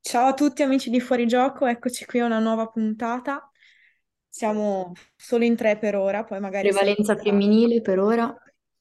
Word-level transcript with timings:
Ciao 0.00 0.26
a 0.26 0.34
tutti 0.34 0.62
amici 0.62 0.90
di 0.90 1.00
Fuorigioco, 1.00 1.66
eccoci 1.66 2.04
qui 2.04 2.20
a 2.20 2.26
una 2.26 2.38
nuova 2.38 2.66
puntata. 2.66 3.50
Siamo 4.28 4.92
solo 5.14 5.44
in 5.44 5.56
tre 5.56 5.78
per 5.78 5.94
ora, 5.94 6.24
poi 6.24 6.40
magari 6.40 6.68
Prevalenza 6.68 7.16
femminile 7.16 7.80
per 7.80 7.98
ora. 7.98 8.34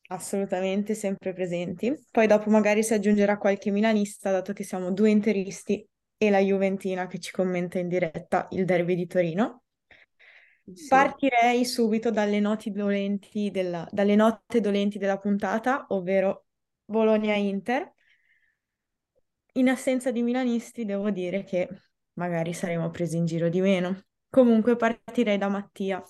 assolutamente 0.07 0.93
sempre 0.95 1.33
presenti. 1.33 1.93
Poi 2.09 2.27
dopo 2.27 2.49
magari 2.49 2.83
si 2.83 2.93
aggiungerà 2.93 3.37
qualche 3.37 3.71
milanista, 3.71 4.31
dato 4.31 4.53
che 4.53 4.63
siamo 4.63 4.91
due 4.91 5.09
interisti 5.09 5.87
e 6.17 6.29
la 6.29 6.39
Juventina 6.39 7.07
che 7.07 7.19
ci 7.19 7.31
commenta 7.31 7.79
in 7.79 7.87
diretta 7.87 8.47
il 8.51 8.65
derby 8.65 8.95
di 8.95 9.07
Torino. 9.07 9.63
Sì. 10.73 10.87
Partirei 10.87 11.65
subito 11.65 12.11
dalle 12.11 12.39
della, 13.51 13.87
dalle 13.91 14.15
note 14.15 14.59
dolenti 14.59 14.97
della 14.97 15.17
puntata, 15.17 15.85
ovvero 15.89 16.45
Bologna-Inter. 16.85 17.93
In 19.53 19.69
assenza 19.69 20.11
di 20.11 20.21
milanisti, 20.21 20.85
devo 20.85 21.09
dire 21.09 21.43
che 21.43 21.67
magari 22.13 22.53
saremo 22.53 22.89
presi 22.89 23.17
in 23.17 23.25
giro 23.25 23.49
di 23.49 23.59
meno. 23.59 24.03
Comunque 24.29 24.75
partirei 24.75 25.37
da 25.37 25.49
Mattia. 25.49 26.01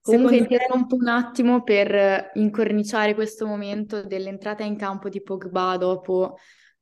Comunque 0.00 0.36
Secondo 0.36 0.48
te, 0.48 0.54
interrompo 0.54 0.94
un 0.96 1.08
attimo 1.08 1.62
per 1.62 2.30
incorniciare 2.34 3.14
questo 3.14 3.46
momento 3.46 4.02
dell'entrata 4.04 4.62
in 4.62 4.76
campo 4.76 5.08
di 5.08 5.22
Pogba 5.22 5.76
dopo 5.76 6.36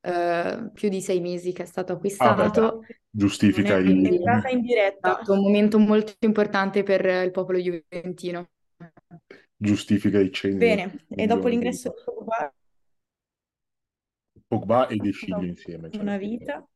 eh, 0.07 0.71
più 0.73 0.89
di 0.89 1.01
sei 1.03 1.21
mesi 1.21 1.53
che 1.53 1.63
è 1.63 1.67
stato 1.67 1.93
Ah, 2.19 2.35
beh, 2.35 2.45
acquistato. 2.47 2.81
giustifica 3.11 3.77
è 3.77 3.81
il... 3.81 4.07
entrata 4.07 4.49
in 4.49 4.59
È 4.59 4.63
diretta. 4.63 5.13
stato 5.13 5.33
un 5.33 5.41
momento 5.43 5.79
molto 5.79 6.15
importante 6.21 6.83
per 6.83 7.05
il 7.05 7.31
popolo 7.31 7.59
juventino. 7.59 8.49
giustifica 9.59 10.19
i 10.21 10.31
100 10.33 10.59
Bene, 10.59 11.07
e 11.09 11.27
dopo 11.27 11.49
l'ingresso 11.49 11.91
di 11.91 12.03
Pogba, 12.05 12.53
Pogba 14.49 14.89
e 14.89 14.97
De 14.97 15.11
da 15.11 15.13
Sciglio 15.13 15.45
insieme. 15.45 15.91
cioè, 15.91 16.03
una 16.03 16.17
vita. 16.19 16.67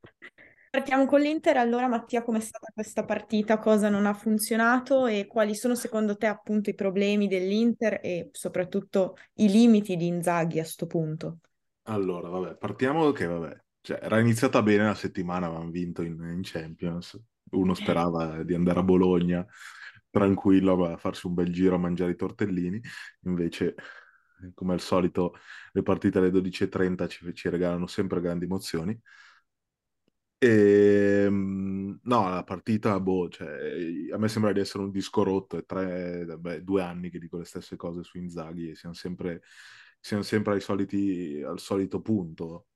Partiamo 0.70 1.06
con 1.06 1.20
l'Inter. 1.20 1.56
Allora, 1.56 1.88
Mattia, 1.88 2.22
com'è 2.22 2.40
stata 2.40 2.70
questa 2.72 3.04
partita? 3.04 3.58
Cosa 3.58 3.88
non 3.88 4.06
ha 4.06 4.14
funzionato 4.14 5.06
e 5.06 5.26
quali 5.26 5.54
sono 5.54 5.74
secondo 5.74 6.16
te 6.16 6.26
appunto 6.26 6.70
i 6.70 6.74
problemi 6.74 7.26
dell'Inter 7.28 7.98
e 8.02 8.28
soprattutto 8.32 9.16
i 9.34 9.48
limiti 9.50 9.96
di 9.96 10.06
Inzaghi 10.06 10.60
a 10.60 10.64
sto 10.64 10.86
punto? 10.86 11.38
Allora, 11.84 12.28
vabbè, 12.28 12.56
partiamo 12.56 13.10
che, 13.12 13.26
vabbè, 13.26 13.56
cioè, 13.80 13.98
era 14.02 14.20
iniziata 14.20 14.62
bene 14.62 14.84
la 14.84 14.94
settimana, 14.94 15.46
avevamo 15.46 15.70
vinto 15.70 16.02
in, 16.02 16.12
in 16.32 16.40
Champions. 16.42 17.18
Uno 17.50 17.74
sperava 17.74 18.42
di 18.44 18.54
andare 18.54 18.78
a 18.80 18.82
Bologna 18.82 19.44
tranquillo 20.08 20.84
a 20.86 20.96
farsi 20.96 21.26
un 21.26 21.34
bel 21.34 21.52
giro 21.52 21.74
a 21.76 21.78
mangiare 21.78 22.12
i 22.12 22.16
tortellini. 22.16 22.80
Invece, 23.22 23.74
come 24.54 24.74
al 24.74 24.80
solito, 24.80 25.34
le 25.72 25.82
partite 25.82 26.18
alle 26.18 26.30
12.30 26.30 27.08
ci, 27.08 27.32
ci 27.34 27.48
regalano 27.48 27.86
sempre 27.86 28.20
grandi 28.20 28.44
emozioni. 28.44 28.98
E, 30.42 31.26
mm, 31.28 31.96
no, 32.04 32.28
la 32.30 32.42
partita, 32.44 32.98
boh, 32.98 33.28
cioè, 33.28 33.46
a 34.12 34.16
me 34.18 34.28
sembra 34.28 34.52
di 34.52 34.60
essere 34.60 34.82
un 34.84 34.90
disco 34.90 35.22
rotto, 35.22 35.58
è 35.58 35.64
tre, 35.66 36.24
beh, 36.38 36.62
due 36.64 36.82
anni 36.82 37.10
che 37.10 37.18
dico 37.18 37.36
le 37.36 37.44
stesse 37.44 37.76
cose 37.76 38.02
su 38.02 38.16
Inzaghi 38.18 38.70
e 38.70 38.74
siamo 38.74 38.94
sempre, 38.94 39.42
siamo 40.00 40.22
sempre 40.22 40.54
ai 40.54 40.60
soliti, 40.60 41.42
al 41.46 41.58
solito 41.60 42.00
punto. 42.00 42.66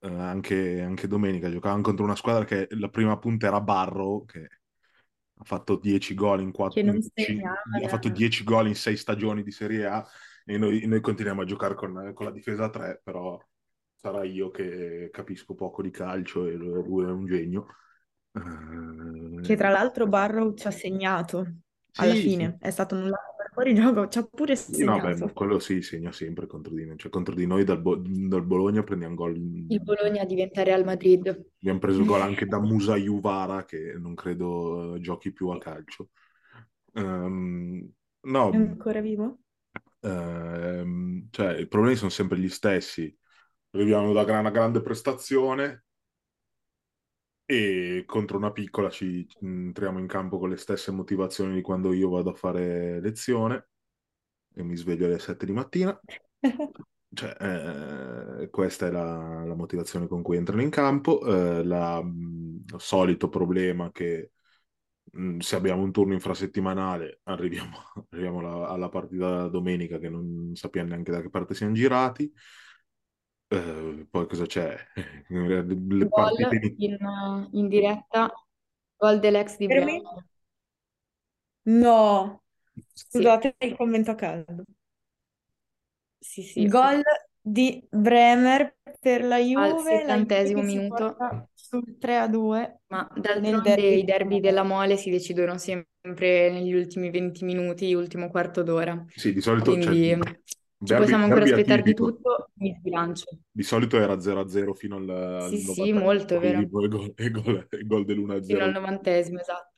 Eh, 0.00 0.08
anche, 0.08 0.80
anche 0.82 1.08
domenica 1.08 1.50
giocavamo 1.50 1.82
contro 1.82 2.04
una 2.04 2.16
squadra 2.16 2.44
che 2.44 2.68
la 2.72 2.88
prima 2.90 3.18
punta 3.18 3.46
era 3.46 3.60
Barro, 3.60 4.24
che 4.24 4.48
ha 5.36 5.44
fatto 5.44 5.76
10 5.76 6.14
gol 6.14 6.40
in 6.40 6.52
Che 6.68 6.82
quattro, 6.82 6.82
non 6.82 7.00
in 7.00 7.02
cin- 7.14 7.42
segnava 7.42 7.62
ha 7.82 7.88
fatto 7.88 8.08
da... 8.08 8.10
10 8.10 8.44
gol 8.44 8.68
in 8.68 8.74
6 8.76 8.96
stagioni 8.96 9.42
di 9.42 9.50
Serie 9.50 9.86
A 9.86 10.06
e 10.44 10.58
noi, 10.58 10.86
noi 10.86 11.00
continuiamo 11.00 11.42
a 11.42 11.44
giocare 11.44 11.74
con, 11.74 12.12
con 12.14 12.26
la 12.26 12.32
difesa 12.32 12.64
a 12.64 12.70
3, 12.70 13.00
però 13.02 13.40
sarà 13.94 14.24
io 14.24 14.50
che 14.50 15.08
capisco 15.12 15.54
poco 15.54 15.82
di 15.82 15.90
calcio 15.90 16.46
e 16.46 16.52
lui 16.54 17.04
è 17.04 17.08
un 17.10 17.26
genio. 17.26 17.66
che 19.40 19.56
tra 19.56 19.68
Eh, 19.68 19.70
l'altro 19.70 20.06
Barrow 20.06 20.54
ci 20.54 20.66
ha 20.66 20.70
segnato 20.70 21.46
alla 21.96 22.14
sì, 22.14 22.28
sì. 22.28 22.44
fine, 22.44 22.56
è 22.60 22.70
stato 22.70 22.94
annullato 22.94 23.33
fuori 23.54 23.74
gioco, 23.74 24.08
ci 24.08 24.18
ha 24.18 24.24
pure 24.24 24.54
Sì, 24.68 24.82
no, 24.82 24.98
beh, 25.00 25.14
ma 25.16 25.26
segnato. 25.26 25.32
quello 25.32 25.58
sì, 25.60 25.80
segna 25.82 26.10
sempre 26.12 26.46
contro 26.46 26.74
di 26.74 26.84
noi. 26.84 26.96
Cioè, 26.98 27.10
contro 27.10 27.34
di 27.34 27.46
noi 27.46 27.64
dal, 27.64 27.80
Bo- 27.80 27.96
dal 27.96 28.44
Bologna 28.44 28.82
prendiamo 28.82 29.14
gol. 29.14 29.34
Il 29.68 29.82
Bologna 29.82 30.24
diventa 30.24 30.62
Real 30.62 30.84
Madrid. 30.84 31.44
Abbiamo 31.58 31.78
preso 31.80 32.04
gol 32.04 32.20
anche 32.22 32.46
da 32.46 32.60
Musa 32.60 32.94
Juvara, 32.96 33.64
che 33.64 33.94
non 33.98 34.14
credo 34.14 34.98
giochi 35.00 35.32
più 35.32 35.48
a 35.48 35.58
calcio. 35.58 36.10
È 38.48 38.56
no, 38.56 38.56
ancora 38.56 39.02
vivo? 39.02 39.40
ehm, 40.00 41.28
cioè, 41.30 41.56
i 41.58 41.66
problemi 41.68 41.96
sono 41.96 42.10
sempre 42.10 42.38
gli 42.38 42.48
stessi. 42.48 43.16
Arriviamo 43.70 44.12
da 44.12 44.22
una 44.22 44.50
grande 44.50 44.80
prestazione 44.82 45.83
e 47.46 48.04
contro 48.06 48.36
una 48.38 48.52
piccola 48.52 48.90
ci 48.90 49.26
mm, 49.44 49.66
entriamo 49.68 49.98
in 49.98 50.06
campo 50.06 50.38
con 50.38 50.48
le 50.50 50.56
stesse 50.56 50.90
motivazioni 50.90 51.54
di 51.54 51.60
quando 51.62 51.92
io 51.92 52.08
vado 52.10 52.30
a 52.30 52.34
fare 52.34 53.00
lezione 53.00 53.68
e 54.54 54.62
mi 54.62 54.76
sveglio 54.76 55.06
alle 55.06 55.18
7 55.18 55.46
di 55.46 55.52
mattina. 55.52 55.98
Cioè, 57.14 57.36
eh, 58.42 58.50
questa 58.50 58.88
è 58.88 58.90
la, 58.90 59.44
la 59.44 59.54
motivazione 59.54 60.08
con 60.08 60.20
cui 60.22 60.36
entrano 60.36 60.62
in 60.62 60.70
campo. 60.70 61.20
Eh, 61.60 61.64
la- 61.64 62.00
il 62.04 62.74
solito 62.78 63.28
problema 63.28 63.90
che 63.92 64.32
mh, 65.12 65.38
se 65.38 65.56
abbiamo 65.56 65.82
un 65.82 65.92
turno 65.92 66.12
infrasettimanale 66.14 67.20
arriviamo, 67.24 67.76
arriviamo 68.10 68.38
alla, 68.40 68.68
alla 68.68 68.88
partita 68.88 69.48
domenica 69.48 69.98
che 69.98 70.08
non 70.08 70.52
sappiamo 70.54 70.88
neanche 70.88 71.12
da 71.12 71.20
che 71.22 71.30
parte 71.30 71.54
siamo 71.54 71.72
girati. 71.74 72.32
Eh, 73.54 74.06
poi 74.10 74.26
cosa 74.26 74.46
c'è? 74.46 74.76
Le 75.98 76.06
partite 76.10 76.56
Gol 76.56 76.66
in- 76.76 76.96
in, 76.98 77.48
in 77.52 77.68
diretta, 77.68 78.30
gol 78.96 79.18
dell'ex 79.20 79.56
di 79.56 79.68
Per 79.68 79.80
me? 79.82 80.00
Bremer. 80.00 80.24
No, 81.66 82.42
Sì, 83.08 83.34
scusate 83.34 83.56
il 83.58 83.76
commento 83.76 84.10
a 84.12 84.14
caldo. 84.14 84.64
sì, 86.18 86.42
sì. 86.42 86.68
Gol 86.68 87.02
di 87.40 87.86
Bremer 87.90 88.76
per 89.00 89.24
la 89.24 89.38
Al 89.54 89.78
Juve, 89.78 90.04
la 90.04 90.16
Juve 90.16 90.52
settantesimo 90.52 90.62
che 90.62 90.62
si 90.62 90.78
minuto. 90.78 90.86
porta 90.86 91.48
sul 91.52 91.96
3 91.98 92.16
a 92.18 92.28
2 92.28 92.80
Ma 92.88 93.08
nel 93.36 93.60
d'altronde 93.60 93.60
derby. 93.60 93.98
i 93.98 94.04
derby 94.04 94.40
della 94.40 94.62
Mole 94.62 94.96
si 94.96 95.10
decidono 95.10 95.58
sempre 95.58 96.50
negli 96.50 96.72
ultimi 96.74 97.10
20 97.10 97.44
minuti, 97.44 97.92
ultimo 97.94 98.30
quarto 98.30 98.62
d'ora. 98.62 99.04
Sì, 99.14 99.32
di 99.32 99.40
solito 99.40 99.78
cioè, 99.78 99.96
Quindi 99.96 100.16
ci 100.84 100.92
derby, 100.92 101.02
possiamo 101.02 101.24
ancora 101.24 101.44
aspettare 101.44 101.82
di 101.82 101.94
tutto, 101.94 102.50
mi 102.54 102.74
sbilancio. 102.78 103.38
Di 103.50 103.62
solito 103.62 103.98
era 103.98 104.20
0-0 104.20 104.74
fino 104.74 104.96
al, 104.96 105.08
al 105.08 105.50
Sì, 105.50 105.58
sì, 105.58 105.92
90 105.92 105.98
molto, 106.00 106.38
vero. 106.40 106.58
poi 106.68 106.88
gol, 106.88 107.12
e 107.16 107.30
gol, 107.30 107.68
gol 107.84 108.04
Fino 108.46 108.64
al 108.64 108.72
dell'1-0. 108.72 108.72
novantesimo, 108.72 109.40
esatto. 109.40 109.72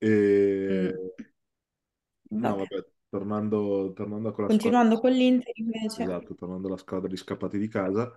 E... 0.00 0.92
Mm. 0.92 1.14
No, 2.30 2.56
Vabbè. 2.56 2.58
vabbè, 2.68 2.86
tornando, 3.08 3.92
tornando 3.94 4.32
con 4.32 4.44
la 4.44 4.50
squadra, 4.50 4.78
Continuando 4.78 4.98
con 5.00 5.10
l'Inter 5.12 5.52
invece. 5.58 6.02
esatto, 6.02 6.34
tornando 6.34 6.66
alla 6.68 6.76
squadra 6.76 7.08
di 7.08 7.16
scappati 7.16 7.58
di 7.58 7.68
casa, 7.68 8.10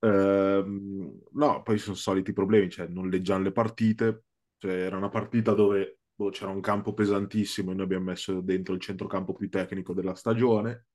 ehm, 0.00 1.20
no, 1.32 1.62
poi 1.62 1.78
sono 1.78 1.96
soliti 1.96 2.32
problemi, 2.32 2.68
cioè 2.70 2.86
non 2.88 3.08
leggiamo 3.08 3.44
le 3.44 3.52
partite, 3.52 4.24
cioè 4.58 4.72
era 4.72 4.96
una 4.96 5.08
partita 5.08 5.52
dove 5.54 6.00
boh, 6.14 6.30
c'era 6.30 6.50
un 6.50 6.60
campo 6.60 6.94
pesantissimo 6.94 7.70
e 7.72 7.74
noi 7.74 7.84
abbiamo 7.84 8.04
messo 8.06 8.40
dentro 8.40 8.74
il 8.74 8.80
centrocampo 8.80 9.32
più 9.32 9.48
tecnico 9.48 9.94
della 9.94 10.14
stagione, 10.14 10.86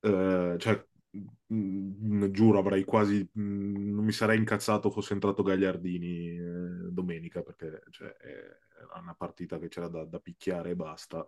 Eh, 0.00 0.56
cioè, 0.58 0.86
mh, 1.46 2.30
giuro, 2.30 2.58
avrei 2.58 2.84
quasi, 2.84 3.26
mh, 3.32 3.92
non 3.94 4.04
mi 4.04 4.12
sarei 4.12 4.38
incazzato 4.38 4.90
fosse 4.90 5.14
entrato 5.14 5.42
Gagliardini 5.42 6.28
eh, 6.36 6.90
domenica, 6.90 7.42
perché 7.42 7.82
cioè, 7.90 8.14
era 8.20 9.00
una 9.00 9.14
partita 9.14 9.58
che 9.58 9.68
c'era 9.68 9.88
da, 9.88 10.04
da 10.04 10.18
picchiare 10.20 10.70
e 10.70 10.76
basta, 10.76 11.26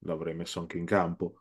l'avrei 0.00 0.34
messo 0.34 0.60
anche 0.60 0.78
in 0.78 0.84
campo. 0.86 1.40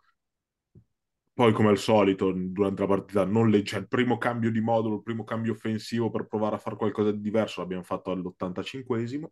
Poi, 1.33 1.53
come 1.53 1.69
al 1.69 1.77
solito, 1.77 2.31
durante 2.33 2.81
la 2.81 2.87
partita 2.87 3.23
non 3.23 3.49
legge 3.49 3.65
cioè, 3.71 3.79
il 3.81 3.87
primo 3.87 4.17
cambio 4.17 4.49
di 4.51 4.59
modulo, 4.59 4.95
il 4.95 5.03
primo 5.03 5.23
cambio 5.23 5.53
offensivo 5.53 6.09
per 6.09 6.25
provare 6.27 6.55
a 6.55 6.57
fare 6.57 6.75
qualcosa 6.75 7.11
di 7.11 7.21
diverso 7.21 7.61
l'abbiamo 7.61 7.83
fatto 7.83 8.09
all'85esimo, 8.11 9.27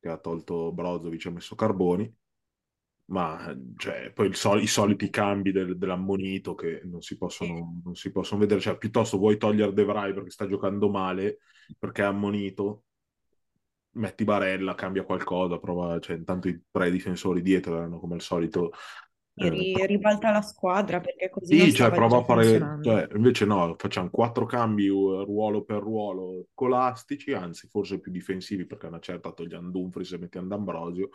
che 0.00 0.08
ha 0.08 0.18
tolto 0.18 0.72
Brozovic 0.72 1.26
e 1.26 1.28
ha 1.28 1.32
messo 1.32 1.54
Carboni, 1.54 2.12
ma 3.06 3.54
cioè, 3.76 4.12
poi 4.12 4.32
sol- 4.34 4.62
i 4.62 4.66
soliti 4.66 5.10
cambi 5.10 5.52
del- 5.52 5.76
dell'ammonito 5.78 6.54
che 6.54 6.80
non 6.84 7.02
si 7.02 7.16
possono, 7.16 7.80
non 7.84 7.94
si 7.96 8.12
possono 8.12 8.40
vedere, 8.40 8.60
cioè 8.60 8.78
piuttosto 8.78 9.18
vuoi 9.18 9.36
togliere 9.36 9.72
De 9.72 9.84
Vrij 9.84 10.14
perché 10.14 10.30
sta 10.30 10.46
giocando 10.46 10.88
male, 10.90 11.38
perché 11.78 12.02
è 12.02 12.04
ammonito, 12.06 12.84
metti 13.92 14.24
Barella, 14.24 14.74
cambia 14.74 15.04
qualcosa, 15.04 15.58
prova, 15.58 15.98
cioè 16.00 16.16
intanto 16.16 16.48
i 16.48 16.60
tre 16.70 16.90
difensori 16.90 17.42
dietro 17.42 17.76
erano 17.76 17.98
come 17.98 18.14
al 18.14 18.20
solito 18.20 18.72
ri- 19.48 19.86
ribalta 19.86 20.30
la 20.30 20.42
squadra 20.42 21.00
perché 21.00 21.30
così 21.30 21.68
sì, 21.68 21.74
cioè 21.74 21.90
prova 21.92 22.18
a 22.18 22.22
fare, 22.24 22.76
cioè, 22.80 23.08
invece 23.14 23.44
no, 23.44 23.74
facciamo 23.76 24.08
quattro 24.10 24.46
cambi 24.46 24.86
ruolo 24.88 25.64
per 25.64 25.78
ruolo 25.82 26.46
scolastici, 26.52 27.32
anzi 27.32 27.66
forse 27.68 27.98
più 27.98 28.12
difensivi 28.12 28.66
perché 28.66 28.86
una 28.86 29.00
certa 29.00 29.32
togliamo 29.32 29.70
Dumfries 29.70 30.12
e 30.12 30.18
mettiamo 30.18 30.46
D'Ambrosio, 30.48 31.08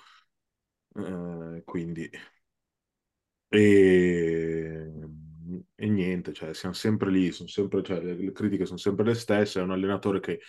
Eh, 0.95 1.61
quindi... 1.65 2.09
E... 3.49 4.91
E 5.75 5.87
niente, 5.87 6.33
cioè, 6.33 6.53
siamo 6.55 6.73
sempre 6.73 7.11
lì, 7.11 7.31
sono 7.31 7.47
sempre, 7.47 7.83
cioè, 7.83 8.01
le 8.01 8.31
critiche 8.31 8.65
sono 8.65 8.79
sempre 8.79 9.05
le 9.05 9.13
stesse, 9.13 9.59
è 9.59 9.63
un 9.63 9.71
allenatore 9.71 10.19
che 10.19 10.39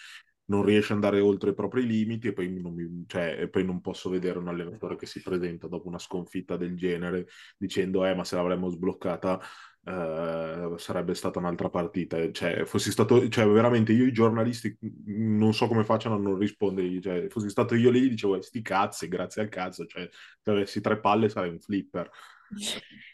non 0.47 0.65
riesce 0.65 0.93
ad 0.93 1.03
andare 1.03 1.21
oltre 1.21 1.51
i 1.51 1.55
propri 1.55 1.87
limiti 1.87 2.29
e 2.29 2.33
poi, 2.33 2.49
non 2.61 2.75
mi, 2.75 3.05
cioè, 3.07 3.37
e 3.41 3.49
poi 3.49 3.65
non 3.65 3.81
posso 3.81 4.09
vedere 4.11 4.39
un 4.39 4.49
allenatore 4.49 4.97
che 4.97 5.07
si 5.07 5.23
presenta 5.23 5.67
dopo 5.67 5.89
una 5.89 5.99
sconfitta 5.99 6.57
del 6.57 6.77
genere 6.77 7.27
dicendo 7.57 8.05
eh 8.05 8.15
ma 8.15 8.25
se 8.25 8.37
l'avremmo 8.37 8.69
sbloccata 8.69 9.41
eh, 9.89 10.75
sarebbe 10.77 11.15
stata 11.15 11.39
un'altra 11.39 11.69
partita. 11.69 12.31
Cioè 12.31 12.65
fossi 12.65 12.91
stato 12.91 13.29
cioè 13.29 13.47
veramente 13.47 13.93
io 13.93 14.05
i 14.05 14.13
giornalisti 14.13 14.77
non 15.07 15.55
so 15.55 15.69
come 15.69 15.85
facciano 15.85 16.17
a 16.17 16.19
non 16.19 16.37
rispondere 16.39 17.01
cioè 17.01 17.29
fossi 17.29 17.49
stato 17.49 17.75
io 17.75 17.91
lì 17.91 18.09
dicevo 18.09 18.37
eh, 18.37 18.43
sti 18.43 18.63
cazzi 18.63 19.09
grazie 19.09 19.43
al 19.43 19.49
cazzo 19.49 19.87
cioè 19.87 20.09
se 20.43 20.51
avessi 20.51 20.81
tre 20.81 20.99
palle 20.99 21.29
sarei 21.29 21.51
un 21.51 21.61
flipper. 21.61 22.11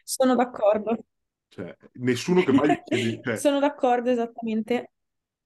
Sono 0.04 0.34
d'accordo. 0.34 0.96
Cioè, 1.48 1.76
nessuno 1.94 2.42
che 2.42 2.52
mai 2.52 2.82
cioè, 3.22 3.36
sono 3.36 3.58
d'accordo 3.58 4.10
esattamente 4.10 4.92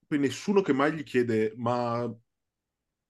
poi 0.07 0.19
nessuno 0.19 0.63
che 0.63 0.73
mai 0.73 0.93
gli 0.93 1.03
chiede, 1.03 1.53
ma 1.57 2.13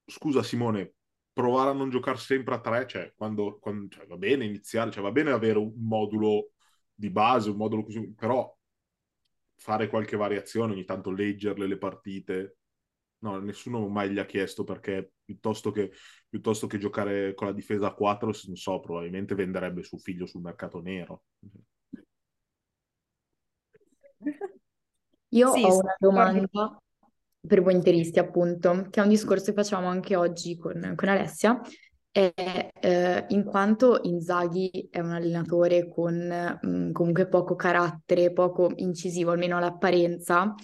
scusa 0.07 0.43
Simone, 0.43 0.95
provare 1.33 1.71
a 1.71 1.75
non 1.75 1.91
giocare 1.91 2.17
sempre 2.17 2.55
a 2.55 2.61
tre, 2.61 2.87
cioè, 2.87 3.13
quando, 3.15 3.59
quando 3.59 3.89
cioè, 3.89 4.07
va 4.07 4.17
bene 4.17 4.45
iniziare, 4.45 4.91
cioè, 4.91 5.03
va 5.03 5.13
bene 5.13 5.31
avere 5.31 5.59
un 5.59 5.75
modulo 5.77 6.53
di 6.95 7.11
base, 7.11 7.51
un 7.51 7.57
modulo 7.57 7.85
così, 7.85 8.13
però 8.15 8.57
fare 9.57 9.89
qualche 9.89 10.17
variazione, 10.17 10.73
ogni 10.73 10.85
tanto 10.85 11.11
leggerle 11.11 11.67
le 11.67 11.79
partite. 11.79 12.57
No, 13.19 13.39
nessuno 13.41 13.89
mai 13.89 14.11
gli 14.11 14.19
ha 14.19 14.27
chiesto 14.27 14.65
perché 14.65 15.13
piuttosto 15.25 15.71
che, 15.71 15.93
piuttosto 16.29 16.67
che 16.67 16.79
giocare 16.79 17.35
con 17.35 17.49
la 17.49 17.53
difesa 17.53 17.89
a 17.89 17.95
4, 17.95 18.33
non 18.47 18.57
so, 18.57 18.81
probabilmente 18.81 19.35
venderebbe 19.35 19.83
suo 19.83 19.99
figlio 19.99 20.27
sul 20.27 20.43
mercato 20.43 20.81
nero. 20.81 21.25
Io 25.31 25.53
sì, 25.53 25.65
ho 25.65 25.79
una 25.79 25.97
domanda 25.99 26.81
per 27.47 27.63
voi 27.63 27.75
interisti, 27.75 28.19
appunto, 28.19 28.87
che 28.91 29.01
è 29.01 29.03
un 29.03 29.09
discorso 29.09 29.47
che 29.47 29.63
facciamo 29.63 29.89
anche 29.89 30.17
oggi 30.17 30.57
con, 30.57 30.93
con 30.95 31.09
Alessia, 31.09 31.61
è 32.11 32.33
eh, 32.81 33.25
in 33.29 33.45
quanto 33.45 34.01
Inzaghi 34.05 34.89
è 34.91 35.01
un 35.01 35.11
allenatore 35.11 35.89
con 35.89 36.15
mh, 36.15 36.69
mm, 36.69 36.93
comunque 36.93 37.29
poco 37.29 37.55
carattere, 37.57 38.33
poco 38.33 38.73
incisivo, 38.77 39.33
almeno 39.33 39.59
all'apparenza, 39.59 40.55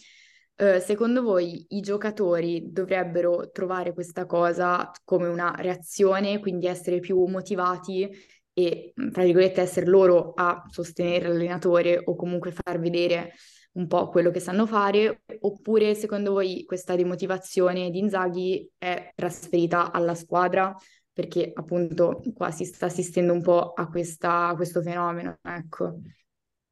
eh, 0.56 0.80
secondo 0.80 1.22
voi 1.22 1.66
i 1.70 1.80
giocatori 1.80 2.70
dovrebbero 2.70 3.50
trovare 3.50 3.92
questa 3.92 4.26
cosa 4.26 4.90
come 5.04 5.26
una 5.26 5.54
reazione, 5.58 6.38
quindi 6.38 6.66
essere 6.66 7.00
più 7.00 7.24
motivati 7.26 8.08
e, 8.52 8.92
tra 9.10 9.24
virgolette, 9.24 9.60
essere 9.60 9.86
loro 9.86 10.32
a 10.34 10.62
sostenere 10.68 11.28
l'allenatore 11.28 12.00
o 12.04 12.14
comunque 12.14 12.52
far 12.52 12.78
vedere 12.78 13.32
un 13.72 13.86
po' 13.86 14.08
quello 14.08 14.30
che 14.30 14.40
sanno 14.40 14.66
fare, 14.66 15.22
oppure 15.40 15.94
secondo 15.94 16.32
voi 16.32 16.64
questa 16.64 16.94
demotivazione 16.94 17.90
di 17.90 17.98
Inzaghi 17.98 18.68
è 18.76 19.12
trasferita 19.14 19.92
alla 19.92 20.14
squadra? 20.14 20.74
Perché 21.12 21.50
appunto 21.54 22.22
qua 22.34 22.50
si 22.50 22.64
sta 22.64 22.86
assistendo 22.86 23.32
un 23.32 23.42
po' 23.42 23.72
a, 23.72 23.88
questa, 23.88 24.48
a 24.48 24.54
questo 24.54 24.82
fenomeno, 24.82 25.38
ecco. 25.42 26.00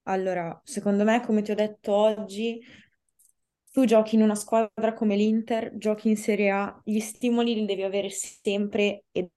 Allora, 0.04 0.58
secondo 0.64 1.04
me, 1.04 1.22
come 1.24 1.42
ti 1.42 1.50
ho 1.50 1.54
detto 1.54 1.92
oggi, 1.92 2.58
tu 3.72 3.84
giochi 3.84 4.16
in 4.16 4.22
una 4.22 4.34
squadra 4.34 4.94
come 4.94 5.14
l'Inter, 5.14 5.76
giochi 5.76 6.08
in 6.08 6.16
Serie 6.16 6.50
A, 6.50 6.80
gli 6.84 6.98
stimoli 7.00 7.54
li 7.54 7.66
devi 7.66 7.82
avere 7.82 8.10
sempre 8.10 9.04
e 9.12 9.30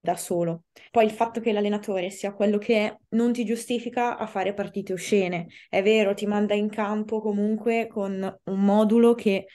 da 0.00 0.16
solo. 0.16 0.64
Poi 0.90 1.04
il 1.04 1.10
fatto 1.10 1.40
che 1.40 1.52
l'allenatore 1.52 2.10
sia 2.10 2.32
quello 2.32 2.58
che 2.58 2.86
è 2.86 2.96
non 3.10 3.32
ti 3.32 3.44
giustifica 3.44 4.16
a 4.16 4.26
fare 4.26 4.54
partite 4.54 4.92
oscene. 4.92 5.48
È 5.68 5.82
vero, 5.82 6.14
ti 6.14 6.26
manda 6.26 6.54
in 6.54 6.68
campo 6.68 7.20
comunque 7.20 7.86
con 7.88 8.38
un 8.44 8.60
modulo 8.60 9.14
che 9.14 9.46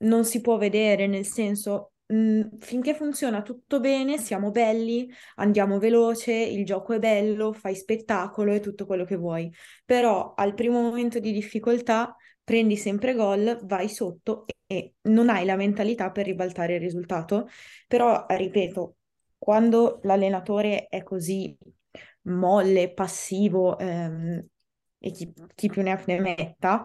non 0.00 0.24
si 0.24 0.40
può 0.40 0.58
vedere, 0.58 1.06
nel 1.06 1.24
senso 1.24 1.92
mh, 2.06 2.16
mm, 2.16 2.40
finché 2.58 2.94
funziona 2.94 3.42
tutto 3.42 3.80
bene, 3.80 4.18
siamo 4.18 4.50
belli, 4.50 5.08
andiamo 5.36 5.78
veloce, 5.78 6.32
il 6.32 6.64
gioco 6.64 6.92
è 6.94 6.98
bello, 6.98 7.52
fai 7.52 7.74
spettacolo 7.74 8.52
e 8.52 8.60
tutto 8.60 8.86
quello 8.86 9.04
che 9.04 9.16
vuoi. 9.16 9.50
Però 9.84 10.34
al 10.34 10.54
primo 10.54 10.80
momento 10.82 11.18
di 11.18 11.32
difficoltà 11.32 12.14
prendi 12.44 12.76
sempre 12.76 13.14
gol, 13.14 13.58
vai 13.64 13.88
sotto 13.88 14.44
e 14.66 14.94
non 15.02 15.28
hai 15.28 15.44
la 15.44 15.56
mentalità 15.56 16.10
per 16.10 16.26
ribaltare 16.26 16.74
il 16.74 16.80
risultato. 16.80 17.48
Però, 17.88 18.24
ripeto, 18.28 18.96
quando 19.46 20.00
l'allenatore 20.02 20.88
è 20.88 21.04
così 21.04 21.56
molle, 22.22 22.92
passivo 22.92 23.78
ehm, 23.78 24.44
e 24.98 25.10
chi, 25.12 25.32
chi, 25.54 25.68
più 25.68 25.82
ne 25.82 25.92
ha 25.92 26.02
ne 26.08 26.18
metta, 26.18 26.84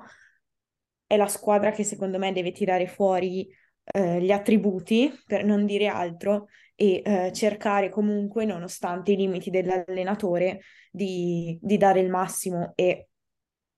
è 1.07 1.17
la 1.17 1.25
squadra 1.25 1.71
che 1.71 1.83
secondo 1.83 2.19
me 2.19 2.31
deve 2.31 2.51
tirare 2.51 2.85
fuori 2.85 3.49
eh, 3.83 4.21
gli 4.21 4.29
attributi, 4.31 5.11
per 5.25 5.43
non 5.43 5.65
dire 5.65 5.87
altro, 5.87 6.49
e 6.75 7.01
eh, 7.03 7.31
cercare 7.33 7.89
comunque, 7.89 8.45
nonostante 8.45 9.13
i 9.13 9.15
limiti 9.15 9.49
dell'allenatore, 9.49 10.61
di, 10.91 11.57
di 11.59 11.77
dare 11.77 11.99
il 11.99 12.11
massimo. 12.11 12.73
E 12.75 13.07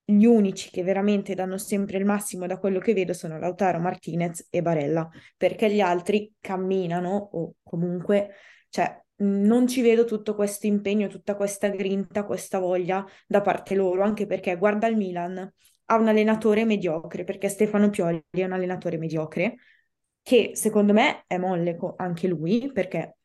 gli 0.04 0.26
unici 0.26 0.70
che 0.72 0.84
veramente 0.84 1.36
danno 1.36 1.58
sempre 1.58 1.98
il 2.00 2.04
massimo 2.04 2.48
da 2.48 2.58
quello 2.60 2.80
che 2.80 2.94
vedo 2.94 3.14
sono 3.14 3.40
Lautaro 3.40 3.80
Martinez 3.80 4.48
e 4.50 4.62
Barella, 4.62 5.10
perché 5.38 5.72
gli 5.72 5.80
altri 5.80 6.34
camminano 6.42 7.30
o 7.32 7.54
comunque 7.64 8.32
cioè, 8.74 9.00
non 9.18 9.68
ci 9.68 9.84
vedo 9.84 10.04
tutto 10.04 10.34
questo 10.34 10.66
impegno, 10.66 11.08
tutta 11.08 11.36
questa 11.36 11.70
grinta, 11.70 12.26
questa 12.26 12.58
voglia 12.58 13.06
da 13.28 13.42
parte 13.42 13.76
loro, 13.76 14.02
anche 14.02 14.26
perché 14.26 14.58
guarda 14.58 14.88
il 14.88 14.98
Milan, 14.98 15.38
ha 15.86 15.96
un 15.96 16.08
allenatore 16.08 16.66
mediocre, 16.66 17.24
perché 17.24 17.50
Stefano 17.50 17.92
Pioli 17.92 18.20
è 18.32 18.44
un 18.44 18.52
allenatore 18.54 18.98
mediocre, 18.98 19.58
che 20.24 20.54
secondo 20.56 20.92
me 20.92 21.24
è 21.28 21.38
molle 21.38 21.78
anche 21.98 22.28
lui, 22.28 22.72
perché 22.72 23.18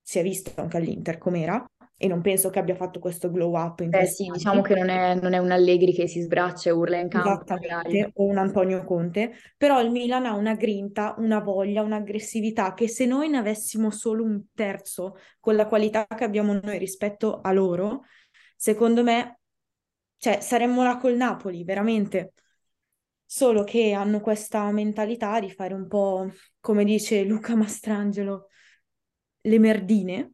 si 0.00 0.20
è 0.20 0.22
visto 0.22 0.52
anche 0.60 0.76
all'Inter 0.76 1.18
com'era, 1.18 1.68
e 1.98 2.08
non 2.08 2.20
penso 2.20 2.50
che 2.50 2.58
abbia 2.58 2.74
fatto 2.74 2.98
questo 2.98 3.30
glow 3.30 3.56
up 3.56 3.80
in 3.80 3.94
Eh 3.94 4.04
sì, 4.04 4.28
diciamo 4.30 4.60
che 4.60 4.74
non 4.74 4.90
è, 4.90 5.14
non 5.14 5.32
è 5.32 5.38
un 5.38 5.50
Allegri 5.50 5.92
che 5.92 6.06
si 6.06 6.20
sbraccia 6.20 6.68
e 6.68 6.72
urla 6.72 6.98
in 6.98 7.08
campo. 7.08 7.42
Esattamente, 7.42 8.10
o 8.14 8.24
un 8.24 8.36
Antonio 8.36 8.84
Conte, 8.84 9.32
però 9.56 9.80
il 9.80 9.90
Milan 9.90 10.26
ha 10.26 10.34
una 10.34 10.54
grinta, 10.54 11.14
una 11.18 11.40
voglia, 11.40 11.80
un'aggressività 11.82 12.74
che 12.74 12.86
se 12.86 13.06
noi 13.06 13.30
ne 13.30 13.38
avessimo 13.38 13.90
solo 13.90 14.24
un 14.24 14.44
terzo 14.54 15.16
con 15.40 15.56
la 15.56 15.66
qualità 15.66 16.06
che 16.06 16.24
abbiamo 16.24 16.52
noi 16.52 16.76
rispetto 16.76 17.40
a 17.40 17.50
loro, 17.52 18.02
secondo 18.54 19.02
me, 19.02 19.40
cioè, 20.18 20.40
saremmo 20.40 20.82
là 20.82 20.98
col 20.98 21.16
Napoli, 21.16 21.64
veramente. 21.64 22.32
Solo 23.24 23.64
che 23.64 23.92
hanno 23.92 24.20
questa 24.20 24.70
mentalità 24.70 25.40
di 25.40 25.50
fare 25.50 25.74
un 25.74 25.88
po', 25.88 26.30
come 26.60 26.84
dice 26.84 27.24
Luca 27.24 27.56
Mastrangelo, 27.56 28.48
le 29.40 29.58
merdine, 29.58 30.32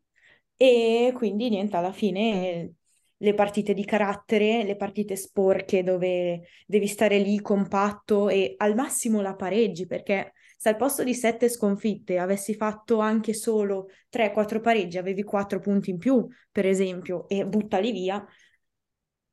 e 0.62 1.10
quindi 1.12 1.48
niente, 1.48 1.76
alla 1.76 1.90
fine 1.90 2.74
le 3.16 3.34
partite 3.34 3.74
di 3.74 3.84
carattere, 3.84 4.62
le 4.62 4.76
partite 4.76 5.16
sporche 5.16 5.82
dove 5.82 6.42
devi 6.68 6.86
stare 6.86 7.18
lì 7.18 7.40
compatto 7.40 8.28
e 8.28 8.54
al 8.58 8.76
massimo 8.76 9.20
la 9.20 9.34
pareggi, 9.34 9.86
perché 9.86 10.34
se 10.56 10.68
al 10.68 10.76
posto 10.76 11.02
di 11.02 11.14
sette 11.14 11.48
sconfitte 11.48 12.18
avessi 12.18 12.54
fatto 12.54 13.00
anche 13.00 13.34
solo 13.34 13.88
3-4 14.08 14.60
pareggi, 14.60 14.98
avevi 14.98 15.24
4 15.24 15.58
punti 15.58 15.90
in 15.90 15.98
più, 15.98 16.24
per 16.52 16.64
esempio, 16.64 17.28
e 17.28 17.44
buttali 17.44 17.90
via, 17.90 18.24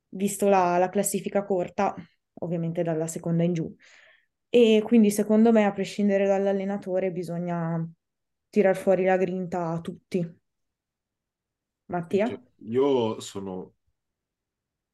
visto 0.08 0.48
la, 0.48 0.78
la 0.78 0.88
classifica 0.88 1.44
corta, 1.44 1.94
ovviamente 2.40 2.82
dalla 2.82 3.06
seconda 3.06 3.44
in 3.44 3.52
giù. 3.52 3.72
E 4.48 4.82
quindi 4.84 5.12
secondo 5.12 5.52
me, 5.52 5.64
a 5.64 5.72
prescindere 5.72 6.26
dall'allenatore, 6.26 7.12
bisogna 7.12 7.88
tirar 8.48 8.76
fuori 8.76 9.04
la 9.04 9.16
grinta 9.16 9.68
a 9.68 9.80
tutti. 9.80 10.39
Mattia? 11.90 12.26
Cioè, 12.26 12.40
io 12.62 13.20
sono... 13.20 13.74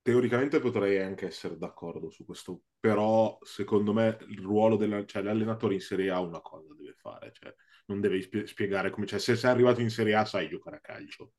Teoricamente 0.00 0.60
potrei 0.60 0.98
anche 0.98 1.26
essere 1.26 1.56
d'accordo 1.56 2.10
su 2.10 2.24
questo, 2.24 2.62
però 2.78 3.38
secondo 3.42 3.92
me 3.92 4.18
il 4.28 4.40
ruolo 4.40 4.76
della... 4.76 5.04
cioè 5.04 5.22
in 5.30 5.80
Serie 5.80 6.10
A 6.10 6.20
una 6.20 6.40
cosa 6.40 6.72
deve 6.74 6.94
fare, 6.96 7.32
cioè 7.32 7.52
non 7.86 8.00
devi 8.00 8.22
spie- 8.22 8.46
spiegare 8.46 8.90
come... 8.90 9.06
Cioè 9.06 9.18
se 9.18 9.36
sei 9.36 9.50
arrivato 9.50 9.80
in 9.80 9.90
Serie 9.90 10.14
A 10.14 10.24
sai 10.24 10.48
giocare 10.48 10.76
a 10.76 10.80
calcio, 10.80 11.32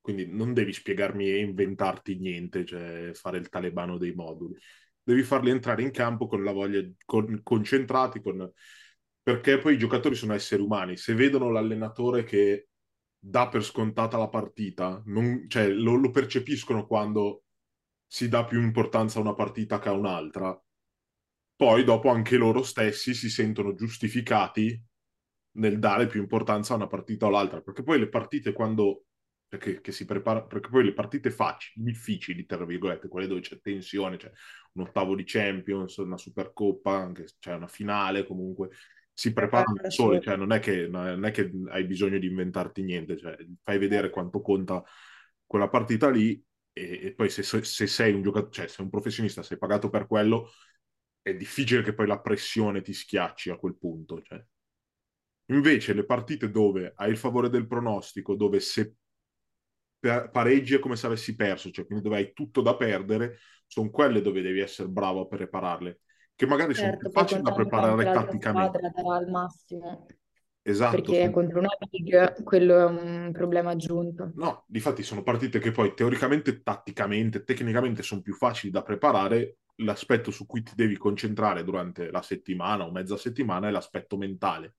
quindi 0.00 0.26
non 0.26 0.54
devi 0.54 0.72
spiegarmi 0.72 1.28
e 1.28 1.40
inventarti 1.40 2.16
niente, 2.16 2.64
cioè 2.64 3.10
fare 3.12 3.38
il 3.38 3.48
talebano 3.48 3.98
dei 3.98 4.14
moduli. 4.14 4.56
Devi 5.02 5.22
farli 5.22 5.50
entrare 5.50 5.82
in 5.82 5.90
campo 5.90 6.26
con 6.26 6.44
la 6.44 6.52
voglia, 6.52 6.80
con, 7.04 7.40
concentrati, 7.42 8.20
con... 8.20 8.48
perché 9.20 9.58
poi 9.58 9.74
i 9.74 9.78
giocatori 9.78 10.14
sono 10.14 10.32
esseri 10.32 10.62
umani. 10.62 10.96
Se 10.96 11.12
vedono 11.14 11.50
l'allenatore 11.50 12.22
che 12.22 12.68
dà 13.28 13.48
per 13.48 13.64
scontata 13.64 14.16
la 14.16 14.28
partita, 14.28 15.02
non, 15.06 15.46
cioè, 15.48 15.68
lo, 15.68 15.96
lo, 15.96 16.10
percepiscono 16.10 16.86
quando 16.86 17.42
si 18.06 18.28
dà 18.28 18.44
più 18.44 18.62
importanza 18.62 19.18
a 19.18 19.22
una 19.22 19.34
partita 19.34 19.80
che 19.80 19.88
a 19.88 19.92
un'altra. 19.92 20.56
Poi 21.56 21.84
dopo 21.84 22.08
anche 22.08 22.36
loro 22.36 22.62
stessi 22.62 23.14
si 23.14 23.28
sentono 23.28 23.74
giustificati 23.74 24.80
nel 25.56 25.78
dare 25.78 26.06
più 26.06 26.20
importanza 26.20 26.74
a 26.74 26.76
una 26.76 26.86
partita 26.86 27.26
o 27.26 27.28
all'altra, 27.28 27.60
perché 27.62 27.82
poi 27.82 27.98
le 27.98 28.08
partite 28.08 28.52
quando 28.52 29.06
cioè 29.48 29.80
che, 29.80 29.92
si 29.92 30.04
prepara, 30.04 30.44
perché 30.44 30.68
poi 30.68 30.84
le 30.84 30.92
partite 30.92 31.30
facili, 31.30 31.84
difficili, 31.84 32.44
tra 32.46 32.64
virgolette, 32.64 33.08
quelle 33.08 33.26
dove 33.26 33.40
c'è 33.40 33.60
tensione, 33.60 34.16
c'è 34.16 34.30
un 34.72 34.82
ottavo 34.84 35.16
di 35.16 35.24
Champions, 35.24 35.96
una 35.96 36.16
Supercoppa, 36.16 36.92
anche 36.92 37.24
c'è 37.24 37.34
cioè 37.38 37.54
una 37.54 37.68
finale 37.68 38.26
comunque, 38.26 38.70
si 39.18 39.32
preparano 39.32 39.80
da 39.80 39.88
soli, 39.88 40.20
cioè 40.20 40.36
non 40.36 40.52
è, 40.52 40.60
che, 40.60 40.88
non 40.88 41.24
è 41.24 41.30
che 41.30 41.50
hai 41.70 41.86
bisogno 41.86 42.18
di 42.18 42.26
inventarti 42.26 42.82
niente, 42.82 43.16
cioè 43.16 43.34
fai 43.62 43.78
vedere 43.78 44.10
quanto 44.10 44.42
conta 44.42 44.84
quella 45.46 45.70
partita 45.70 46.10
lì 46.10 46.38
e, 46.70 47.06
e 47.06 47.14
poi 47.14 47.30
se, 47.30 47.42
se, 47.42 47.86
sei 47.86 48.12
un 48.12 48.20
giocatore, 48.20 48.52
cioè 48.52 48.68
sei 48.68 48.84
un 48.84 48.90
professionista, 48.90 49.42
sei 49.42 49.56
pagato 49.56 49.88
per 49.88 50.06
quello, 50.06 50.50
è 51.22 51.34
difficile 51.34 51.82
che 51.82 51.94
poi 51.94 52.06
la 52.06 52.20
pressione 52.20 52.82
ti 52.82 52.92
schiacci 52.92 53.48
a 53.48 53.56
quel 53.56 53.78
punto, 53.78 54.20
cioè. 54.20 54.44
Invece 55.46 55.94
le 55.94 56.04
partite 56.04 56.50
dove 56.50 56.92
hai 56.94 57.10
il 57.10 57.16
favore 57.16 57.48
del 57.48 57.66
pronostico, 57.66 58.34
dove 58.34 58.60
se 58.60 58.96
pareggi 59.98 60.74
è 60.74 60.78
come 60.78 60.96
se 60.96 61.06
avessi 61.06 61.34
perso, 61.34 61.70
cioè 61.70 61.86
quindi 61.86 62.04
dove 62.04 62.16
hai 62.16 62.32
tutto 62.34 62.60
da 62.60 62.76
perdere, 62.76 63.38
sono 63.66 63.88
quelle 63.88 64.20
dove 64.20 64.42
devi 64.42 64.60
essere 64.60 64.90
bravo 64.90 65.22
a 65.22 65.26
prepararle, 65.26 66.00
che 66.36 66.46
magari 66.46 66.74
certo, 66.74 66.84
sono 66.84 66.98
più 66.98 67.10
facili 67.10 67.42
da 67.42 67.52
preparare 67.52 68.04
tatticamente. 68.04 68.78
darà 68.78 69.16
al 69.16 69.28
massimo. 69.28 70.06
Esatto. 70.62 71.00
Perché 71.00 71.30
contro 71.30 71.60
una 71.60 71.70
big 71.88 72.42
quello 72.42 72.78
è 72.78 72.84
un 72.84 73.30
problema 73.32 73.70
aggiunto. 73.70 74.32
No, 74.34 74.64
difatti 74.66 75.02
sono 75.02 75.22
partite 75.22 75.58
che 75.58 75.70
poi 75.70 75.94
teoricamente, 75.94 76.62
tatticamente, 76.62 77.44
tecnicamente 77.44 78.02
sono 78.02 78.20
più 78.20 78.34
facili 78.34 78.70
da 78.70 78.82
preparare. 78.82 79.58
L'aspetto 79.80 80.30
su 80.30 80.46
cui 80.46 80.62
ti 80.62 80.72
devi 80.74 80.96
concentrare 80.96 81.62
durante 81.62 82.10
la 82.10 82.22
settimana 82.22 82.86
o 82.86 82.90
mezza 82.90 83.16
settimana 83.16 83.68
è 83.68 83.70
l'aspetto 83.70 84.16
mentale 84.16 84.76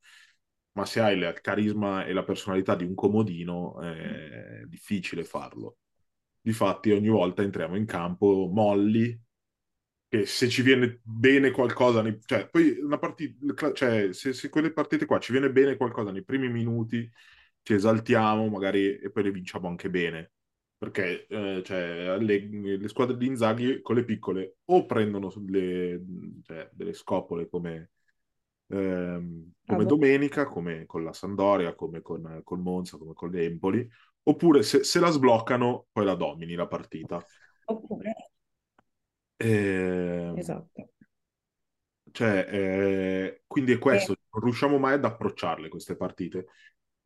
ma 0.78 0.86
se 0.86 1.02
hai 1.02 1.18
il 1.18 1.40
carisma 1.42 2.06
e 2.06 2.14
la 2.14 2.24
personalità 2.24 2.76
di 2.76 2.84
un 2.84 2.94
comodino 2.94 3.82
è 3.82 4.62
difficile 4.68 5.24
farlo. 5.24 5.78
Difatti 6.40 6.92
ogni 6.92 7.10
volta 7.10 7.42
entriamo 7.42 7.76
in 7.76 7.86
campo 7.86 8.48
molli, 8.54 9.20
che 10.10 10.26
se 10.26 10.48
ci 10.50 10.62
viene 10.62 11.00
bene 11.04 11.52
qualcosa, 11.52 12.02
nei, 12.02 12.20
cioè 12.26 12.48
poi 12.50 12.78
una 12.80 12.98
partita, 12.98 13.74
cioè 13.74 14.14
se, 14.14 14.34
se 14.34 14.50
quelle 14.50 14.72
partite 14.72 15.06
qua 15.06 15.20
ci 15.20 15.32
viene 15.32 15.52
bene 15.52 15.76
qualcosa 15.76 16.12
nei 16.12 16.24
primi 16.24 16.50
minuti, 16.50 17.10
ci 17.62 17.74
esaltiamo 17.74 18.48
magari 18.48 18.98
e 18.98 19.12
poi 19.12 19.24
le 19.24 19.32
vinciamo 19.32 19.68
anche 19.68 19.90
bene. 19.90 20.32
Perché 20.78 21.26
eh, 21.28 21.64
cioè, 21.66 22.18
le, 22.20 22.78
le, 22.78 22.88
squadre 22.88 23.18
di 23.18 23.26
Inzaghi 23.26 23.82
con 23.82 23.96
le 23.96 24.06
piccole 24.06 24.58
o 24.66 24.86
prendono 24.86 25.32
le, 25.48 26.02
cioè, 26.44 26.70
delle 26.72 26.94
scopole 26.94 27.50
come 27.50 27.90
ehm, 28.68 29.52
come 29.66 29.84
ah, 29.84 29.86
domenica, 29.86 30.46
come 30.46 30.86
con 30.86 31.04
la 31.04 31.14
Sandoria, 31.14 31.76
come 31.76 32.02
con 32.02 32.42
col 32.44 32.60
Monza, 32.60 32.98
come 32.98 33.14
con 33.14 33.30
l'Empoli, 33.32 33.88
oppure 34.24 34.64
se, 34.64 34.84
se, 34.84 35.00
la 35.00 35.10
sbloccano 35.10 35.88
poi 35.92 36.06
la 36.06 36.16
domini 36.16 36.54
la 36.54 36.68
partita. 36.68 37.24
Oppure... 37.66 38.27
Eh, 39.38 40.34
esatto. 40.36 40.90
Cioè, 42.12 42.48
eh, 42.50 43.42
quindi 43.46 43.74
è 43.74 43.78
questo, 43.78 44.14
eh. 44.14 44.20
non 44.32 44.44
riusciamo 44.44 44.78
mai 44.78 44.94
ad 44.94 45.06
approcciarle 45.06 45.70
queste 45.70 45.96
partite. 45.96 46.48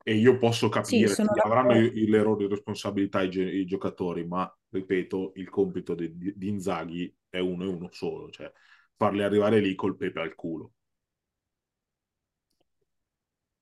E 0.03 0.15
io 0.15 0.37
posso 0.37 0.67
capire 0.69 1.07
sì, 1.07 1.23
che 1.23 1.39
avranno 1.41 1.73
l'errore 1.73 2.45
di 2.45 2.49
responsabilità 2.49 3.21
i, 3.21 3.29
i, 3.29 3.65
giocatori, 3.65 4.25
ma 4.25 4.51
ripeto, 4.69 5.33
il 5.35 5.49
compito 5.49 5.93
di, 5.93 6.11
di 6.35 6.47
Inzaghi 6.47 7.13
è 7.29 7.37
uno 7.37 7.65
e 7.65 7.67
uno 7.67 7.89
solo, 7.91 8.29
cioè 8.31 8.51
farli 8.95 9.21
arrivare 9.21 9.59
lì 9.59 9.75
col 9.75 9.97
pepe 9.97 10.19
al 10.19 10.33
culo. 10.33 10.71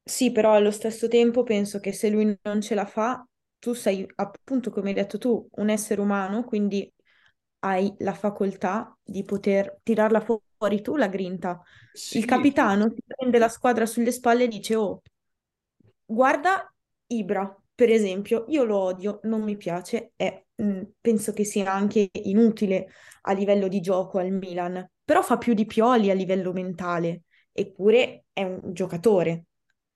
Sì, 0.04 0.32
però 0.32 0.54
allo 0.54 0.72
stesso 0.72 1.08
tempo 1.08 1.44
penso 1.44 1.80
che 1.80 1.92
se 1.92 2.10
lui 2.10 2.38
non 2.44 2.62
ce 2.62 2.74
la 2.74 2.86
fa, 2.86 3.26
tu 3.60 3.74
sei 3.74 4.08
appunto, 4.16 4.72
come 4.72 4.90
hai 4.90 4.96
detto 4.96 5.18
tu, 5.18 5.48
un 5.56 5.70
essere 5.70 6.00
umano, 6.00 6.44
quindi 6.44 6.92
hai 7.60 7.94
la 8.00 8.13
facoltà 8.13 8.98
di 9.04 9.24
poter 9.24 9.80
tirarla 9.84 10.22
fuori 10.22 10.82
tu 10.82 10.96
la 10.96 11.08
grinta. 11.08 11.62
Sì. 11.94 12.20
Il 12.20 12.25
capitano 12.25 12.92
ti 12.92 13.01
prende 13.06 13.38
la 13.38 13.50
squadra 13.50 13.86
sulle 13.86 14.12
spalle 14.12 14.46
e 14.46 14.48
dice, 14.48 14.75
oh, 14.75 15.01
guarda 16.06 16.72
Ibra, 17.08 17.56
per 17.74 17.89
esempio, 17.89 18.46
io 18.50 18.63
lo 18.63 18.78
odio, 18.78 19.20
non 19.24 19.42
mi 19.42 19.58
piace 19.58 20.12
e 20.16 20.48
mh, 20.56 20.63
mm, 20.63 20.82
penso 21.00 21.34
che 21.34 21.44
sia 21.44 21.72
anche 21.72 22.10
inutile 22.12 22.89
a 23.24 23.34
livello 23.34 23.68
di 23.68 23.80
gioco 23.80 24.20
al 24.20 24.32
Milan, 24.32 24.86
però 25.04 25.22
fa 25.22 25.38
più 25.38 25.54
di 25.54 25.66
Pioli 25.66 26.10
a 26.10 26.13
livello 26.13 26.51
mentale, 26.51 27.24
eppure 27.51 28.25
è 28.34 28.44
un 28.44 28.74
giocatore. 28.74 29.46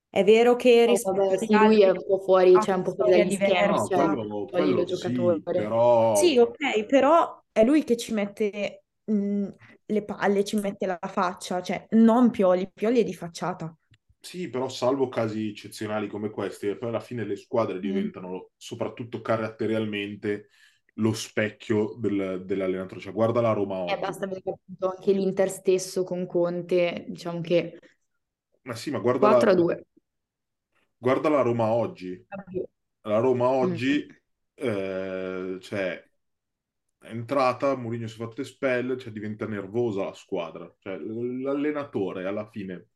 È 0.10 0.24
vero 0.24 0.56
che 0.56 0.86
oh, 0.88 1.12
vabbè, 1.12 1.38
sì, 1.38 1.48
lui 1.56 1.82
è 1.82 1.90
un 1.90 2.06
po' 2.06 2.20
fuori, 2.20 2.56
cioè 2.62 2.76
un 2.76 2.84
po' 2.84 2.94
fuori 2.94 3.18
dagli 3.18 3.34
schemi, 3.34 3.68
no, 3.68 3.88
cioè, 3.88 4.14
quello, 4.14 4.46
quello 4.46 4.84
giocatore. 4.84 5.36
Sì, 5.38 5.42
però... 5.42 6.16
sì, 6.16 6.38
ok, 6.38 6.86
però 6.86 7.43
è 7.54 7.64
lui 7.64 7.86
che 7.86 7.96
ci 7.96 8.14
mette 8.14 8.84
mh, 9.06 9.48
le 9.86 10.04
palle, 10.04 10.44
ci 10.44 10.58
mette 10.58 10.86
la 10.86 11.00
faccia, 11.02 11.62
cioè 11.62 11.86
non 11.92 12.30
Pioli, 12.30 12.70
Pioli 12.74 13.00
è 13.00 13.04
di 13.06 13.14
facciata. 13.14 13.74
Sì, 14.20 14.50
però 14.50 14.68
salvo 14.68 15.08
casi 15.08 15.50
eccezionali 15.50 16.08
come 16.08 16.30
questi, 16.30 16.68
e 16.68 16.78
poi 16.78 16.90
alla 16.90 17.00
fine 17.00 17.24
le 17.26 17.38
squadre 17.38 17.78
mm. 17.78 17.82
diventano, 17.82 18.50
soprattutto 18.58 19.22
caratterialmente, 19.22 20.50
lo 20.96 21.14
specchio 21.14 21.96
del, 21.98 22.44
dell'allenatore. 22.46 23.00
Cioè, 23.00 23.14
guarda 23.14 23.40
la 23.40 23.54
Roma 23.54 23.84
oggi. 23.84 23.94
Eh, 23.94 24.00
basta 24.00 24.28
vedere 24.28 24.52
appunto 24.52 24.90
anche 24.90 25.12
l'Inter 25.14 25.50
stesso 25.50 26.04
con 26.04 26.26
Conte, 26.26 27.06
diciamo 27.08 27.40
che... 27.40 27.80
Ma 28.64 28.76
sì, 28.76 28.92
ma 28.92 29.00
guarda 29.00 29.30
4 29.30 29.50
a 29.50 29.54
2 29.54 29.86
guarda 31.04 31.28
la 31.28 31.42
Roma 31.42 31.66
oggi. 31.74 32.26
La 33.02 33.20
Roma 33.20 33.50
oggi, 33.50 34.08
mm. 34.08 34.66
eh, 34.66 35.58
cioè, 35.60 36.10
è 37.04 37.10
entrata, 37.10 37.76
Mourinho 37.76 38.08
si 38.08 38.16
è 38.16 38.18
fatto 38.18 38.42
espellere, 38.42 38.98
cioè 39.00 39.12
diventa 39.12 39.46
nervosa 39.46 40.06
la 40.06 40.14
squadra. 40.14 40.74
Cioè, 40.80 40.98
l'allenatore 40.98 42.26
alla 42.26 42.50
fine 42.50 42.88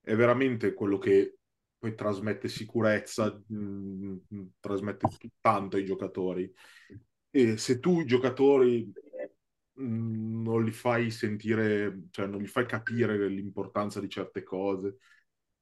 è 0.00 0.14
veramente 0.16 0.72
quello 0.72 0.98
che 0.98 1.38
poi 1.78 1.94
trasmette 1.94 2.48
sicurezza, 2.48 3.30
mh, 3.46 4.18
mm, 4.34 4.46
trasmette 4.58 5.08
tanto 5.40 5.76
ai 5.76 5.84
giocatori. 5.84 6.50
E 7.30 7.56
se 7.58 7.78
tu 7.78 8.00
i 8.00 8.06
giocatori 8.06 8.90
mm, 9.80 10.42
non 10.42 10.64
li 10.64 10.72
fai 10.72 11.10
sentire, 11.10 12.04
cioè 12.10 12.26
non 12.26 12.40
gli 12.40 12.46
fai 12.46 12.66
capire 12.66 13.28
l'importanza 13.28 14.00
di 14.00 14.08
certe 14.08 14.42
cose, 14.42 14.96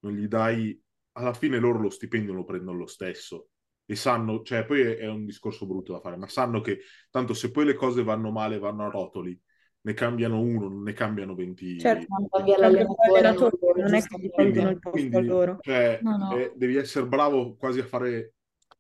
non 0.01 0.13
gli 0.15 0.27
dai 0.29 0.81
alla 1.17 1.35
fine 1.35 1.59
loro 1.59 1.81
lo 1.81 1.91
stipendio 1.91 2.33
lo 2.33 2.45
prendono 2.45 2.79
lo 2.79 2.87
stesso 2.87 3.51
e 3.87 3.97
sanno, 3.97 4.43
cioè 4.43 4.65
poi 4.65 4.81
è, 4.81 4.97
è, 4.97 5.09
un 5.09 5.25
discorso 5.25 5.67
brutto 5.67 5.93
da 5.93 6.01
fare, 6.01 6.17
ma 6.17 6.27
sanno 6.27 6.61
che 6.61 6.81
tanto 7.11 7.35
se 7.35 7.51
poi 7.51 7.67
le 7.67 7.75
cose 7.75 8.03
vanno 8.03 8.31
male, 8.31 8.59
vanno 8.59 8.87
a 8.87 8.91
rotoli, 8.91 9.39
ne 9.83 9.93
cambiano 9.93 10.41
uno, 10.41 10.69
non 10.69 10.83
ne 10.83 10.93
cambiano 10.95 11.35
20. 11.35 11.79
Certo, 11.79 12.07
non 12.09 12.29
cambia 12.29 12.59
l'allenatore, 12.59 13.83
non 13.83 13.95
è 13.95 14.03
che 14.03 14.31
prendono 14.31 14.71
il 14.71 14.79
posto 14.79 14.99
quindi, 14.99 15.27
loro. 15.27 15.59
Cioè, 15.61 15.99
no, 16.03 16.17
no. 16.17 16.37
Eh, 16.37 16.53
devi 16.57 16.77
essere 16.77 17.07
bravo 17.07 17.55
quasi 17.57 17.81
a 17.81 17.87
fare... 17.87 18.35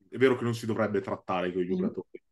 È 0.08 0.16
vero 0.16 0.36
che 0.36 0.44
non 0.44 0.54
si 0.54 0.64
dovrebbe 0.64 1.00
trattare 1.00 1.52
con 1.52 1.62
i 1.62 1.66
mm. 1.66 1.68
giocatori. 1.68 2.22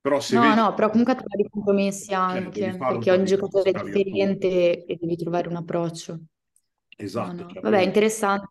Però 0.00 0.20
se 0.20 0.36
no, 0.36 0.42
vedi... 0.42 0.54
no, 0.54 0.74
però 0.74 0.90
comunque 0.90 1.14
trovi 1.14 1.36
dei 1.36 1.48
compromessi 1.50 2.08
cioè, 2.08 2.14
anche, 2.14 2.60
cioè, 2.60 2.76
perché 2.76 3.10
ogni 3.10 3.24
giocatore 3.24 3.70
è 3.70 3.82
differente 3.82 4.84
e 4.84 4.96
devi 5.00 5.16
trovare 5.16 5.48
un 5.48 5.56
approccio. 5.56 6.20
Esatto. 6.96 7.42
No, 7.42 7.48
cioè, 7.48 7.62
Vabbè, 7.62 7.80
interessante. 7.80 8.48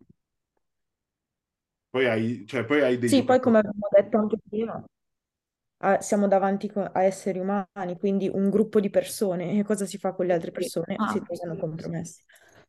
Poi 1.93 2.05
hai, 2.07 2.45
cioè, 2.47 2.65
poi 2.65 2.81
hai 2.81 2.97
dei 2.97 3.09
Sì, 3.09 3.23
poi 3.23 3.39
come 3.39 3.59
abbiamo 3.59 3.87
detto 3.95 4.17
anche 4.17 4.37
prima, 4.49 4.83
eh, 5.79 5.97
siamo 6.01 6.27
davanti 6.27 6.69
co- 6.71 6.81
a 6.81 7.03
esseri 7.03 7.39
umani, 7.39 7.97
quindi 7.99 8.29
un 8.33 8.49
gruppo 8.49 8.79
di 8.79 8.89
persone, 8.89 9.59
e 9.59 9.63
cosa 9.63 9.85
si 9.85 9.97
fa 9.97 10.13
con 10.13 10.25
le 10.25 10.33
altre 10.33 10.51
persone? 10.51 11.01
Ah, 11.01 11.05
Si 11.05 11.21
trovano 11.21 11.57
compromessi. 11.57 12.21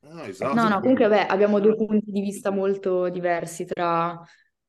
Ah, 0.02 0.28
esatto. 0.28 0.52
No, 0.52 0.68
no, 0.68 0.80
comunque 0.80 1.08
vabbè, 1.08 1.26
abbiamo 1.30 1.60
due 1.60 1.74
punti 1.76 2.10
di 2.10 2.20
vista 2.20 2.50
molto 2.50 3.08
diversi 3.08 3.64
tra, 3.66 4.20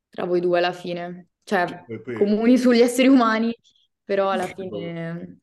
tra 0.10 0.26
voi 0.26 0.40
due 0.42 0.60
alla 0.60 0.74
fine. 0.74 1.30
Cioè, 1.44 1.68
poi- 2.06 2.06
comuni 2.12 2.58
sugli 2.58 2.82
esseri 2.82 3.08
umani, 3.08 3.54
però 4.04 4.30
alla 4.32 4.48
fine 4.48 5.40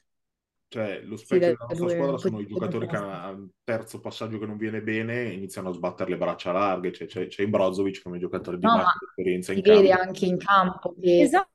cioè, 0.72 1.02
lo 1.04 1.18
specchio 1.18 1.48
della 1.48 1.66
nostra 1.68 1.88
squadra 1.90 2.16
sono 2.16 2.40
i 2.40 2.46
giocatori 2.46 2.86
che 2.86 2.96
a 2.96 3.28
un 3.28 3.46
terzo 3.62 4.00
passaggio 4.00 4.38
che 4.38 4.46
non 4.46 4.56
viene 4.56 4.80
bene 4.80 5.24
iniziano 5.24 5.68
a 5.68 5.72
sbattere 5.74 6.08
le 6.08 6.16
braccia 6.16 6.50
larghe. 6.50 6.92
Cioè, 6.94 7.06
c'è, 7.06 7.26
c'è 7.26 7.46
Brozovic 7.46 8.00
come 8.00 8.18
giocatore 8.18 8.56
di 8.56 8.64
no, 8.64 8.76
massima 8.76 9.06
esperienza 9.06 9.52
in 9.52 9.60
campo. 9.60 9.80
Vede 9.80 9.92
anche 9.92 10.24
in 10.24 10.38
campo. 10.38 10.94
Che... 10.98 11.20
Esatto. 11.20 11.50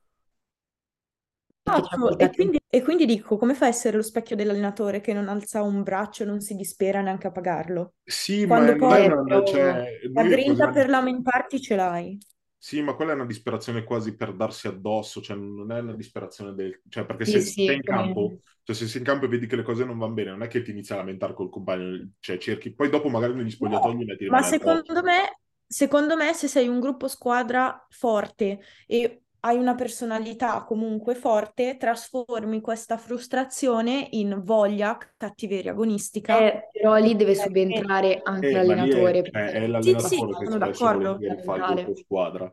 E 2.16 2.30
quindi, 2.30 2.60
e 2.70 2.80
quindi, 2.80 3.06
dico, 3.06 3.36
come 3.36 3.54
fa 3.54 3.64
a 3.64 3.68
essere 3.68 3.96
lo 3.96 4.04
specchio 4.04 4.36
dell'allenatore 4.36 5.00
che 5.00 5.12
non 5.12 5.28
alza 5.28 5.62
un 5.62 5.82
braccio 5.82 6.22
e 6.22 6.26
non 6.26 6.40
si 6.40 6.54
dispera 6.54 7.00
neanche 7.00 7.26
a 7.26 7.32
pagarlo? 7.32 7.94
Sì, 8.04 8.46
Quando 8.46 8.76
ma 8.76 8.78
poi 8.78 9.46
cioè, 9.48 9.98
la 10.12 10.22
grinta 10.22 10.70
per 10.70 10.88
lamentarti 10.88 11.60
ce 11.60 11.74
l'hai. 11.74 12.16
Sì, 12.60 12.82
ma 12.82 12.94
quella 12.94 13.12
è 13.12 13.14
una 13.14 13.24
disperazione 13.24 13.84
quasi 13.84 14.16
per 14.16 14.34
darsi 14.34 14.66
addosso, 14.66 15.20
cioè 15.22 15.36
non 15.36 15.70
è 15.70 15.78
una 15.78 15.94
disperazione 15.94 16.54
del... 16.54 16.80
cioè 16.88 17.06
perché 17.06 17.24
se 17.24 17.40
sì, 17.40 17.64
sei 17.64 17.76
in 17.76 17.82
campo, 17.82 18.40
cioè 18.64 18.74
se 18.74 18.88
sei 18.88 18.98
in 19.00 19.06
campo 19.06 19.26
e 19.26 19.28
vedi 19.28 19.46
che 19.46 19.54
le 19.56 19.62
cose 19.62 19.84
non 19.84 19.96
vanno 19.96 20.14
bene, 20.14 20.30
non 20.30 20.42
è 20.42 20.48
che 20.48 20.62
ti 20.62 20.72
inizi 20.72 20.92
a 20.92 20.96
lamentare 20.96 21.34
col 21.34 21.50
compagno, 21.50 22.10
cioè 22.18 22.36
cerchi, 22.36 22.74
poi 22.74 22.90
dopo 22.90 23.08
magari 23.08 23.34
negli 23.34 23.50
spogliatoi 23.50 23.94
no, 23.94 24.04
Ma 24.30 24.42
secondo 24.42 25.02
me, 25.02 25.38
secondo 25.66 26.16
me 26.16 26.34
se 26.34 26.48
sei 26.48 26.66
un 26.66 26.80
gruppo 26.80 27.06
squadra 27.06 27.86
forte 27.90 28.60
e 28.86 29.22
hai 29.40 29.56
una 29.56 29.74
personalità 29.74 30.64
comunque 30.64 31.14
forte, 31.14 31.76
trasformi 31.76 32.60
questa 32.60 32.96
frustrazione 32.98 34.08
in 34.12 34.40
voglia, 34.44 34.96
cattiveria 35.16 35.72
agonistica. 35.72 36.36
Eh, 36.38 36.68
però 36.72 36.96
lì 36.96 37.16
deve 37.16 37.34
subentrare 37.34 38.20
anche 38.22 38.54
Eh, 38.56 38.62
ma 38.62 38.74
lì 38.74 38.88
è, 38.90 38.92
l'allenatore. 38.96 39.22
cioè, 39.22 39.22
perché- 39.22 39.52
è 39.52 39.66
Sì, 39.78 39.94
sì, 39.98 40.16
l'allenatore 40.18 40.36
che 40.36 40.46
sono 40.46 40.58
d'accordo. 40.58 41.18
fa 41.44 41.56
il 41.56 41.96
squadra. 41.96 42.52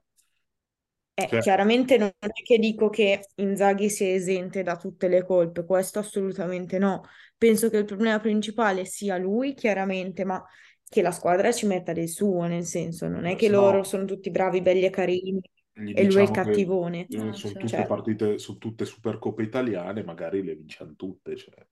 Eh, 1.17 1.31
Cioè, 1.31 1.39
chiaramente 1.39 1.97
non 1.97 2.11
è 2.19 2.27
che 2.43 2.57
dico 2.57 2.89
che 2.89 3.29
Inzaghi 3.35 3.89
sia 3.89 4.09
esente 4.13 4.63
da 4.63 4.75
tutte 4.75 5.07
le 5.07 5.23
colpe, 5.25 5.63
questo 5.65 5.99
assolutamente 5.99 6.77
no. 6.77 7.03
Penso 7.37 7.69
che 7.69 7.77
il 7.77 7.85
problema 7.85 8.19
principale 8.19 8.83
sia 8.85 9.15
lui, 9.17 9.53
chiaramente, 9.53 10.25
ma 10.25 10.43
che 10.83 11.01
la 11.01 11.11
squadra 11.11 11.51
ci 11.53 11.67
metta 11.67 11.93
del 11.93 12.09
suo, 12.09 12.43
nel 12.47 12.65
senso, 12.65 13.07
non 13.07 13.25
è 13.25 13.35
che 13.37 13.47
no, 13.47 13.49
loro 13.49 13.83
sono 13.83 14.03
tutti 14.05 14.29
bravi, 14.29 14.61
belli 14.61 14.83
e 14.85 14.89
carini 14.89 15.41
gli 15.75 15.93
e 15.93 16.03
lui 16.05 16.19
è 16.21 16.23
il 16.23 16.29
diciamo 16.29 16.39
che 16.39 16.71
cattivone. 16.71 17.09
eh, 17.09 17.31
No, 17.31 17.33
sono 17.33 17.55
certo. 17.55 17.57
tutte 17.57 17.85
Cioè, 17.85 17.85
partite, 17.85 18.39
sono 18.39 18.57
tutte 18.57 18.83
supercoppe 18.85 19.43
italiane, 19.43 20.03
magari 20.03 20.43
le 20.43 20.55
vinciamo 20.55 20.95
tutte. 20.95 21.35
Cioè. 21.37 21.65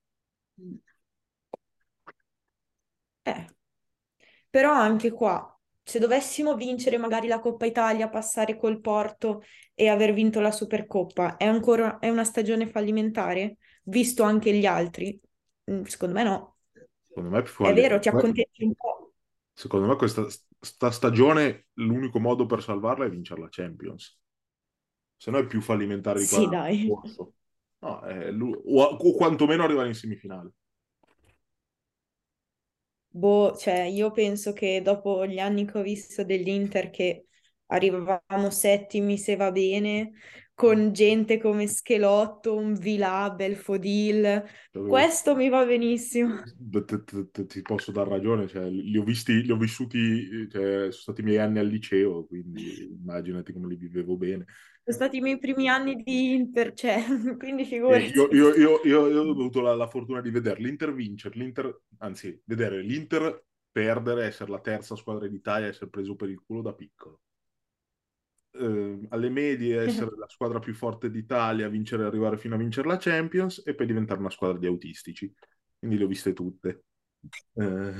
eh. 3.26 3.46
Però 4.50 4.72
anche 4.72 5.10
qua, 5.10 5.48
se 5.82 5.98
dovessimo 5.98 6.54
vincere 6.56 6.96
magari 6.98 7.26
la 7.26 7.40
Coppa 7.40 7.66
Italia, 7.66 8.08
passare 8.08 8.56
col 8.56 8.80
Porto 8.80 9.42
e 9.74 9.88
aver 9.88 10.12
vinto 10.12 10.40
la 10.40 10.50
Supercoppa, 10.52 11.36
è 11.36 11.44
ancora 11.44 11.98
è 11.98 12.08
una 12.08 12.24
stagione 12.24 12.68
fallimentare? 12.68 13.56
Visto 13.84 14.22
anche 14.22 14.52
gli 14.52 14.66
altri? 14.66 15.20
Mm, 15.70 15.82
Secondo 15.84 16.14
me 16.14 16.22
no. 16.22 16.56
Secondo 17.02 17.30
me 17.30 17.38
è 17.38 17.42
più 17.42 17.52
È 17.58 17.72
vero, 17.72 17.98
ti 17.98 18.08
accontenti 18.08 18.62
un 18.64 18.74
po'. 18.74 19.12
Secondo 19.52 19.86
me 19.86 19.96
questa 19.96 20.26
sta 20.64 20.90
stagione 20.90 21.66
l'unico 21.74 22.18
modo 22.20 22.46
per 22.46 22.62
salvarla 22.62 23.04
è 23.06 23.10
vincere 23.10 23.40
la 23.40 23.48
Champions. 23.50 24.18
Se 25.16 25.30
no 25.30 25.38
è 25.38 25.46
più 25.46 25.60
fallimentare 25.60 26.20
di 26.20 26.26
Sì, 26.26 26.48
dell'anno 26.48 26.64
scorso. 26.84 27.34
No, 27.80 28.00
è 28.02 28.30
lu- 28.30 28.62
o, 28.66 28.82
o 28.84 29.14
quantomeno 29.14 29.64
arrivare 29.64 29.88
in 29.88 29.94
semifinale. 29.94 30.52
Boh, 33.16 33.56
cioè, 33.56 33.82
io 33.82 34.10
penso 34.10 34.52
che 34.52 34.82
dopo 34.82 35.24
gli 35.26 35.38
anni 35.38 35.64
che 35.66 35.78
ho 35.78 35.82
visto 35.82 36.24
dell'Inter 36.24 36.90
che 36.90 37.26
arrivavamo 37.66 38.50
settimi 38.50 39.16
se 39.18 39.36
va 39.36 39.52
bene, 39.52 40.12
con 40.54 40.92
gente 40.92 41.38
come 41.40 41.66
Schelotto, 41.66 42.56
un 42.56 42.74
Vilà, 42.74 43.30
Belfodil, 43.30 44.44
Cioè, 44.72 44.82
questo 44.82 45.34
mi 45.36 45.48
va 45.48 45.64
benissimo. 45.64 46.42
ti 47.46 47.62
posso 47.62 47.92
dar 47.92 48.06
ragione, 48.08 48.46
cioè, 48.48 48.68
li 48.68 48.96
ho 48.98 49.02
visti, 49.04 49.42
li 49.42 49.50
ho 49.52 49.56
vissuti, 49.56 50.48
cioè, 50.50 50.90
sono 50.90 50.90
stati 50.92 51.20
i 51.20 51.24
miei 51.24 51.38
anni 51.38 51.58
al 51.58 51.66
liceo, 51.66 52.26
quindi 52.26 52.82
immaginati 52.90 53.52
come 53.52 53.68
li 53.68 53.76
vivevo 53.76 54.16
bene. 54.16 54.46
Sono 54.82 54.96
stati 54.96 55.16
i 55.18 55.20
miei 55.20 55.38
primi 55.38 55.68
anni 55.68 55.96
di 56.02 56.32
Inter, 56.34 56.72
cioè, 56.74 57.02
quindi 57.38 57.64
E 57.86 57.96
figurati. 57.96 58.12
io, 58.14 58.28
io- 58.32 58.54
io- 58.54 58.80
io- 58.84 59.08
io 59.08 59.22
ho 59.22 59.30
avuto 59.30 59.60
la, 59.60 59.74
la 59.74 59.86
fortuna 59.86 60.20
di 60.22 60.30
vedere 60.30 60.60
l'Inter 60.60 60.92
vincere, 60.94 61.36
l'Inter, 61.38 61.82
anzi, 61.98 62.40
vedere 62.44 62.80
l'Inter 62.82 63.44
perdere, 63.70 64.26
essere 64.26 64.50
la 64.50 64.60
terza 64.60 64.96
squadra 64.96 65.28
d'Italia, 65.28 65.66
essere 65.68 65.90
preso 65.90 66.14
per 66.16 66.30
il 66.30 66.40
culo 66.44 66.62
da 66.62 66.72
piccolo. 66.74 67.20
Eh, 68.56 69.06
alle 69.08 69.30
medie 69.30 69.82
essere 69.84 70.16
la 70.16 70.28
squadra 70.28 70.60
più 70.60 70.74
forte 70.74 71.10
d'Italia, 71.10 71.68
vincere, 71.68 72.04
arrivare 72.04 72.38
fino 72.38 72.54
a 72.54 72.58
vincere 72.58 72.86
la 72.88 72.96
Champions 72.98 73.62
e 73.64 73.74
poi 73.74 73.86
diventare 73.86 74.20
una 74.20 74.30
squadra 74.30 74.58
di 74.58 74.66
autistici. 74.66 75.32
Quindi 75.78 75.98
le 75.98 76.04
ho 76.04 76.06
viste 76.08 76.32
tutte. 76.32 76.84
Eh, 77.54 77.92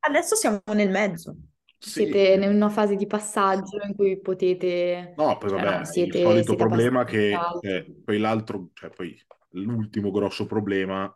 Adesso 0.00 0.34
siamo 0.36 0.62
nel 0.74 0.90
mezzo. 0.90 1.36
sì, 1.78 2.02
Siete 2.02 2.18
in 2.34 2.42
una 2.54 2.68
fase 2.68 2.96
di 2.96 3.06
passaggio 3.06 3.78
in 3.86 3.94
cui 3.94 4.20
potete, 4.20 5.14
No, 5.16 5.36
poi 5.36 5.50
cioè, 5.50 5.60
vabbè, 5.60 5.80
il 5.80 5.86
siete, 5.86 6.18
solito 6.20 6.54
siete 6.54 6.64
problema 6.64 7.04
che 7.04 7.36
cioè, 7.60 7.84
poi 8.04 8.18
l'altro, 8.18 8.70
cioè 8.74 8.90
poi 8.90 9.20
l'ultimo 9.50 10.10
grosso 10.12 10.46
problema 10.46 11.12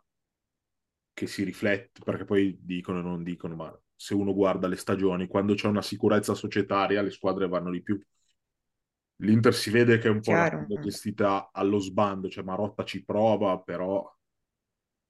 che 1.13 1.27
si 1.27 1.43
riflette, 1.43 2.01
perché 2.03 2.25
poi 2.25 2.57
dicono 2.61 2.99
e 2.99 3.01
non 3.03 3.23
dicono, 3.23 3.55
ma 3.55 3.81
se 3.95 4.13
uno 4.13 4.33
guarda 4.33 4.67
le 4.67 4.75
stagioni, 4.75 5.27
quando 5.27 5.53
c'è 5.53 5.67
una 5.67 5.81
sicurezza 5.81 6.33
societaria, 6.33 7.01
le 7.01 7.11
squadre 7.11 7.47
vanno 7.47 7.71
di 7.71 7.81
più. 7.81 7.99
L'Inter 9.23 9.53
si 9.53 9.69
vede 9.69 9.97
che 9.99 10.07
è 10.07 10.11
un 10.11 10.21
po' 10.21 10.23
Chiaro. 10.23 10.57
squadra 10.57 10.81
gestita 10.81 11.49
allo 11.51 11.79
sbando, 11.79 12.29
cioè 12.29 12.43
Marotta 12.43 12.83
ci 12.83 13.03
prova, 13.03 13.59
però 13.59 14.13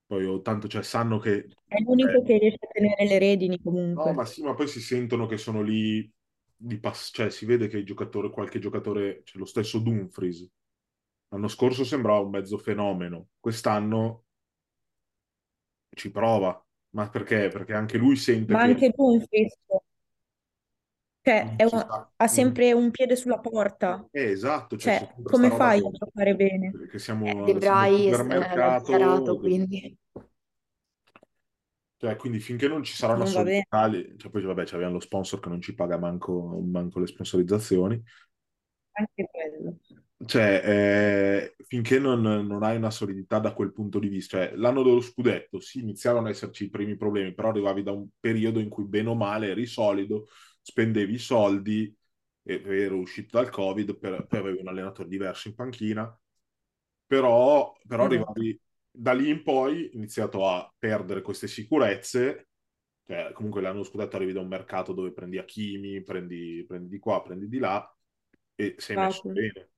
poi 0.05 0.25
oh, 0.25 0.41
tanto 0.41 0.67
cioè, 0.67 0.83
sanno 0.83 1.17
che... 1.17 1.47
È 1.67 1.79
l'unico 1.79 2.19
eh, 2.19 2.23
che 2.23 2.37
riesce 2.37 2.59
a 2.61 2.67
tenere 2.71 3.05
le 3.05 3.17
redini 3.17 3.59
No, 3.59 3.61
comunque. 3.63 4.13
ma 4.13 4.25
sì, 4.25 4.41
ma 4.43 4.53
poi 4.53 4.67
si 4.67 4.81
sentono 4.81 5.25
che 5.27 5.37
sono 5.37 5.61
lì 5.61 6.11
di 6.55 6.79
pass- 6.79 7.11
cioè 7.13 7.29
si 7.29 7.45
vede 7.45 7.67
che 7.67 7.77
il 7.77 7.85
giocatore, 7.85 8.29
qualche 8.29 8.59
giocatore, 8.59 9.21
c'è 9.23 9.37
lo 9.37 9.45
stesso 9.45 9.79
Dumfries. 9.79 10.47
L'anno 11.29 11.47
scorso 11.47 11.83
sembrava 11.83 12.19
un 12.19 12.29
mezzo 12.31 12.57
fenomeno, 12.57 13.29
quest'anno 13.39 14.25
ci 15.95 16.11
prova. 16.11 16.63
Ma 16.91 17.09
perché? 17.09 17.47
Perché 17.49 17.73
anche 17.73 17.97
lui 17.97 18.15
sente 18.15 18.53
Ma 18.53 18.59
che 18.59 18.65
anche 18.65 18.91
Dumfries, 18.95 19.57
cioè, 21.23 21.55
è 21.55 21.63
un- 21.63 21.87
ha 22.17 22.27
sempre 22.27 22.73
un 22.73 22.91
piede 22.91 23.15
sulla 23.15 23.39
porta. 23.39 24.07
Eh, 24.11 24.31
esatto, 24.31 24.77
cioè 24.77 24.91
c'è 24.91 25.05
Cioè, 25.05 25.15
come 25.23 25.49
roba 25.49 25.69
fai 25.69 25.79
che, 25.79 25.87
a 25.87 25.89
giocare 25.91 26.35
bene? 26.35 26.77
che 26.89 26.99
Eh, 27.21 27.35
siamo, 27.35 27.43
De 27.43 27.53
siamo 27.59 27.83
al 27.85 27.91
Vrij 27.91 28.13
è- 28.27 28.57
l'ha 28.57 28.69
supermercato, 28.69 28.69
dichiarato, 28.69 29.37
quindi 29.39 29.97
cioè, 31.97 32.15
quindi 32.17 32.39
finché 32.39 32.67
non 32.67 32.83
ci 32.83 32.93
sarà 32.95 33.13
una 33.13 33.23
Non 33.23 33.31
va 33.33 33.43
bene. 33.43 33.65
cioè, 34.17 34.29
poi 34.31 34.43
vabbè, 34.43 34.63
abbiamo 34.73 34.93
lo 34.93 34.99
sponsor 34.99 35.39
che 35.39 35.49
non 35.49 35.61
ci 35.61 35.73
paga 35.73 35.97
manco, 35.97 36.59
manco 36.61 36.99
le 36.99 37.07
sponsorizzazioni. 37.07 38.01
Anche 38.93 39.27
quello. 39.29 39.77
Cioè, 40.25 40.61
eh, 40.63 41.55
finché 41.67 41.99
non, 41.99 42.21
non 42.21 42.63
hai 42.63 42.77
una 42.77 42.89
solidità 42.91 43.39
da 43.39 43.53
quel 43.53 43.73
punto 43.73 43.99
di 43.99 44.07
vista, 44.07 44.37
cioè 44.37 44.55
l'anno 44.55 44.81
dello 44.81 45.01
scudetto, 45.01 45.59
sì, 45.59 45.79
iniziavano 45.79 46.27
ad 46.27 46.31
esserci 46.33 46.65
i 46.65 46.69
primi 46.69 46.95
problemi, 46.95 47.33
però 47.33 47.49
arrivavi 47.49 47.83
da 47.83 47.91
un 47.91 48.07
periodo 48.19 48.59
in 48.59 48.69
cui 48.69 48.85
bene 48.85 49.09
o 49.09 49.15
male 49.15 49.47
eri 49.49 49.65
solido, 49.65 50.27
spendevi 50.63 51.13
i 51.15 51.19
soldi, 51.19 51.95
e 52.45 52.63
ero 52.65 52.97
uscito 52.99 53.37
dal 53.39 53.51
Covid, 53.51 53.97
per- 53.99 54.25
poi 54.27 54.39
avevi 54.39 54.59
un 54.61 54.69
allenatore 54.69 55.09
diverso 55.09 55.49
in 55.49 55.55
panchina, 55.55 56.19
però, 57.05 57.73
però 57.87 58.05
Esatto. 58.05 58.05
arrivavi 58.05 58.59
da 58.91 59.13
lì 59.13 59.29
in 59.29 59.43
poi, 59.43 59.91
iniziato 59.95 60.47
a 60.47 60.71
perdere 60.77 61.21
queste 61.21 61.47
sicurezze, 61.47 62.49
cioè 63.05 63.31
comunque 63.33 63.61
l'anno 63.61 63.83
scudetto 63.83 64.15
arrivi 64.17 64.33
da 64.33 64.39
un 64.41 64.47
mercato 64.47 64.93
dove 64.93 65.11
prendi 65.13 65.37
Hakimi, 65.37 66.01
prendi, 66.03 66.63
prendi 66.67 66.89
di 66.89 66.99
qua, 66.99 67.21
prendi 67.21 67.47
di 67.49 67.59
là, 67.59 67.87
e 68.55 68.75
sei 68.79 68.97
messo 68.97 69.23
Lukaku. 69.23 69.31
bene 69.31 69.69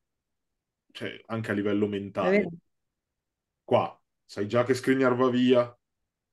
cioè 0.92 1.22
anche 1.28 1.52
a 1.52 1.54
livello 1.54 1.88
mentale. 1.88 2.50
Qua 3.64 4.00
sai 4.26 4.48
già 4.48 4.64
che 4.64 4.74
Skriniar 4.74 5.16
va 5.16 5.30
via, 5.30 5.78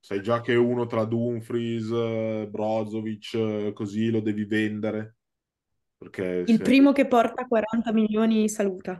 sai 0.03 0.21
già 0.21 0.41
che 0.41 0.55
uno 0.55 0.85
tra 0.85 1.05
Dumfries, 1.05 1.89
eh, 1.91 2.47
Brozovic, 2.49 3.33
eh, 3.35 3.71
così 3.73 4.09
lo 4.11 4.19
devi 4.21 4.43
vendere. 4.45 5.17
Perché 5.97 6.45
Il 6.45 6.61
se- 6.61 6.61
primo 6.61 6.93
che 6.93 7.05
porta 7.05 7.45
40 7.45 7.91
milioni 7.91 8.47
saluta 8.47 8.95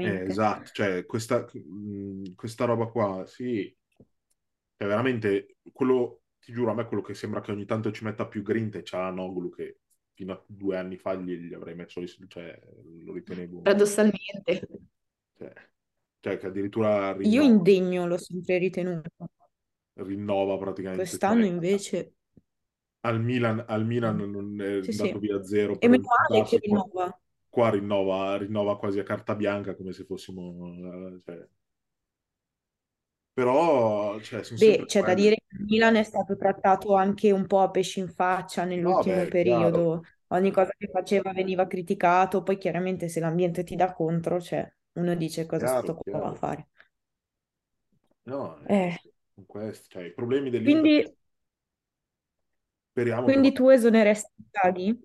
eh, 0.00 0.22
praticamente. 0.22 0.24
esatto, 0.26 0.70
cioè 0.72 1.04
questa, 1.06 1.44
mh, 1.52 2.34
questa 2.34 2.64
roba 2.64 2.86
qua, 2.86 3.26
sì, 3.26 3.74
è 4.76 4.84
veramente 4.86 5.56
quello, 5.72 6.22
ti 6.38 6.52
giuro, 6.52 6.70
a 6.70 6.74
me 6.74 6.86
quello 6.86 7.02
che 7.02 7.14
sembra 7.14 7.40
che 7.40 7.50
ogni 7.52 7.64
tanto 7.66 7.90
ci 7.92 8.04
metta 8.04 8.26
più 8.26 8.42
grinta 8.42 8.78
è 8.78 8.82
Cialanoglu 8.82 9.50
che 9.50 9.80
fino 10.14 10.32
a 10.32 10.44
due 10.46 10.76
anni 10.76 10.96
fa 10.96 11.14
gli, 11.14 11.34
gli 11.36 11.54
avrei 11.54 11.74
messo, 11.74 12.00
cioè 12.28 12.58
lo 13.04 13.12
ritenevo, 13.12 13.62
paradossalmente. 13.62 14.66
cioè, 15.36 15.52
cioè 16.20 16.36
che 16.38 16.46
addirittura 16.46 17.12
Io 17.32 17.42
rinnova, 17.42 17.42
indegno 17.42 18.06
l'ho 18.08 18.18
sempre 18.18 18.58
ritenuto. 18.58 19.10
Rinnova 19.98 20.56
praticamente, 20.58 21.18
Quest'anno 21.20 21.46
invece... 21.46 22.12
al 23.02 23.20
Milan, 23.22 23.64
al 23.66 23.84
Milan 23.86 24.16
non 24.30 24.60
è 24.60 24.78
Sì, 24.78 24.92
andato 24.92 25.18
sì. 25.18 25.18
via 25.18 25.42
zero 25.42 25.78
E 25.78 25.86
meno 25.88 26.02
male 26.28 26.42
che 26.44 26.58
rinnova. 26.58 27.16
qua 27.50 27.70
rinnova, 27.70 28.36
rinnova 28.38 28.78
quasi 28.78 28.98
a 29.00 29.02
carta 29.02 29.34
bianca 29.36 29.74
come 29.76 29.92
se 29.92 30.04
fossimo... 30.04 31.14
eh, 31.16 31.20
cioè. 31.24 31.48
Però, 33.32 34.20
cioè, 34.20 34.42
Beh, 34.52 34.84
c'è 34.86 35.02
da 35.04 35.14
dire 35.14 35.36
che 35.36 35.56
il 35.56 35.64
Milan 35.64 35.94
è 35.96 36.02
stato 36.02 36.36
trattato 36.36 36.94
anche 36.94 37.30
un 37.30 37.46
po' 37.46 37.60
a 37.60 37.70
pesci 37.70 38.00
in 38.00 38.08
faccia 38.08 38.64
No, 38.86 39.04
nell'ultimo 39.04 39.22
beh, 39.24 39.28
è 39.28 39.28
chiaro. 39.36 39.78
periodo. 39.78 40.02
Ogni 40.28 40.50
cosa 40.50 40.72
che 40.76 40.88
faceva 40.92 41.32
veniva 41.32 41.66
criticato, 41.68 42.42
poi 42.42 42.58
chiaramente 42.58 43.08
se 43.08 43.20
l'ambiente 43.20 43.62
ti 43.64 43.76
dà 43.76 43.92
contro, 43.92 44.40
cioè 44.40 44.68
uno 44.94 45.14
dice 45.14 45.46
cosa 45.46 45.66
Chiaro, 45.66 45.92
sto 45.92 45.96
qua 45.96 46.24
a 46.30 46.34
fare. 46.34 46.68
No, 48.26 48.58
eh, 48.68 48.96
Sono 49.38 49.46
questi, 49.46 49.88
cioè, 49.88 50.02
i 50.04 50.12
problemi 50.12 50.50
dell'Inter 50.50 50.90
quindi, 50.90 51.16
speriamo 52.92 53.30
che 53.30 53.40
quindi 53.40 53.52
tu 53.52 53.68
esoneresti 53.70 54.30
Inzaghi? 54.42 54.98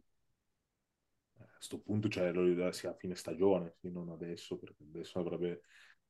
a 1.39 1.45
questo 1.55 1.79
punto 1.81 2.09
cioè, 2.09 2.31
lo- 2.31 2.71
sia 2.71 2.91
a 2.91 2.95
fine 2.95 3.15
stagione, 3.15 3.75
sì, 3.79 3.91
non 3.91 4.09
adesso, 4.09 4.57
perché 4.57 4.83
adesso 4.83 5.19
avrebbe, 5.19 5.61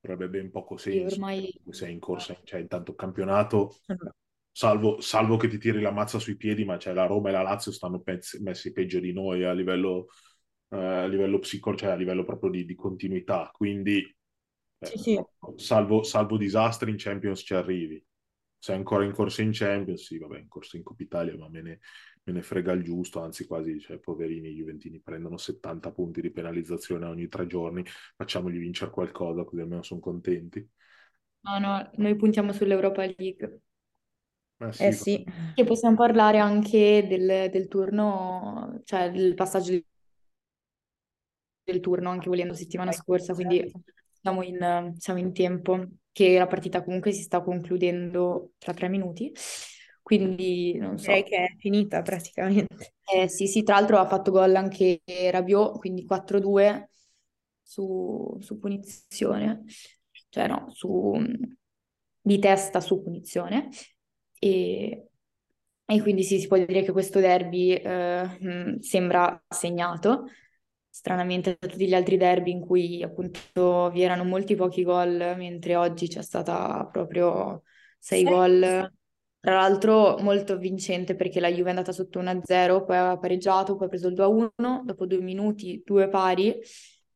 avrebbe 0.01 0.29
ben 0.29 0.51
poco 0.51 0.77
Sì, 0.89 0.99
senso. 1.01 1.05
ormai 1.05 1.51
Sei 1.69 1.93
in 1.93 1.99
corsa, 1.99 2.37
cioè, 2.43 2.59
intanto 2.59 2.93
campionato, 2.95 3.77
salvo, 4.51 4.99
salvo 5.01 5.37
che 5.37 5.47
ti 5.47 5.57
tiri 5.57 5.79
la 5.81 5.91
mazza 5.91 6.19
sui 6.19 6.35
piedi, 6.35 6.65
ma 6.65 6.77
cioè, 6.77 6.93
la 6.93 7.05
Roma 7.05 7.29
e 7.29 7.31
la 7.31 7.41
Lazio 7.41 7.71
stanno 7.71 8.03
messi 8.41 8.71
peggio 8.73 8.99
di 8.99 9.13
noi 9.13 9.43
a 9.45 9.53
livello, 9.53 10.07
eh, 10.69 10.77
a 10.77 11.07
livello 11.07 11.39
psicologico, 11.39 11.85
cioè 11.87 11.95
a 11.95 11.97
livello 11.97 12.25
proprio 12.25 12.49
di, 12.51 12.65
di 12.65 12.75
continuità. 12.75 13.49
Quindi, 13.53 13.99
eh, 14.79 14.91
Sì, 14.91 14.97
sì. 14.97 15.25
salvo, 15.55 16.03
salvo 16.03 16.37
disastri 16.37 16.91
in 16.91 16.97
Champions 16.97 17.39
ci 17.41 17.53
arrivi. 17.53 18.03
Sei 18.63 18.75
ancora 18.77 19.03
in 19.03 19.11
corsa 19.11 19.41
in 19.41 19.49
Champions, 19.51 20.05
sì, 20.05 20.17
vabbè, 20.17 20.39
in 20.39 20.47
corsa 20.47 20.77
in 20.77 20.83
Coppa 20.83 21.03
Italia, 21.03 21.35
ma 21.35 21.49
me 21.49 21.61
ne, 21.61 21.79
me 22.23 22.31
ne 22.33 22.41
frega 22.41 22.71
il 22.71 22.81
giusto, 22.81 23.19
anzi 23.21 23.45
quasi, 23.45 23.77
cioè, 23.81 23.97
poverini 23.99 24.51
i 24.51 24.55
Juventini 24.55 25.01
prendono 25.01 25.35
70 25.37 25.91
punti 25.91 26.21
di 26.21 26.31
penalizzazione 26.31 27.05
ogni 27.05 27.27
tre 27.27 27.45
giorni, 27.45 27.83
facciamogli 28.15 28.57
vincere 28.57 28.89
qualcosa, 28.89 29.43
così 29.43 29.59
almeno 29.61 29.83
sono 29.83 29.99
contenti. 29.99 30.65
No, 31.45 31.59
no, 31.59 31.89
noi 31.97 32.15
puntiamo 32.15 32.51
sull'Europa 32.53 33.05
League. 33.05 33.61
Eh 34.59 34.71
sì, 34.73 34.83
Eh 34.83 34.91
sì. 34.91 35.25
E 35.55 35.63
possiamo 35.65 35.95
parlare 35.95 36.39
anche 36.39 37.05
del, 37.07 37.49
del 37.51 37.67
turno, 37.67 38.81
cioè 38.85 39.11
del 39.11 39.33
passaggio 39.35 39.71
di- 39.71 39.85
del 41.63 41.79
turno, 41.79 42.09
anche 42.09 42.29
volendo 42.29 42.53
settimana 42.53 42.91
scorsa, 42.91 43.33
quindi 43.33 43.71
siamo 44.21 44.43
in, 44.43 44.93
siamo 44.97 45.19
in 45.19 45.33
tempo, 45.33 45.87
che 46.13 46.37
la 46.37 46.47
partita 46.47 46.83
comunque 46.83 47.11
si 47.11 47.23
sta 47.23 47.41
concludendo 47.41 48.51
tra 48.57 48.73
tre 48.73 48.87
minuti, 48.87 49.33
quindi 50.01 50.77
non 50.77 50.97
so. 50.97 51.07
Direi 51.07 51.23
che 51.23 51.35
è 51.37 51.55
finita 51.57 52.01
praticamente. 52.01 52.93
Eh, 53.13 53.27
sì, 53.27 53.47
sì, 53.47 53.63
tra 53.63 53.75
l'altro 53.75 53.97
ha 53.97 54.07
fatto 54.07 54.31
gol 54.31 54.55
anche 54.55 55.01
Rabiot, 55.05 55.77
quindi 55.79 56.05
4-2 56.05 56.89
su, 57.61 58.37
su 58.39 58.59
punizione, 58.59 59.63
cioè 60.29 60.47
no, 60.47 60.67
su, 60.71 61.13
di 62.21 62.39
testa 62.39 62.79
su 62.79 63.01
punizione. 63.01 63.69
E, 64.39 65.07
e 65.85 66.01
quindi 66.01 66.23
sì, 66.23 66.39
si 66.39 66.47
può 66.47 66.57
dire 66.57 66.83
che 66.83 66.91
questo 66.91 67.19
derby 67.19 67.73
eh, 67.73 68.23
mh, 68.39 68.79
sembra 68.79 69.41
segnato, 69.47 70.27
stranamente 71.03 71.57
da 71.59 71.67
tutti 71.67 71.85
gli 71.85 71.93
altri 71.93 72.15
derby 72.15 72.51
in 72.51 72.61
cui 72.61 73.03
appunto 73.03 73.89
vi 73.91 74.01
erano 74.03 74.23
molti 74.23 74.55
pochi 74.55 74.83
gol, 74.83 75.33
mentre 75.37 75.75
oggi 75.75 76.07
c'è 76.07 76.21
stata 76.21 76.87
proprio 76.89 77.63
sei 77.99 78.21
Sì. 78.21 78.25
gol. 78.25 78.89
Tra 79.41 79.55
l'altro 79.55 80.17
molto 80.19 80.57
vincente 80.57 81.15
perché 81.15 81.41
la 81.41 81.49
Juve 81.49 81.65
è 81.65 81.69
andata 81.71 81.91
sotto 81.91 82.19
1-0, 82.19 82.85
poi 82.85 82.95
aveva 82.95 83.17
pareggiato, 83.17 83.75
poi 83.75 83.87
ha 83.87 83.89
preso 83.89 84.07
il 84.07 84.13
2-1, 84.15 84.81
dopo 84.85 85.05
due 85.05 85.19
minuti 85.19 85.81
due 85.85 86.07
pari 86.07 86.57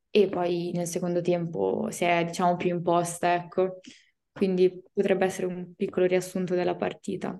e 0.09 0.27
poi 0.27 0.71
nel 0.73 0.87
secondo 0.87 1.21
tempo 1.21 1.87
si 1.89 2.03
è 2.03 2.25
diciamo 2.25 2.57
più 2.57 2.69
imposta, 2.69 3.33
ecco. 3.33 3.79
Quindi 4.33 4.83
potrebbe 4.93 5.25
essere 5.25 5.47
un 5.47 5.73
piccolo 5.75 6.05
riassunto 6.05 6.53
della 6.55 6.75
partita. 6.75 7.39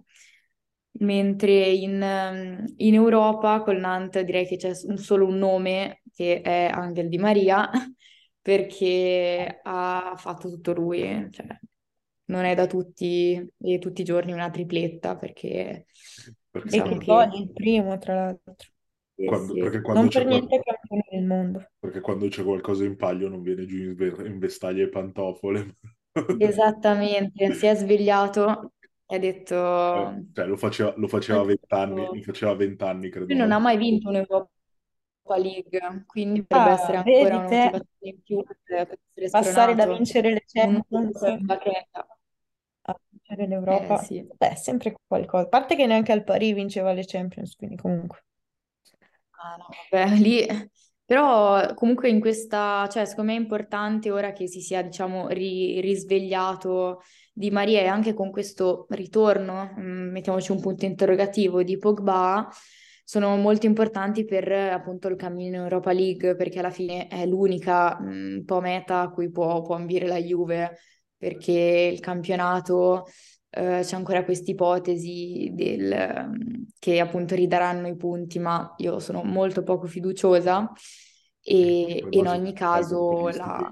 Mentre 0.99 1.51
in, 1.69 2.01
ehm, 2.01 2.65
in 2.77 2.93
Europa 2.95 3.62
col 3.62 3.77
Nantes 3.79 4.23
direi 4.23 4.47
che 4.47 4.55
c'è 4.57 4.71
un- 4.86 4.97
solo 4.97 5.27
un 5.27 5.38
nome 5.38 6.01
che 6.13 6.41
è 6.41 6.69
Angel 6.73 7.07
Di 7.10 7.17
Maria 7.19 7.69
perché 8.41 9.60
ha 9.63 10.15
fatto 10.17 10.49
tutto 10.49 10.73
lui, 10.73 11.27
cioè 11.31 11.45
non 12.25 12.45
è 12.45 12.55
da 12.55 12.65
tutti 12.67 13.33
e 13.60 13.79
tutti 13.79 14.01
i 14.01 14.03
giorni 14.03 14.31
una 14.33 14.49
tripletta 14.49 15.15
perché 15.15 15.86
perché 16.49 16.69
E 16.69 16.81
che 16.81 16.95
gol 17.05 17.29
il 17.36 17.51
primo, 17.53 17.97
tra 17.97 18.15
l'altro. 18.15 18.55
quando- 19.23 19.53
sì. 19.53 19.60
perché 19.60 19.81
quando 19.81 20.03
Non 20.03 20.10
c'è 20.10 20.19
per 20.19 20.27
qual- 20.27 20.47
niente 20.47 20.62
campione 20.63 21.03
del 21.12 21.23
mondo. 21.25 21.69
perché 21.79 22.01
quando 22.01 22.27
c'è 22.27 22.43
qualcosa 22.43 22.83
in 22.86 22.95
palio 22.95 23.29
non 23.29 23.41
viene 23.41 23.65
giù 23.65 23.77
in, 23.77 23.95
in 24.25 24.38
vestaglie 24.39 24.83
e 24.83 24.89
pantofole. 24.89 25.75
Esattamente, 26.39 27.51
si 27.53 27.65
è 27.65 27.75
svegliato 27.75 28.73
ha 29.08 29.17
detto 29.20 29.56
Eh, 29.91 30.26
Cioè, 30.34 30.46
lo 30.46 30.58
faceva, 30.58 30.93
lo 30.98 31.08
faceva 31.08 31.43
vent'anni, 31.43 32.10
lo 32.13 32.22
faceva 32.22 32.56
vent'anni, 32.56 33.10
credo. 33.10 33.26
Lui 33.28 33.38
non 33.38 33.52
ha 33.52 33.60
mai 33.60 33.78
vinto 33.78 34.10
un'Europa 34.10 34.50
League, 35.38 36.04
quindi 36.08 36.41
potrebbe 36.41 36.72
essere 36.72 36.98
Ah, 36.98 37.04
ancora 37.04 37.36
vedi 37.36 37.38
una 37.38 37.50
motivazione 37.50 37.88
in 38.00 38.22
più 38.22 38.43
per, 38.43 38.98
essere 39.13 39.30
passare 39.30 39.76
da 39.76 39.86
vincere 39.86 40.32
le 40.32 40.43
Champions 40.46 41.22
a 41.22 43.00
vincere 43.12 43.46
Eh 43.46 43.48
l'Europa, 43.48 43.98
sì. 43.98 44.28
beh, 44.38 44.50
è 44.52 44.56
sempre 44.56 44.96
qualcosa. 45.06 45.46
A 45.46 45.50
parte 45.50 45.76
che 45.76 45.86
neanche 45.86 46.12
al 46.12 46.24
Paris 46.24 46.54
vinceva 46.56 46.91
le 46.93 47.06
Champions, 47.06 47.56
quindi 47.56 47.76
comunque. 47.78 48.24
Ah, 49.39 49.56
no, 49.58 49.67
vabbè, 49.91 50.15
lì... 50.20 50.46
Però 51.06 51.74
comunque 51.74 52.10
in 52.10 52.20
questa, 52.20 52.86
cioè 52.91 53.06
secondo 53.06 53.32
me 53.32 53.38
è 53.38 53.41
importante 53.41 54.12
ora 54.12 54.34
che 54.34 54.48
si 54.48 54.60
sia, 54.60 54.82
diciamo, 54.82 55.30
ri- 55.30 55.80
risvegliato 55.80 57.02
Di 57.38 57.52
Maria 57.52 57.82
e 57.82 57.86
anche 57.86 58.15
con 58.15 58.32
questo 58.32 58.88
ritorno, 58.89 59.76
mm, 59.80 60.10
mettiamoci 60.10 60.52
un 60.52 60.60
punto 60.60 60.86
interrogativo, 60.86 61.62
di 61.62 61.78
Pogba, 61.78 62.50
sono 63.04 63.36
molto 63.38 63.67
importanti 63.67 64.26
per 64.26 64.52
eh, 64.52 64.69
appunto 64.69 65.08
il 65.08 65.15
cammino 65.15 65.56
in 65.56 65.62
Europa 65.62 65.91
League, 65.91 66.36
perché 66.36 66.58
alla 66.58 66.71
fine 66.71 67.08
è 67.08 67.28
l'unica 67.28 68.00
mm, 68.02 68.38
un 68.38 68.43
po' 68.43 68.60
meta 68.60 69.02
a 69.02 69.10
cui 69.12 69.30
può, 69.30 69.62
può 69.62 69.76
ambire 69.76 70.08
la 70.08 70.17
Juve, 70.17 70.80
perché 71.15 71.91
il 71.93 72.00
campionato 72.00 73.06
eh, 73.52 73.82
c'è 73.84 73.95
ancora 73.95 74.23
questa 74.23 74.50
ipotesi 74.50 75.52
del, 75.54 75.91
ehm, 75.91 76.65
che 76.80 77.00
appunto 77.00 77.36
ridaranno 77.36 77.88
i 77.88 77.95
punti, 77.95 78.39
ma 78.39 78.73
io 78.78 78.97
sono 78.97 79.21
molto 79.23 79.62
poco 79.62 79.86
fiduciosa 79.86 80.71
e 81.39 82.00
Poi 82.02 82.17
in 82.17 82.23
basta 82.23 82.39
ogni 82.39 82.54
caso 82.54 83.30
gli 83.30 83.36
la... 83.36 83.71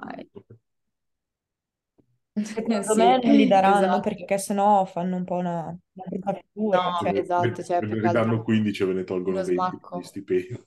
Secondo 2.41 2.93
Sì, 2.93 2.95
me 2.95 3.19
non 3.23 3.33
li 3.35 3.47
daranno 3.47 3.99
esatto. 3.99 4.01
perché 4.01 4.37
sennò 4.37 4.85
fanno 4.85 5.15
un 5.17 5.23
po' 5.23 5.35
una, 5.35 5.63
una 5.65 6.05
brutta 6.07 6.33
figura. 6.33 6.91
No, 6.91 6.91
Cioè, 6.93 7.13
esatto, 7.13 7.63
cioè 7.63 7.81
più 7.85 7.87
ne 7.87 7.99
che 7.99 8.07
altro 8.07 8.23
ridanno 8.23 8.43
15 8.43 8.83
e 8.83 8.85
ve 8.87 8.93
ne 8.93 9.03
tolgono 9.03 9.37
uno 9.37 9.43
20 9.43 9.77
per 9.77 9.89
gli 9.99 10.01
smacco. 10.01 10.03
stipendi. 10.03 10.63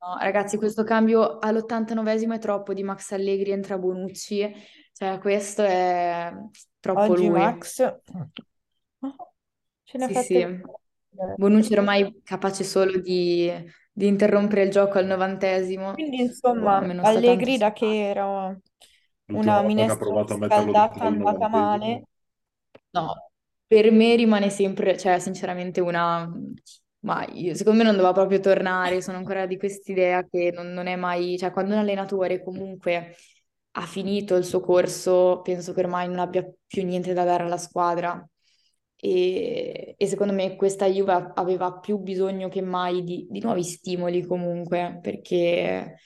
No, 0.00 0.16
ragazzi, 0.20 0.56
questo 0.58 0.84
cambio 0.84 1.38
all'89esimo 1.40 2.34
è 2.34 2.38
troppo 2.38 2.72
di 2.72 2.84
Max 2.84 3.10
Allegri 3.12 3.50
entra 3.50 3.78
Bonucci, 3.78 4.48
cioè 4.92 5.18
questo 5.18 5.62
è 5.64 6.32
troppo 6.78 7.14
oggi 7.14 7.14
lui. 7.14 7.42
Max 7.42 7.82
ce 9.84 9.98
ne 9.98 10.04
ha 10.04 10.08
Sì, 10.08 10.14
fatte 10.16 10.40
sì. 10.50 10.60
Bonucci 11.34 11.72
ormai 11.74 12.20
capace 12.24 12.64
solo 12.64 12.98
di, 13.00 13.50
di 13.92 14.06
interrompere 14.06 14.62
il 14.64 14.70
gioco 14.70 14.98
al 14.98 15.06
novantesimo. 15.06 15.94
Quindi 15.94 16.20
Boh, 16.50 16.74
a 16.76 16.80
insomma, 16.80 16.80
me 16.82 16.94
non 16.94 17.04
sta 17.06 17.22
tanto 17.22 17.46
Allegri 17.46 17.56
da 17.58 17.72
simpatico. 17.72 17.72
che 17.72 18.08
era 18.08 18.56
una 19.32 19.62
minestra 19.62 19.96
provato 19.96 20.34
a 20.34 20.38
metterlo 20.38 20.72
di 20.74 20.84
scaldata 20.90 21.00
al 21.00 21.06
andata 21.14 21.48
male, 21.48 22.04
No, 22.90 23.30
per 23.66 23.90
me 23.92 24.16
rimane 24.16 24.50
sempre, 24.50 24.98
cioè 24.98 25.18
sinceramente 25.18 25.80
una... 25.80 26.30
Ma 27.00 27.24
io- 27.32 27.54
secondo 27.54 27.78
me 27.78 27.84
non 27.84 27.94
doveva 27.96 28.12
proprio 28.12 28.40
tornare, 28.40 29.00
sono 29.02 29.18
ancora 29.18 29.46
di 29.46 29.56
quest'idea 29.56 30.24
che 30.26 30.50
non, 30.52 30.72
non 30.72 30.86
è 30.86 30.96
mai... 30.96 31.38
Cioè 31.38 31.52
quando 31.52 31.74
un 31.74 31.80
allenatore 31.80 32.42
comunque 32.42 33.14
ha 33.72 33.86
finito 33.86 34.34
il 34.36 34.44
suo 34.44 34.60
corso, 34.60 35.40
penso 35.42 35.72
che 35.72 35.80
ormai 35.80 36.08
non 36.08 36.18
abbia 36.18 36.48
più 36.66 36.84
niente 36.84 37.12
da 37.12 37.24
dare 37.24 37.44
alla 37.44 37.58
squadra. 37.58 38.26
E, 39.00 39.94
e 39.96 40.06
secondo 40.06 40.32
me 40.32 40.56
questa 40.56 40.86
Juve 40.86 41.30
aveva 41.34 41.78
più 41.78 41.98
bisogno 41.98 42.48
che 42.48 42.62
mai 42.62 43.04
di, 43.04 43.26
di 43.30 43.40
nuovi 43.40 43.62
stimoli 43.62 44.24
comunque, 44.26 44.98
perché 45.00 45.98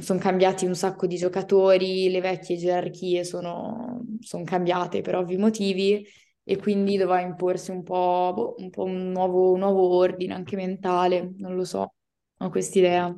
sono 0.00 0.18
cambiati 0.18 0.64
un 0.66 0.74
sacco 0.74 1.06
di 1.06 1.16
giocatori, 1.16 2.10
le 2.10 2.20
vecchie 2.20 2.56
gerarchie 2.56 3.24
sono, 3.24 4.04
son 4.20 4.44
cambiate 4.44 5.00
per 5.00 5.16
ovvi 5.16 5.36
motivi 5.36 6.06
e 6.44 6.56
quindi 6.56 6.96
doveva 6.96 7.20
imporsi 7.20 7.70
un 7.70 7.82
po', 7.82 8.32
boh, 8.34 8.54
un 8.58 8.70
po' 8.70 8.84
un 8.84 9.10
nuovo, 9.10 9.52
un 9.52 9.60
nuovo 9.60 9.96
ordine 9.96 10.34
anche 10.34 10.56
mentale, 10.56 11.32
non 11.38 11.54
lo 11.54 11.64
so, 11.64 11.94
ho 12.38 12.50
quest'idea. 12.50 13.14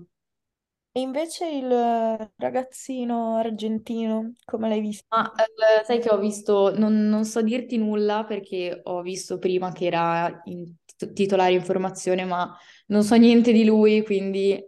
E 0.96 1.00
invece 1.00 1.48
il 1.48 2.30
ragazzino 2.36 3.36
argentino, 3.36 4.32
come 4.44 4.68
l'hai 4.68 4.80
visto? 4.80 5.06
Ma 5.08 5.32
eh, 5.34 5.84
sai 5.84 5.98
che 5.98 6.08
ho 6.08 6.18
visto, 6.18 6.76
non, 6.78 7.08
non 7.08 7.24
so 7.24 7.42
dirti 7.42 7.78
nulla 7.78 8.24
perché 8.24 8.80
ho 8.84 9.02
visto 9.02 9.38
prima 9.38 9.72
che 9.72 9.86
era 9.86 10.40
in 10.44 10.72
titolare 11.12 11.52
informazione, 11.52 12.24
ma 12.24 12.56
non 12.86 13.02
so 13.02 13.16
niente 13.16 13.50
di 13.50 13.64
lui, 13.64 14.04
quindi 14.04 14.64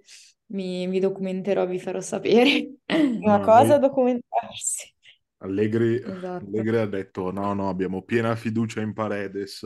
mi, 0.48 0.86
mi 0.86 1.00
documenterò, 1.00 1.66
vi 1.66 1.78
farò 1.80 2.00
sapere. 2.00 2.74
Prima 3.18 3.38
No, 3.38 3.40
cosa, 3.40 3.78
lui- 3.78 3.78
documentarsi. 3.78 4.94
Allegri, 5.38 6.02
Esatto. 6.04 6.40
Allegri 6.40 6.76
ha 6.78 6.86
detto 6.86 7.30
no, 7.30 7.52
no, 7.54 7.68
abbiamo 7.68 8.02
piena 8.02 8.34
fiducia 8.36 8.80
in 8.80 8.92
Paredes. 8.92 9.62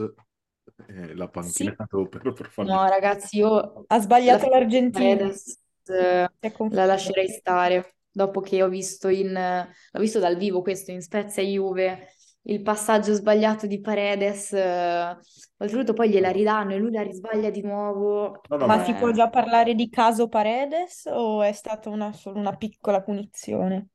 E 0.87 1.13
l'ha 1.15 1.29
Sì, 1.39 1.75
panchinato 1.75 2.07
per, 2.09 2.33
per 2.33 2.49
fargli... 2.49 2.77
No, 2.77 2.85
ragazzi, 2.87 3.37
io 3.37 3.85
ha 3.87 3.99
sbagliato 3.99 4.47
la 4.49 4.49
l'Argentina, 4.49 5.31
Paredes 5.31 5.59
eh, 5.85 6.29
si 6.39 6.47
è 6.47 6.51
la 6.69 6.85
confuso. 6.85 6.85
lascerei 6.85 7.27
stare. 7.29 7.95
Dopo 8.11 8.41
che 8.41 8.61
ho 8.61 8.67
visto 8.69 9.07
in, 9.07 9.31
l'ho 9.33 9.99
visto 9.99 10.19
dal 10.19 10.37
vivo 10.37 10.61
questo 10.61 10.91
in 10.91 11.01
Spezia 11.01 11.41
Juve, 11.43 12.07
il 12.43 12.61
passaggio 12.61 13.13
sbagliato 13.13 13.67
di 13.67 13.79
Paredes, 13.81 14.51
eh, 14.53 15.17
oltretutto 15.57 15.93
poi 15.93 16.09
gliela 16.09 16.29
No, 16.29 16.31
ridanno 16.31 16.73
e 16.73 16.77
lui 16.77 16.91
la 16.91 17.01
risbaglia 17.03 17.49
di 17.49 17.61
nuovo. 17.61 18.41
no, 18.49 18.57
no, 18.57 18.67
Ma 18.67 18.77
ma 18.77 18.83
si 18.83 18.93
può 18.95 19.11
Eh, 19.11 19.11
già 19.11 19.29
parlare 19.29 19.73
di 19.75 19.89
caso 19.89 20.27
Paredes 20.27 21.05
o 21.11 21.41
è 21.43 21.51
stata 21.53 21.89
una, 21.89 22.11
solo 22.13 22.39
una 22.39 22.55
piccola 22.55 23.01
punizione? 23.01 23.89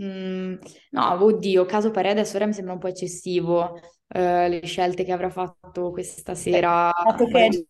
mm, 0.00 0.54
no, 0.90 1.22
oddio, 1.24 1.64
caso 1.66 1.90
Paredes 1.90 2.34
ora 2.34 2.46
mi 2.46 2.52
sembra 2.52 2.74
un 2.74 2.78
po' 2.80 2.88
eccessivo, 2.88 3.76
eh, 4.08 4.48
le 4.48 4.64
scelte 4.66 5.04
che 5.04 5.12
avrà 5.12 5.30
fatto 5.30 5.90
questa 5.90 6.34
Beh, 6.50 6.60
sera. 6.60 6.92
che 7.16 7.30
magari 7.32 7.66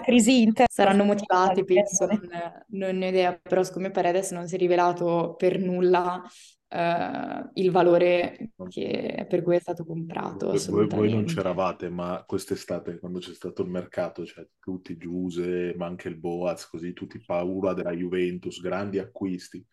crisi 0.00 0.42
interna. 0.42 0.66
Saranno 0.68 1.04
motivati, 1.04 1.64
penso, 1.64 2.06
non, 2.06 2.28
non 2.68 2.96
ne 2.98 3.06
ho 3.06 3.08
idea, 3.08 3.38
però 3.38 3.62
secondo 3.62 3.88
me 3.88 3.94
Paredes 3.94 4.30
non 4.32 4.46
si 4.46 4.56
è 4.56 4.58
rivelato 4.58 5.34
per 5.38 5.58
nulla 5.58 6.22
eh, 6.68 7.50
il 7.54 7.70
valore 7.70 8.50
che- 8.68 9.26
per 9.28 9.42
cui 9.42 9.56
è 9.56 9.60
stato 9.60 9.84
comprato, 9.84 10.52
Voi, 10.68 10.86
voi- 10.88 11.12
non 11.12 11.24
c'eravate, 11.24 11.88
ma 11.88 12.24
quest'estate, 12.26 12.98
quando 12.98 13.18
c'è 13.18 13.34
stato 13.34 13.62
il 13.62 13.68
mercato, 13.70 14.24
cioè 14.24 14.46
tutti 14.58 14.96
Giuse, 14.96 15.74
ma 15.76 15.86
anche 15.86 16.08
il 16.08 16.16
Boaz, 16.16 16.66
così 16.68 16.92
tutti 16.92 17.22
paura 17.24 17.72
della 17.72 17.92
Juventus, 17.92 18.60
grandi 18.60 18.98
acquisti. 18.98 19.64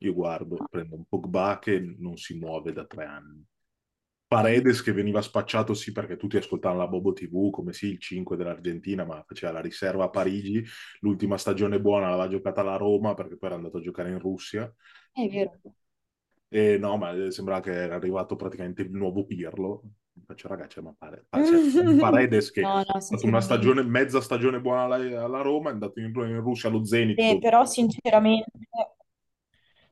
Io 0.00 0.14
guardo, 0.14 0.56
prendo 0.70 0.94
un 0.94 1.04
Pogba 1.06 1.58
che 1.60 1.80
non 1.98 2.16
si 2.16 2.38
muove 2.38 2.72
da 2.72 2.84
tre 2.86 3.04
anni. 3.04 3.44
Paredes 4.28 4.82
che 4.82 4.92
veniva 4.92 5.22
spacciato 5.22 5.72
sì 5.72 5.90
perché 5.90 6.16
tutti 6.18 6.36
ascoltavano 6.36 6.80
la 6.80 6.86
Bobo 6.86 7.14
TV 7.14 7.48
come 7.50 7.72
sì 7.72 7.86
il 7.92 7.98
5 7.98 8.36
dell'Argentina 8.36 9.06
ma 9.06 9.24
faceva 9.26 9.52
la 9.52 9.60
riserva 9.60 10.04
a 10.04 10.10
Parigi 10.10 10.62
l'ultima 11.00 11.38
stagione 11.38 11.80
buona 11.80 12.10
l'aveva 12.10 12.28
giocata 12.28 12.60
alla 12.60 12.76
Roma 12.76 13.14
perché 13.14 13.38
poi 13.38 13.48
era 13.48 13.56
andato 13.56 13.78
a 13.78 13.80
giocare 13.80 14.10
in 14.10 14.18
Russia 14.18 14.70
È 15.12 15.26
vero. 15.28 15.58
E 16.48 16.78
no 16.78 16.96
ma 16.96 17.30
sembrava 17.30 17.60
che 17.60 17.72
era 17.72 17.96
arrivato 17.96 18.36
praticamente 18.36 18.82
il 18.82 18.90
nuovo 18.90 19.24
Pirlo. 19.24 19.82
Faccio 20.26 20.48
ragazzi 20.48 20.80
ma 20.80 20.92
pare, 20.98 21.26
cioè, 21.30 21.94
Paredes 22.00 22.50
che 22.50 22.60
No, 22.60 22.74
no, 22.74 22.80
ha 22.80 23.00
fatto 23.00 23.26
una 23.26 23.40
stagione 23.40 23.82
mezza 23.84 24.20
stagione 24.20 24.60
buona 24.60 24.82
alla, 24.82 25.24
alla 25.24 25.42
Roma 25.42 25.70
è 25.70 25.72
andato 25.72 26.00
in, 26.00 26.06
in 26.06 26.40
Russia 26.40 26.68
allo 26.68 26.84
Zenit. 26.84 27.18
Eh, 27.20 27.38
però 27.40 27.64
sinceramente, 27.64 28.50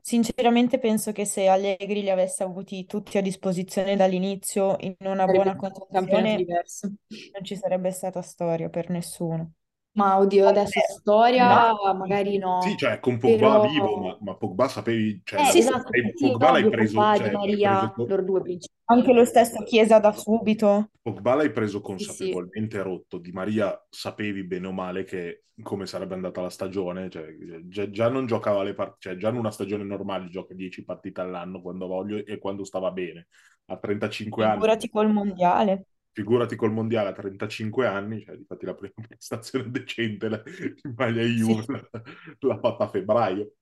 sinceramente 0.01 0.79
penso 0.81 1.12
che 1.12 1.25
se 1.25 1.47
Allegri 1.47 2.03
li 2.03 2.11
avesse 2.11 2.42
avuti 2.42 2.87
tutti 2.87 3.19
a 3.19 3.23
disposizione 3.23 3.95
dall'inizio 3.95 4.77
in 4.81 4.97
una 5.01 5.27
Sarebbe 5.27 5.33
buona 5.33 5.57
condizione, 5.57 6.45
non 6.45 7.45
ci 7.45 7.55
sarebbe 7.55 7.92
stata 7.92 8.21
storia 8.21 8.69
per 8.69 8.90
nessuno. 8.90 9.53
Ma 9.97 10.19
oddio, 10.19 10.47
adesso 10.49 10.81
storia 10.81 11.73
no. 11.75 11.95
magari 11.95 12.39
Sì, 12.59 12.77
no, 12.77 12.77
cioè 12.77 13.01
con 13.01 13.19
Pogba 13.19 13.59
però... 13.59 13.61
vivo, 13.61 13.97
ma, 13.99 14.17
ma 14.21 14.37
Pogba 14.37 14.69
sapevi, 14.69 15.21
cioè, 15.25 15.43
Eh, 15.43 15.45
la- 15.45 15.53
Sì, 15.53 15.63
sì, 15.63 15.73
esatto, 15.73 15.91
hai- 15.91 16.17
sì, 16.17 16.35
Pogba 16.35 16.51
l'hai 16.51 16.67
ovvio, 16.67 16.69
preso, 16.69 17.11
Pogba, 17.11 17.13
cioè, 17.13 17.31
Maria, 17.31 17.93
preso, 18.05 18.05
due 18.25 18.41
principali. 18.43 18.75
anche 18.87 19.13
lo 19.13 19.25
stesso 19.25 19.63
Chiesa 19.63 19.99
da 20.01 20.13
subito. 20.13 20.91
Pogba 21.03 21.35
l'hai 21.37 21.53
preso 21.53 21.81
Sì, 21.97 22.05
sì. 22.05 22.41
consapevolmente 22.41 22.83
rotto. 22.83 23.19
Di 23.19 23.31
Maria 23.33 23.81
sapevi 23.89 24.43
bene 24.45 24.67
o 24.67 24.73
male 24.73 25.05
che 25.05 25.45
come 25.63 25.87
sarebbe 25.87 26.15
andata 26.15 26.41
la 26.43 26.51
stagione, 26.51 27.09
cioè, 27.11 27.33
già, 27.69 27.89
già 27.91 28.09
non 28.09 28.27
giocava 28.27 28.63
le 28.65 28.75
partite, 28.75 28.99
cioè, 29.11 29.17
già 29.17 29.29
in 29.31 29.37
una 29.37 29.51
stagione 29.53 29.85
normale 29.85 30.29
gioca 30.29 30.53
10 30.55 30.85
partite 30.85 31.21
all'anno 31.21 31.61
quando 31.63 31.87
voglio 31.87 32.17
e 32.25 32.39
quando 32.39 32.65
stava 32.65 32.91
bene. 32.91 33.29
A 33.67 33.79
35 33.79 34.45
anni, 34.45 34.65
Figurati 34.65 34.89
col 34.89 35.11
mondiale. 35.11 35.87
Figurati 36.16 36.57
col 36.57 36.72
mondiale 36.72 37.11
a 37.11 37.12
35 37.12 37.87
anni, 37.87 38.22
cioè, 38.22 38.37
difatti 38.37 38.64
la 38.64 38.74
prima 38.74 38.94
prestazione 39.07 39.70
decente 39.70 40.29
la, 40.31 40.42
in 40.83 40.94
maglia 40.96 41.22
Juve 41.22 41.62
sì. 41.62 41.72
l'ha 41.72 42.02
l'ha 42.38 42.59
fatta 42.59 42.85
a 42.85 42.88
febbraio. 42.88 43.52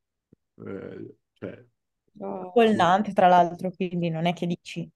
Eh, 0.64 1.16
cioè, 1.32 1.64
Col 2.16 2.74
Nantes, 2.74 3.12
tra 3.12 3.26
l'altro, 3.26 3.70
quindi 3.72 4.08
non 4.08 4.26
è 4.26 4.32
che 4.32 4.46
dici 4.46 4.88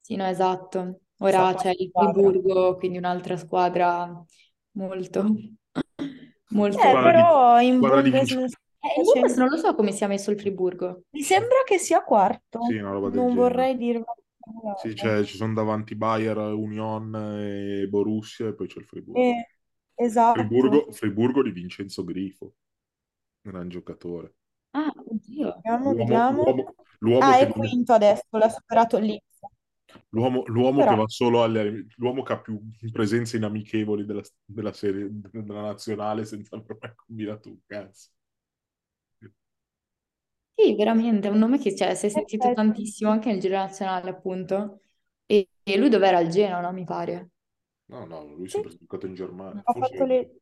Sì, 0.00 0.16
no, 0.16 0.24
esatto. 0.26 1.00
Ora 1.18 1.38
quale 1.40 1.54
c'è 1.54 1.70
il. 1.76 1.90
Friburgo, 1.92 2.76
quindi 2.76 2.96
un'altra 2.98 3.36
squadra 3.36 4.24
molto, 4.72 5.22
molto... 6.48 6.78
Eh, 6.78 6.80
squadra 6.88 7.12
di, 7.12 7.22
però 7.22 7.60
in 7.60 7.74
squadra 7.76 8.00
di 8.02 8.10
Bundes 8.10 8.10
vincenti. 8.10 8.34
non 8.34 8.48
sta 8.48 8.58
Eh, 8.80 9.34
non 9.36 9.48
lo 9.48 9.56
so 9.56 9.74
come 9.74 9.92
sia 9.92 10.06
messo 10.08 10.30
il 10.30 10.38
Friburgo. 10.38 11.02
Mi 11.10 11.22
sembra 11.22 11.58
che 11.64 11.78
sia 11.78 12.02
quarto. 12.02 12.60
Sì, 12.62 12.78
Non 12.78 13.10
genere. 13.10 13.34
vorrei 13.34 13.76
dirvi 14.44 14.62
Sì, 14.72 14.92
c'è- 14.94 15.24
cavolata. 15.24 15.24
ci 15.24 15.36
sono 15.36 15.52
davanti 15.54 15.94
Bayer, 15.94 16.36
Union 16.38 17.14
e 17.14 17.86
Borussia 17.88 18.48
e 18.48 18.54
poi 18.54 18.66
c'è 18.68 18.80
il 18.80 18.86
Friburgo. 18.86 19.26
Eh, 19.26 19.44
esatto. 19.96 20.70
Friburgo, 20.70 20.92
Friburgo 20.92 21.42
di 21.42 21.50
Vincenzo 21.52 22.04
Grifo, 22.04 22.54
gran 23.42 23.68
giocatore. 23.70 24.34
Ah, 24.72 24.92
oddio. 24.96 25.54
Vediamo, 25.54 25.94
L'uomo, 25.94 25.94
vediamo. 25.94 26.44
l'uomo- 26.44 26.74
l'uomo 27.00 27.32
Ah, 27.32 27.38
che, 27.38 27.46
è 27.46 27.48
quinto 27.48 27.92
adesso, 27.92 28.24
l'ha 28.32 28.48
superato 28.48 28.98
lì. 28.98 29.18
l'uomo, 30.10 30.42
l'uomo 30.46 30.84
che 30.84 30.94
Però, 30.94 30.94
va 30.94 31.06
solo 31.08 31.42
alle, 31.42 31.86
l'uomo 31.96 32.22
che 32.22 32.32
ha 32.32 32.40
più 32.40 32.60
presenze 32.90 33.36
in 33.36 33.44
amichevoli 33.44 34.04
della, 34.04 34.22
della 34.44 34.72
serie 34.72 35.08
della 35.10 35.60
nazionale 35.62 36.24
senza 36.24 36.56
aver 36.56 36.76
mai 36.80 36.92
combinato 36.94 37.48
un 37.50 37.58
cazzo. 37.66 38.08
Sì, 40.56 40.74
veramente, 40.76 41.26
è 41.28 41.30
un 41.30 41.38
nome 41.38 41.58
che 41.58 41.74
cioè, 41.74 41.94
si 41.96 42.06
è 42.06 42.08
sentito 42.08 42.52
perfetto. 42.52 42.52
tantissimo 42.52 43.10
anche 43.10 43.28
nel 43.30 43.40
giro 43.40 43.56
nazionale, 43.56 44.10
appunto. 44.10 44.80
E, 45.26 45.48
e 45.62 45.76
lui 45.76 45.88
dov'era 45.88 46.18
al 46.18 46.28
Genoa, 46.28 46.70
mi 46.70 46.84
pare. 46.84 47.30
No, 47.88 48.04
no, 48.06 48.24
lui 48.34 48.44
è 48.46 48.48
Sì, 48.48 48.58
sempre 48.58 48.76
giocato 48.76 49.06
in 49.06 49.14
Germania. 49.14 49.64
ha 49.64 49.72
Forse 49.72 49.96
fatto 49.96 50.04
le... 50.04 50.40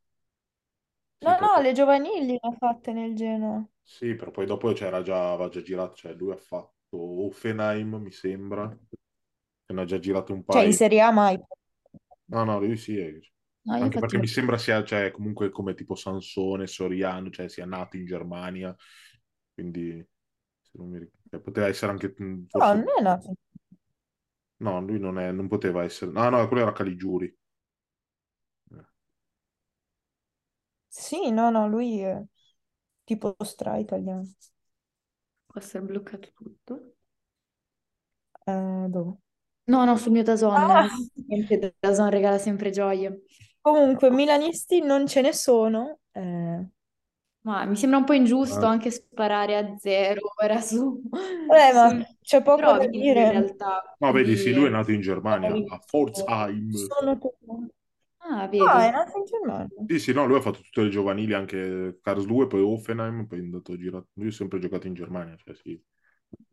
sì, 1.20 1.26
No, 1.26 1.32
però, 1.34 1.50
no, 1.56 1.60
le 1.62 1.72
giovanili 1.72 2.26
le 2.26 2.38
ha 2.42 2.52
fatte 2.52 2.92
nel 2.92 3.14
Genoa. 3.16 3.66
sì, 3.82 4.14
però 4.14 4.30
poi 4.30 4.46
dopo 4.46 4.72
c'era 4.72 5.02
già, 5.02 5.32
aveva 5.32 5.48
già 5.48 5.62
girato, 5.62 5.94
cioè 5.96 6.12
lui 6.14 6.32
ha 6.32 6.36
fatto 6.36 6.72
Hoffenheim, 6.98 7.96
mi 7.96 8.10
sembra, 8.12 8.70
e 9.66 9.72
ne 9.72 9.80
ha 9.82 9.84
già 9.84 9.98
girato 9.98 10.32
un 10.32 10.44
Cioè, 10.48 10.62
in 10.64 10.72
paio. 10.72 10.74
Serie 10.74 11.00
A 11.00 11.10
mai. 11.10 11.38
No, 12.26 12.44
no, 12.44 12.58
lui 12.60 12.76
sì, 12.76 12.96
è- 12.98 13.18
No, 13.64 13.76
io 13.76 13.84
anche 13.84 13.98
infatti 13.98 13.98
perché 13.98 14.18
mi 14.18 14.26
sembra 14.26 14.56
sia, 14.58 14.82
cioè, 14.84 15.10
comunque 15.10 15.50
come 15.50 15.74
tipo 15.74 15.94
Sansone, 15.94 16.66
Soriano, 16.66 17.30
cioè 17.30 17.48
sia 17.48 17.66
nato 17.66 17.96
in 17.96 18.06
Germania, 18.06 18.74
quindi 19.54 20.06
se 20.60 20.70
non 20.78 20.88
mi 20.88 20.98
ricordo, 20.98 21.28
cioè, 21.30 21.40
poteva 21.40 21.68
essere 21.68 21.92
anche 21.92 22.14
No, 22.54 22.72
forse... 22.72 22.74
non 22.74 22.84
è 22.98 23.02
nato. 23.02 23.34
No, 24.62 24.80
lui 24.80 24.98
non, 24.98 25.18
è, 25.18 25.30
non 25.30 25.46
poteva 25.46 25.84
essere... 25.84 26.10
No, 26.10 26.30
no, 26.30 26.46
quello 26.48 26.62
era 26.62 26.72
Caligiuri. 26.72 27.36
Sì, 30.88 31.30
no, 31.30 31.50
no, 31.50 31.66
lui 31.68 32.00
è 32.00 32.22
tipo 33.04 33.34
stra 33.44 33.78
italiano. 33.78 34.28
può 35.46 35.60
essere 35.60 35.84
bloccato 35.84 36.32
tutto. 36.34 36.96
Eh, 38.46 38.86
dove? 38.88 39.16
No, 39.66 39.84
no, 39.84 39.96
sul 39.96 40.12
mio 40.12 40.22
Dazon. 40.22 40.64
Ah, 40.64 40.88
Sempre 41.28 41.74
Dazon 41.80 42.10
regala 42.10 42.38
sempre 42.38 42.70
gioie. 42.70 43.22
comunque, 43.60 44.10
milanisti 44.10 44.80
non 44.80 45.06
ce 45.06 45.20
ne 45.22 45.32
sono. 45.32 45.98
eh. 46.12 46.66
Ma 47.42 47.64
mi 47.64 47.74
sembra 47.76 47.98
un 47.98 48.04
po' 48.04 48.12
ingiusto 48.12 48.66
Ah, 48.66 48.66
anche 48.66 48.90
sparare 48.90 49.56
a 49.56 49.76
zero 49.78 50.20
ora 50.42 50.60
su, 50.60 51.02
Eh, 51.48 51.72
ma 51.74 51.88
sul- 51.88 52.06
c'è 52.22 52.42
poco 52.42 52.72
Però 52.72 52.76
da 52.76 52.86
vince 52.88 53.18
in 53.18 53.26
dire. 53.26 53.28
realtà, 53.28 53.82
No, 53.98 54.12
vedi, 54.12 54.36
sì, 54.36 54.52
lui 54.52 54.66
è 54.66 54.70
nato 54.70 54.92
in 54.92 55.00
Germania, 55.00 55.62
a. 55.68 55.78
Pforzheim. 55.78 56.70
Sono 56.70 57.18
Ah, 58.18 58.46
Ah, 58.58 58.86
è 58.86 58.90
vedi? 58.90 58.92
nato 58.92 59.18
in 59.18 59.24
Germania. 59.26 59.86
Sì, 59.86 59.98
sì, 59.98 60.12
no, 60.12 60.26
lui 60.26 60.38
ha 60.38 60.40
fatto 60.40 60.60
tutte 60.62 60.82
le 60.82 60.88
giovanili, 60.90 61.34
anche 61.34 61.98
Karlsruhe, 62.00 62.46
poi 62.46 62.60
Hoffenheim, 62.62 63.26
poi 63.26 63.38
è 63.40 63.42
andato 63.42 63.72
a 63.72 63.76
girare. 63.76 64.06
Lui 64.14 64.28
ha 64.28 64.32
sempre 64.32 64.58
giocato 64.58 64.86
in 64.86 64.94
Germania, 64.94 65.36
cioè 65.36 65.54
sì. 65.54 65.82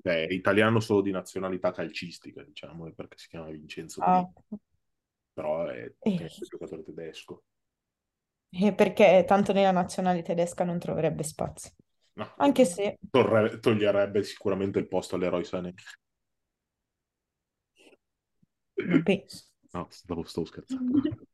Cioè, 0.02 0.28
è 0.28 0.34
italiano 0.34 0.80
solo 0.80 1.02
di 1.02 1.12
nazionalità 1.12 1.72
calcistica, 1.72 2.44
diciamo, 2.44 2.92
perché 2.94 3.18
si 3.18 3.28
chiama 3.30 3.50
Vincenzo 3.50 4.02
Ah, 4.02 4.28
Grifo, 4.42 4.44
però 5.34 5.68
è 5.68 5.92
eh, 6.04 6.12
è 6.16 6.24
un 6.24 6.48
giocatore 6.50 6.84
tedesco. 6.84 7.44
Eh, 8.52 8.74
perché 8.74 9.24
tanto 9.28 9.54
nella 9.54 9.72
nazionale 9.72 10.22
tedesca 10.22 10.64
non 10.64 10.80
troverebbe 10.80 11.24
spazio. 11.24 11.72
No, 12.16 12.28
Anche 12.38 12.66
se, 12.66 13.00
torre- 13.12 13.60
toglierebbe 13.60 14.24
sicuramente 14.24 14.80
il 14.80 14.88
posto 14.88 15.16
all'eroe 15.16 15.44
Sané. 15.44 15.74
non 18.90 19.02
penso. 19.04 19.46
No, 19.74 19.88
stavo, 19.92 20.24
stavo 20.26 20.46
scherzando. 20.46 21.00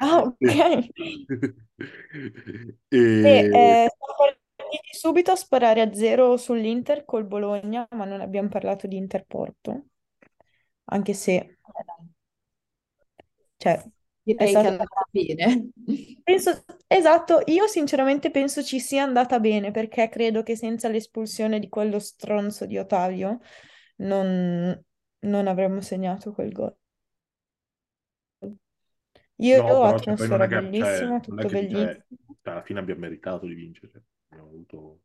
Ah, 0.00 0.22
ok. 0.22 0.92
E, 2.90 2.98
E 3.22 3.32
eh, 3.52 3.88
subito 4.92 5.32
a 5.32 5.36
sparare 5.36 5.80
a 5.82 5.92
zero 5.94 6.36
sull'Inter 6.36 7.04
col 7.04 7.24
Bologna, 7.26 7.86
ma 7.92 8.04
non 8.04 8.20
abbiamo 8.20 8.48
parlato 8.48 8.86
di 8.86 8.96
Inter-Porto, 8.96 9.86
anche 10.86 11.14
se, 11.14 11.52
cioè, 13.58 13.72
è 13.82 13.90
Direi 14.34 14.56
che 14.58 14.66
è 14.66 14.70
andata 14.70 15.06
bene. 15.10 15.68
Penso, 16.22 16.64
esatto, 16.88 17.42
io 17.46 17.66
sinceramente 17.68 18.30
penso 18.32 18.62
ci 18.64 18.80
sia 18.80 19.04
andata 19.04 19.38
bene 19.38 19.70
perché 19.70 20.08
credo 20.08 20.42
che 20.42 20.56
senza 20.56 20.88
l'espulsione 20.88 21.60
di 21.60 21.68
quello 21.68 22.00
stronzo 22.00 22.66
di 22.66 22.76
Ottavio 22.78 23.38
non, 23.98 24.84
non 25.20 25.46
avremmo 25.46 25.80
segnato 25.80 26.32
quel 26.32 26.50
gol. 26.52 26.76
Io 29.38 29.62
no, 29.62 29.84
non 29.84 29.84
atmosfera 29.86 30.44
è 30.44 30.48
che, 30.48 30.70
cioè, 30.72 31.06
bellissima, 31.08 31.20
non 31.26 31.40
è 31.40 31.46
tutto 31.46 31.46
che 31.46 31.66
cioè, 31.66 31.94
bellissimo. 31.98 32.36
cioè, 32.42 32.52
alla 32.52 32.62
fine 32.62 32.78
abbiamo 32.80 33.00
meritato 33.00 33.46
di 33.46 33.54
vincere. 33.54 34.04
abbiamo 34.28 34.48
avuto 34.50 35.00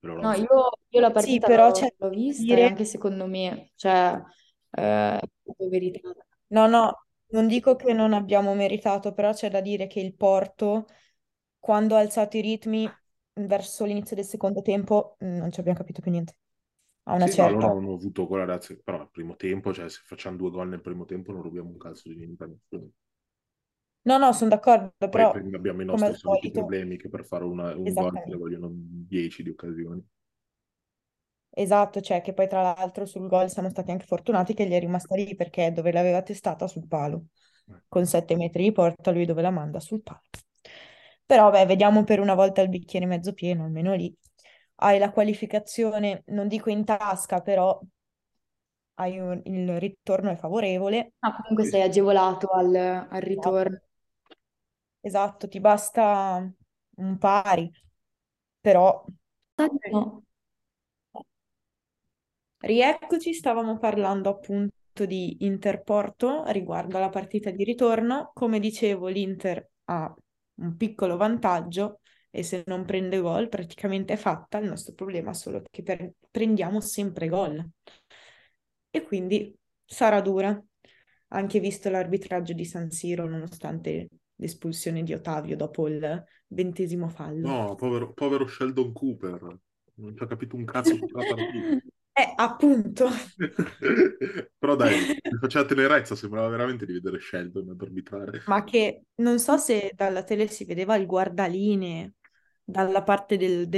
però 0.00 0.16
No, 0.20 0.32
io, 0.34 0.70
io 0.88 1.00
la 1.00 1.10
Sì, 1.14 1.38
partita 1.38 1.46
però 1.46 1.70
l'ho 1.70 1.72
c'è 1.72 1.94
l'ho 1.98 2.08
vista 2.10 2.56
e 2.56 2.62
dire... 2.62 2.62
anche 2.62 2.84
secondo 2.84 3.26
me, 3.26 3.70
cioè, 3.76 4.20
eh, 4.70 5.20
veritato. 5.70 6.24
No, 6.48 6.66
no, 6.66 7.06
non 7.28 7.46
dico 7.48 7.76
che 7.76 7.92
non 7.92 8.12
abbiamo 8.12 8.54
meritato, 8.54 9.12
però 9.12 9.32
c'è 9.32 9.50
da 9.50 9.60
dire 9.60 9.86
che 9.86 10.00
il 10.00 10.14
Porto, 10.14 10.86
quando 11.58 11.96
ha 11.96 12.00
alzato 12.00 12.36
i 12.36 12.40
ritmi 12.40 12.96
verso 13.34 13.84
l'inizio 13.84 14.16
del 14.16 14.24
secondo 14.24 14.62
tempo, 14.62 15.16
non 15.20 15.50
ci 15.52 15.60
abbiamo 15.60 15.78
capito 15.78 16.00
più 16.02 16.10
niente. 16.10 16.36
A 17.04 17.14
una 17.14 17.28
Sì, 17.28 17.34
no, 17.34 17.48
loro 17.50 17.68
certa. 17.68 17.76
hanno 17.76 17.92
avuto 17.94 18.26
quella 18.26 18.44
reazione, 18.46 18.80
però 18.82 19.00
al 19.00 19.10
primo 19.10 19.36
tempo, 19.36 19.72
cioè 19.74 19.88
se 19.90 20.00
facciamo 20.04 20.36
due 20.38 20.50
gol 20.50 20.68
nel 20.68 20.80
primo 20.80 21.04
tempo 21.04 21.30
non 21.32 21.42
rubiamo 21.42 21.68
un 21.70 21.76
calcio 21.78 22.08
di 22.08 22.16
niente 22.16 22.44
a 22.44 22.46
nessuno. 22.46 22.90
No, 24.04 24.18
no, 24.18 24.32
sono 24.32 24.50
d'accordo, 24.50 25.08
Poi 25.10 25.28
però 25.28 25.40
abbiamo 25.54 25.82
i 25.82 25.84
nostri 25.84 26.14
soliti 26.14 26.50
problemi 26.50 26.96
che 26.96 27.08
per 27.10 27.24
fare 27.26 27.44
una- 27.44 27.74
un 27.76 27.92
gol 27.94 28.20
ne 28.24 28.36
vogliono 28.36 28.68
10 28.72 29.42
di 29.42 29.50
occasioni. 29.50 30.02
Esatto, 31.60 32.00
cioè 32.00 32.20
che 32.22 32.32
poi 32.32 32.48
tra 32.48 32.62
l'altro 32.62 33.04
sul 33.04 33.26
gol 33.28 33.50
siamo 33.50 33.68
stati 33.68 33.90
anche 33.90 34.06
fortunati 34.06 34.54
che 34.54 34.66
gli 34.66 34.72
è 34.72 34.78
rimasta 34.78 35.14
lì 35.16 35.34
perché 35.34 35.72
dove 35.72 35.90
l'aveva 35.92 36.22
testata 36.22 36.66
sul 36.68 36.86
palo, 36.86 37.26
con 37.88 38.06
7 38.06 38.36
metri 38.36 38.62
di 38.64 38.72
porta, 38.72 39.10
lui 39.10 39.24
dove 39.26 39.42
la 39.42 39.50
manda 39.50 39.80
sul 39.80 40.00
palo. 40.02 40.20
Però 41.26 41.50
beh, 41.50 41.66
vediamo 41.66 42.04
per 42.04 42.20
una 42.20 42.34
volta 42.34 42.62
il 42.62 42.68
bicchiere 42.68 43.06
mezzo 43.06 43.32
pieno, 43.34 43.64
almeno 43.64 43.94
lì. 43.94 44.14
Hai 44.76 44.98
la 44.98 45.10
qualificazione, 45.10 46.22
non 46.26 46.48
dico 46.48 46.70
in 46.70 46.84
tasca, 46.84 47.40
però 47.40 47.78
hai 48.96 49.18
un- 49.18 49.40
il 49.44 49.78
ritorno 49.80 50.30
è 50.30 50.36
favorevole. 50.36 51.12
Ah, 51.20 51.34
comunque 51.36 51.64
sei 51.64 51.82
agevolato 51.82 52.48
al, 52.48 52.74
al 52.74 53.20
ritorno. 53.22 53.80
Esatto, 55.00 55.48
ti 55.48 55.60
basta 55.60 56.48
un 56.96 57.18
pari, 57.18 57.70
però 58.60 59.04
No. 59.90 60.22
Rieccoci, 62.60 63.32
stavamo 63.32 63.78
parlando 63.78 64.30
appunto 64.30 65.06
di 65.06 65.44
Interporto 65.44 66.42
riguardo 66.48 66.96
alla 66.96 67.08
partita 67.08 67.50
di 67.50 67.62
ritorno. 67.62 68.32
Come 68.34 68.58
dicevo, 68.58 69.06
l'Inter 69.06 69.64
ha 69.84 70.12
un 70.56 70.76
piccolo 70.76 71.16
vantaggio 71.16 72.00
e 72.30 72.42
se 72.42 72.64
non 72.66 72.84
prende 72.84 73.20
gol 73.20 73.48
praticamente 73.48 74.14
è 74.14 74.16
fatta. 74.16 74.58
Il 74.58 74.68
nostro 74.68 74.94
problema 74.94 75.30
è 75.30 75.34
solo 75.34 75.62
che 75.70 75.82
per- 75.84 76.12
prendiamo 76.30 76.80
sempre 76.80 77.28
gol 77.28 77.64
e 78.90 79.02
quindi 79.04 79.54
sarà 79.84 80.20
dura, 80.20 80.60
anche 81.28 81.60
visto 81.60 81.88
l'arbitraggio 81.90 82.54
di 82.54 82.64
San 82.64 82.90
Siro, 82.90 83.28
nonostante 83.28 84.08
l'espulsione 84.34 85.04
di 85.04 85.12
Ottavio 85.14 85.54
dopo 85.56 85.86
il 85.86 86.24
ventesimo 86.48 87.08
fallo. 87.08 87.46
No, 87.46 87.74
povero, 87.76 88.12
povero 88.12 88.48
Sheldon 88.48 88.92
Cooper, 88.92 89.58
non 89.94 90.16
ci 90.16 90.22
ha 90.24 90.26
capito 90.26 90.56
un 90.56 90.64
cazzo 90.64 90.96
tutta 90.96 91.18
la 91.18 91.34
partita. 91.34 91.86
Eh, 92.18 92.34
appunto. 92.36 93.08
Però 94.58 94.74
dai, 94.76 95.00
mi 95.28 95.38
faceva 95.38 95.64
tenerezza, 95.64 96.16
sembrava 96.16 96.48
veramente 96.48 96.84
di 96.86 96.92
vedere 96.92 97.20
Sheldon 97.20 97.70
ad 97.70 97.80
arbitrare. 97.80 98.42
Ma 98.44 98.64
che 98.64 99.04
non 99.16 99.38
so 99.38 99.56
se 99.58 99.92
dalla 99.94 100.22
tele 100.24 100.46
si 100.48 100.64
vedeva 100.64 100.96
il 100.96 101.04
guardalinee 101.06 102.14
dalla 102.64 103.02
parte 103.02 103.36
del- 103.36 103.68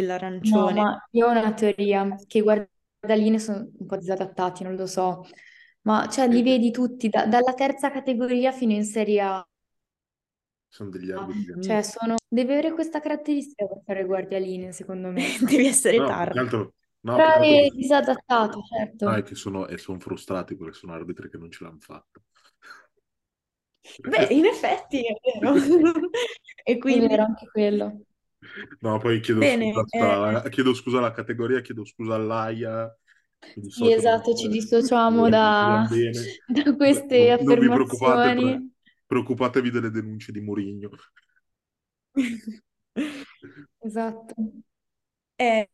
No, 0.42 0.70
dell'arancione. 0.70 0.72
ma 0.72 1.06
io 1.10 1.26
ho 1.26 1.30
una 1.30 1.52
teoria 1.54 2.16
che 2.26 2.38
i 2.38 2.42
guardaline 2.42 3.38
sono 3.38 3.68
un 3.78 3.86
po' 3.86 3.96
disadattati, 3.96 4.62
non 4.64 4.74
lo 4.76 4.86
so, 4.86 5.26
ma 5.82 6.08
cioè 6.08 6.28
li 6.28 6.42
vedi 6.42 6.70
tutti 6.70 7.08
da- 7.08 7.26
dalla 7.26 7.52
terza 7.54 7.90
categoria 7.90 8.52
fino 8.52 8.72
in 8.72 8.84
Serie 8.84 9.20
A, 9.20 9.46
Sono 10.68 10.90
degli 10.90 11.10
arbitri. 11.12 11.52
cioè 11.60 11.82
sono... 11.82 12.16
Deve 12.28 12.52
avere 12.52 12.72
questa 12.72 13.00
caratteristica 13.00 13.66
per 13.66 13.82
fare 13.84 14.04
guardialine, 14.04 14.72
secondo 14.72 15.10
me. 15.10 15.22
Devi 15.40 15.66
essere 15.66 16.02
No, 16.02 16.16
più 16.22 16.28
che 16.30 16.38
tardo. 16.38 16.38
altro, 16.38 16.74
no, 17.02 17.20
che 17.20 17.28
Però 17.28 17.34
è 17.40 17.42
altro- 17.42 17.70
disadattato, 17.74 18.62
no, 19.02 19.12
certo. 19.12 19.16
è 19.16 19.22
che 19.22 19.34
sono, 19.34 19.66
e 19.68 19.78
sono 19.78 19.98
frustrati 19.98 20.56
perché 20.56 20.74
sono 20.74 20.92
arbitri 20.92 21.28
che 21.30 21.38
non 21.38 21.50
ce 21.50 21.64
l'hanno 21.64 21.80
fatta. 21.80 22.20
Beh, 24.02 24.28
in 24.34 24.44
effetti 24.46 25.00
è 25.04 25.14
vero. 25.40 25.54
E 26.62 26.78
È 26.78 26.78
quindi, 26.78 27.06
vero, 27.06 27.22
anche 27.24 27.48
quello. 27.50 28.00
No, 28.80 28.98
poi 28.98 29.20
chiedo 29.20 29.44
bene, 29.44 29.72
scusa, 29.72 29.82
alla- 29.98 30.42
eh, 30.44 30.50
chiedo 30.50 30.74
scusa 30.74 30.98
alla 30.98 31.12
categoria, 31.12 31.60
chiedo 31.60 31.84
scusa 31.84 32.14
all'AIA. 32.14 32.96
mi 33.54 33.62
Sì, 33.66 33.90
dissocio 33.90 33.90
esatto, 33.92 34.34
ci 34.34 34.48
dal- 34.48 34.48
dissociamo 34.48 35.28
da, 35.28 35.86
bene. 35.88 36.36
da 36.46 36.74
queste 36.76 37.32
Non, 37.38 37.44
non 37.44 37.58
vi 37.58 37.70
preoccupate, 37.70 38.32
pre- 38.32 38.62
affermazioni. 38.62 38.72
preoccupatevi 39.06 39.70
delle 39.70 39.90
denunce 39.90 40.32
di 40.32 40.40
Mourinho. 40.40 40.90
Esatto. 43.88 44.34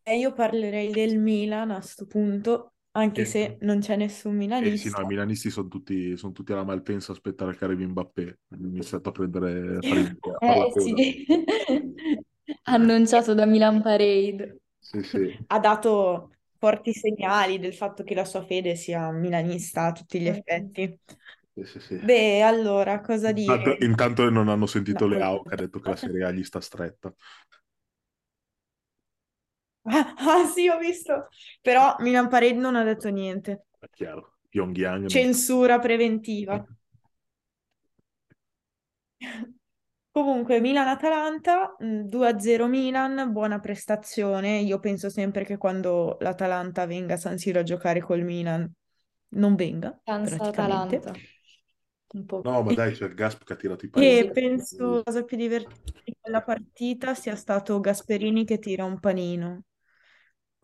Eh, 0.02 0.16
io 0.18 0.32
parlerei 0.32 0.92
del 0.92 1.18
Milan 1.18 1.70
a 1.70 1.80
sto 1.80 2.06
punto, 2.06 2.74
anche 2.92 3.24
Eh, 3.24 3.26
se 3.26 3.58
non 3.62 3.80
c'è 3.80 3.96
nessun 3.96 4.36
Eh 4.58 4.74
sì, 4.74 4.88
no, 4.88 4.98
milanista. 4.98 5.02
i 5.02 5.06
milanisti 5.06 5.50
sono 5.50 5.68
tutti, 5.68 6.16
sono 6.16 6.32
tutti 6.32 6.52
alla 6.52 6.64
Malpensa 6.64 7.12
a 7.12 7.14
aspettare 7.14 7.54
che 7.56 7.64
arrivi 7.64 7.86
Mbappé. 7.86 8.38
Iniziato 8.58 9.10
a 9.10 9.12
prendere, 9.12 9.76
a 9.78 9.82
fare, 9.82 10.00
a 10.02 10.40
fare 10.42 10.58
la 10.58 10.66
Eh 10.66 10.72
sì, 10.76 11.26
annunciato 12.64 13.34
da 13.34 13.46
Milan 13.46 13.82
Parade. 13.82 14.60
Sì, 14.80 15.02
sì. 15.02 15.36
Ha 15.46 15.58
dato 15.60 16.32
forti 16.58 16.92
segnali 16.94 17.58
del 17.58 17.74
fatto 17.74 18.02
che 18.04 18.14
la 18.14 18.24
sua 18.24 18.44
fede 18.44 18.76
sia 18.76 19.10
milanista 19.12 19.86
a 19.86 19.92
tutti 19.92 20.20
gli 20.20 20.28
effetti. 20.28 20.98
Sì, 21.54 21.64
sì, 21.64 21.80
sì. 21.80 22.00
Beh, 22.00 22.42
allora, 22.42 23.00
cosa 23.00 23.32
Intanto, 23.38 23.76
dire? 23.78 23.78
intanto 23.80 24.30
non 24.30 24.48
hanno 24.48 24.66
sentito 24.66 25.06
No, 25.08 25.08
Leao 25.08 25.42
che 25.42 25.54
ha 25.54 25.56
detto 25.56 25.80
che 25.80 25.88
la 25.88 25.96
Serie 25.96 26.24
A 26.24 26.30
gli 26.30 26.44
sta 26.44 26.60
stretta. 26.60 27.12
Ah, 29.88 30.14
ah, 30.16 30.46
sì, 30.46 30.68
ho 30.68 30.78
visto. 30.78 31.28
Però 31.62 31.96
Milan 32.00 32.28
Parade 32.28 32.54
non 32.54 32.76
ha 32.76 32.82
detto 32.82 33.08
niente. 33.08 33.66
È 33.78 33.86
chiaro. 33.90 34.34
Pyongyang. 34.48 35.06
Censura 35.06 35.78
preventiva. 35.78 36.64
Comunque, 40.10 40.60
Milan-Atalanta, 40.60 41.76
mh, 41.78 42.00
2-0 42.04 42.66
Milan, 42.68 43.32
buona 43.32 43.58
prestazione. 43.60 44.60
Io 44.60 44.78
penso 44.78 45.10
sempre 45.10 45.44
che 45.44 45.58
quando 45.58 46.16
l'Atalanta 46.20 46.86
venga 46.86 47.14
a 47.14 47.16
San 47.18 47.36
Siro 47.36 47.60
a 47.60 47.62
giocare 47.62 48.00
col 48.00 48.22
Milan, 48.22 48.66
non 49.30 49.54
venga. 49.56 49.98
Atalanta. 50.04 51.12
Un 52.14 52.24
po'. 52.24 52.40
No, 52.42 52.62
ma 52.62 52.72
dai, 52.72 52.92
c'è 52.94 53.04
il 53.04 53.14
Gasp 53.14 53.44
che 53.44 53.52
ha 53.52 53.56
tirato 53.56 53.84
i 53.84 53.88
E 53.88 53.90
pali. 53.90 54.30
penso 54.32 54.94
la 54.94 55.02
cosa 55.02 55.22
più 55.22 55.36
divertente 55.36 56.00
di 56.04 56.16
quella 56.18 56.42
partita 56.42 57.14
sia 57.14 57.36
stato 57.36 57.78
Gasperini 57.80 58.46
che 58.46 58.58
tira 58.58 58.84
un 58.84 58.98
panino. 58.98 59.64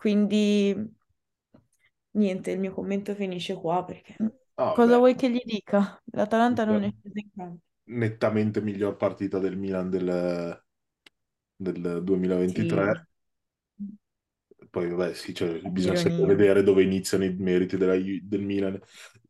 Quindi, 0.03 0.75
niente, 2.13 2.51
il 2.51 2.59
mio 2.61 2.73
commento 2.75 3.15
finisce 3.15 3.55
qua 3.55 3.85
perché 3.85 4.23
Ah, 4.57 4.79
cosa 4.79 4.97
beh, 4.97 4.99
vuoi 4.99 5.15
che 5.15 5.31
gli 5.31 5.43
dica? 5.45 6.01
L'Atalanta 6.07 6.65
non 6.65 6.83
è 6.85 6.91
scesa 7.01 7.19
in 7.21 7.31
campo. 7.35 7.61
nettamente 7.85 8.61
miglior 8.61 8.97
partita 8.97 9.39
del 9.39 9.57
Milan 9.57 9.91
del, 9.91 10.63
del 11.57 12.03
Sì, 12.45 12.89
2023. 12.89 13.07
Poi, 14.71 14.89
vabbè, 14.89 15.15
sì, 15.15 15.35
cioè, 15.35 15.61
bisogna 15.63 15.97
sempre 15.97 16.25
vedere 16.25 16.63
dove 16.63 16.83
iniziano 16.83 17.25
i 17.25 17.35
meriti 17.37 17.77
della 17.77 17.95
del 17.97 18.43
Milan 18.43 18.81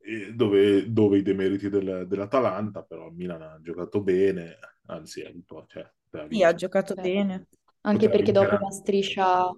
e 0.01 0.33
dove, 0.35 0.93
dove 0.93 1.19
i 1.19 1.23
demeriti 1.23 1.69
del- 1.69 2.07
dell'Atalanta, 2.07 2.83
però 2.85 3.09
il 3.09 3.15
Milan 3.15 3.43
ha 3.43 3.59
giocato 3.61 4.03
bene, 4.03 4.59
anzi, 4.87 5.23
ha 5.23 5.33
cioè, 5.67 5.91
Sì, 6.29 6.43
ha 6.43 6.55
giocato 6.55 6.97
bene. 6.97 7.47
Anche 7.83 8.09
perché 8.09 8.33
dopo 8.33 8.57
una 8.57 8.71
striscia 8.71 9.51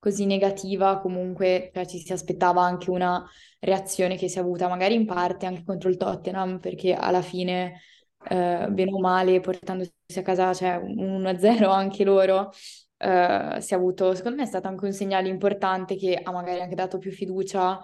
così 0.00 0.26
negativa, 0.26 0.98
comunque 1.00 1.70
cioè, 1.72 1.86
ci 1.86 1.98
si 1.98 2.12
aspettava 2.12 2.62
anche 2.62 2.90
una 2.90 3.24
reazione 3.60 4.16
che 4.16 4.28
si 4.28 4.38
è 4.38 4.40
avuta 4.40 4.66
magari 4.68 4.94
in 4.94 5.06
parte 5.06 5.46
anche 5.46 5.62
contro 5.62 5.88
il 5.88 5.96
Tottenham, 5.96 6.58
perché 6.58 6.94
alla 6.94 7.22
fine, 7.22 7.80
eh, 8.28 8.66
bene 8.70 8.92
o 8.92 8.98
male, 8.98 9.40
portandosi 9.40 9.92
a 10.16 10.22
casa 10.22 10.52
cioè, 10.54 10.76
un 10.76 10.98
1-0 10.98 11.70
anche 11.70 12.02
loro, 12.04 12.50
eh, 12.96 13.58
si 13.60 13.74
è 13.74 13.76
avuto, 13.76 14.14
secondo 14.14 14.38
me 14.38 14.44
è 14.44 14.46
stato 14.46 14.68
anche 14.68 14.84
un 14.86 14.92
segnale 14.92 15.28
importante 15.28 15.96
che 15.96 16.18
ha 16.22 16.32
magari 16.32 16.60
anche 16.60 16.74
dato 16.74 16.98
più 16.98 17.12
fiducia 17.12 17.80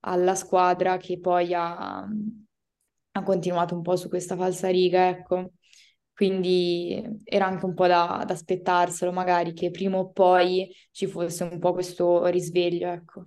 alla 0.00 0.34
squadra 0.36 0.96
che 0.98 1.18
poi 1.20 1.52
ha, 1.54 1.98
ha 3.12 3.22
continuato 3.22 3.74
un 3.74 3.82
po' 3.82 3.96
su 3.96 4.08
questa 4.08 4.36
falsariga, 4.36 5.08
ecco. 5.08 5.52
Quindi 6.16 7.20
era 7.24 7.46
anche 7.46 7.66
un 7.66 7.74
po' 7.74 7.86
da, 7.86 8.24
da 8.26 8.32
aspettarselo, 8.34 9.12
magari 9.12 9.52
che 9.52 9.70
prima 9.70 9.98
o 9.98 10.10
poi 10.10 10.74
ci 10.90 11.06
fosse 11.06 11.44
un 11.44 11.58
po' 11.58 11.72
questo 11.74 12.24
risveglio, 12.26 12.88
ecco. 12.90 13.26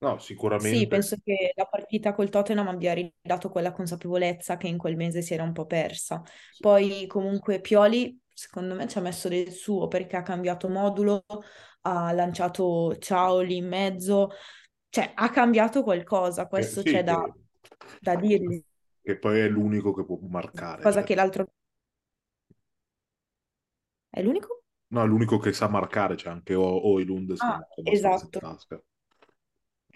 No, 0.00 0.18
Sì, 0.56 0.86
sicuramente. 0.86 0.86
penso 0.86 1.16
che 1.22 1.52
la 1.56 1.66
partita 1.66 2.14
col 2.14 2.30
Tottenham 2.30 2.68
abbia 2.68 2.94
ridato 2.94 3.50
quella 3.50 3.72
consapevolezza 3.72 4.56
che 4.56 4.68
in 4.68 4.78
quel 4.78 4.96
mese 4.96 5.20
si 5.20 5.34
era 5.34 5.42
un 5.42 5.52
po' 5.52 5.66
persa. 5.66 6.22
Sì. 6.50 6.64
Poi 6.64 7.06
comunque 7.06 7.60
Pioli, 7.60 8.18
secondo 8.32 8.74
me, 8.74 8.86
ci 8.88 8.96
ha 8.98 9.00
messo 9.02 9.28
del 9.28 9.50
suo 9.52 9.88
perché 9.88 10.16
ha 10.16 10.22
cambiato 10.22 10.68
modulo, 10.68 11.24
ha 11.82 12.12
lanciato 12.12 12.96
Ciaoli 12.98 13.56
in 13.56 13.68
mezzo, 13.68 14.30
cioè 14.88 15.12
ha 15.14 15.28
cambiato 15.30 15.82
qualcosa, 15.82 16.46
Eh, 16.48 16.48
questo 16.48 16.82
sì, 16.82 16.82
c'è 16.82 17.02
da, 17.02 17.16
che, 17.20 17.32
da 17.98 18.14
dirgli, 18.16 18.64
che 19.02 19.16
poi 19.18 19.38
è 19.40 19.48
l'unico 19.48 19.92
che 19.94 20.04
può 20.04 20.18
marcare. 20.28 20.82
cosa 20.82 20.98
cioè. 20.98 21.04
che 21.04 21.14
l'altro... 21.14 21.46
È 24.14 24.22
l'unico? 24.22 24.62
No, 24.94 25.02
è 25.02 25.06
l'unico 25.06 25.36
che 25.38 25.52
sa 25.52 25.68
marcare, 25.68 26.14
c'è 26.14 26.30
anche 26.30 26.54
o- 26.54 26.86
Oilund 26.88 27.34
Ah, 27.38 27.60
esatto. 27.84 28.40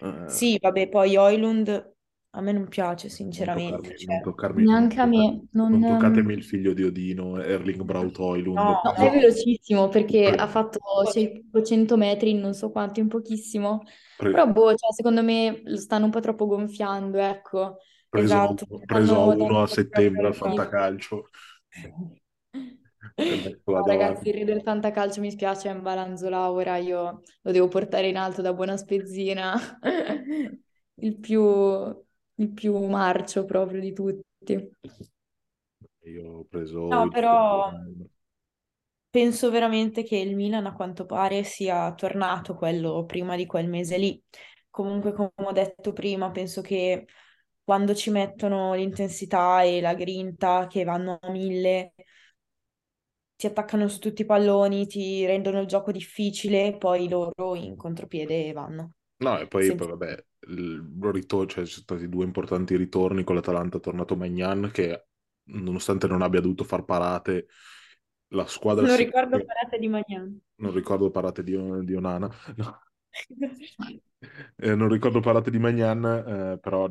Eh, 0.01 0.07
Sì, 0.25 0.57
vabbè, 0.59 0.87
poi 0.89 1.15
Oilund 1.17 1.93
a 2.31 2.41
me 2.41 2.51
non 2.51 2.67
piace 2.67 3.09
non 3.27 3.47
sinceramente, 3.49 3.93
toccarmi, 3.93 3.95
cioè... 3.95 4.15
non 4.15 4.21
toccarmi, 4.21 4.67
non 4.69 4.87
Neanche 4.87 4.99
a 5.01 5.05
me, 5.05 5.47
non... 5.51 5.83
non 5.83 5.83
toccatemi 5.85 6.33
il 6.33 6.43
figlio 6.43 6.73
di 6.73 6.83
Odino, 6.83 7.41
Erling 7.41 7.81
Braut 7.83 8.17
Oilund. 8.19 8.69
No, 8.73 8.93
No, 8.93 8.93
è 8.95 9.09
velocissimo 9.09 9.87
perché 9.89 10.29
Pre- 10.29 10.37
ha 10.37 10.47
fatto 10.47 10.79
600 11.05 11.95
metri 11.97 12.31
in 12.31 12.39
non 12.39 12.53
so 12.53 12.71
quanto, 12.71 12.99
in 12.99 13.07
pochissimo. 13.07 13.83
pre- 14.17 14.35
Però, 14.35 14.47
boh, 14.51 14.73
cioè, 14.75 14.91
secondo 14.93 15.23
me 15.23 15.61
lo 15.63 15.77
stanno 15.77 16.05
un 16.05 16.11
po' 16.11 16.19
troppo 16.19 16.45
gonfiando, 16.47 17.17
ecco. 17.19 17.77
preso, 18.09 18.59
Esatto, 18.61 18.83
preso 18.85 19.25
uno 19.27 19.61
a 19.61 19.67
settembre 19.67 20.27
al 20.27 20.35
fantacalcio. 20.35 21.29
No, 23.69 23.85
ragazzi, 23.85 24.29
il 24.29 24.33
Re 24.35 24.43
del 24.45 24.61
Fantacalcio 24.61 25.21
mi 25.21 25.31
spiace, 25.31 25.69
è 25.69 25.71
un 25.73 25.81
Balanzola, 25.81 26.51
ora 26.51 26.77
io 26.77 27.21
lo 27.41 27.51
devo 27.51 27.67
portare 27.67 28.07
in 28.09 28.17
alto 28.17 28.41
da 28.41 28.53
buona 28.53 28.77
spezzina, 28.77 29.55
il 30.95 31.17
più, 31.19 31.41
il 32.35 32.51
più 32.53 32.77
marcio 32.87 33.45
proprio 33.45 33.79
di 33.81 33.93
tutti. 33.93 34.71
Io 36.13 36.25
ho 36.39 36.43
preso... 36.43 36.83
No, 36.89 37.07
il- 37.07 37.11
però 37.11 37.71
penso 39.09 39.49
veramente 39.49 40.03
che 40.03 40.17
il 40.17 40.35
Milan 40.35 40.65
a 40.65 40.73
quanto 40.73 41.05
pare 41.05 41.43
sia 41.43 41.93
tornato 41.95 42.55
quello 42.55 43.05
prima 43.05 43.35
di 43.35 43.45
quel 43.45 43.67
mese 43.67 43.97
lì. 43.97 44.21
Comunque, 44.69 45.13
come 45.13 45.31
ho 45.35 45.51
detto 45.51 45.93
prima, 45.93 46.29
penso 46.31 46.61
che 46.61 47.07
quando 47.63 47.93
ci 47.95 48.09
mettono 48.11 48.73
l'intensità 48.73 49.61
e 49.63 49.81
la 49.81 49.93
grinta 49.95 50.67
che 50.67 50.83
vanno 50.83 51.17
a 51.21 51.29
mille, 51.31 51.93
ti 53.39 53.47
attaccano 53.47 53.87
su 53.87 53.99
tutti 53.99 54.23
i 54.23 54.25
palloni, 54.25 54.85
ti 54.85 55.25
rendono 55.25 55.61
il 55.61 55.67
gioco 55.67 55.93
difficile, 55.93 56.75
poi 56.77 57.07
loro 57.07 57.55
in 57.55 57.77
contropiede 57.77 58.51
vanno. 58.51 58.91
No, 59.19 59.39
e 59.39 59.47
poi, 59.47 59.67
Senza- 59.67 59.85
poi, 59.85 59.97
vabbè, 59.97 60.25
il 60.49 60.85
ritorno, 61.01 61.47
cioè, 61.47 61.65
ci 61.65 61.71
sono 61.71 61.83
stati 61.83 62.09
due 62.09 62.25
importanti 62.25 62.75
ritorni 62.75 63.23
con 63.23 63.35
l'Atalanta, 63.35 63.77
è 63.77 63.79
tornato 63.79 64.17
Magnan 64.17 64.71
che 64.73 65.07
nonostante 65.51 66.07
non 66.07 66.21
abbia 66.21 66.41
dovuto 66.41 66.65
far 66.65 66.83
parate, 66.83 67.47
la 68.33 68.45
squadra 68.45 68.85
Non 68.85 68.97
si... 68.97 69.03
ricordo 69.03 69.37
parate 69.45 69.79
di 69.79 69.87
Magnan. 69.87 70.41
Non 70.55 70.73
ricordo 70.73 71.09
parate 71.09 71.43
di, 71.43 71.55
di 71.85 71.95
Onana, 71.95 72.29
no. 72.57 72.81
Eh, 74.57 74.75
non 74.75 74.89
ricordo 74.89 75.21
parate 75.21 75.49
di 75.49 75.59
Magnan, 75.59 76.03
eh, 76.03 76.59
però, 76.59 76.89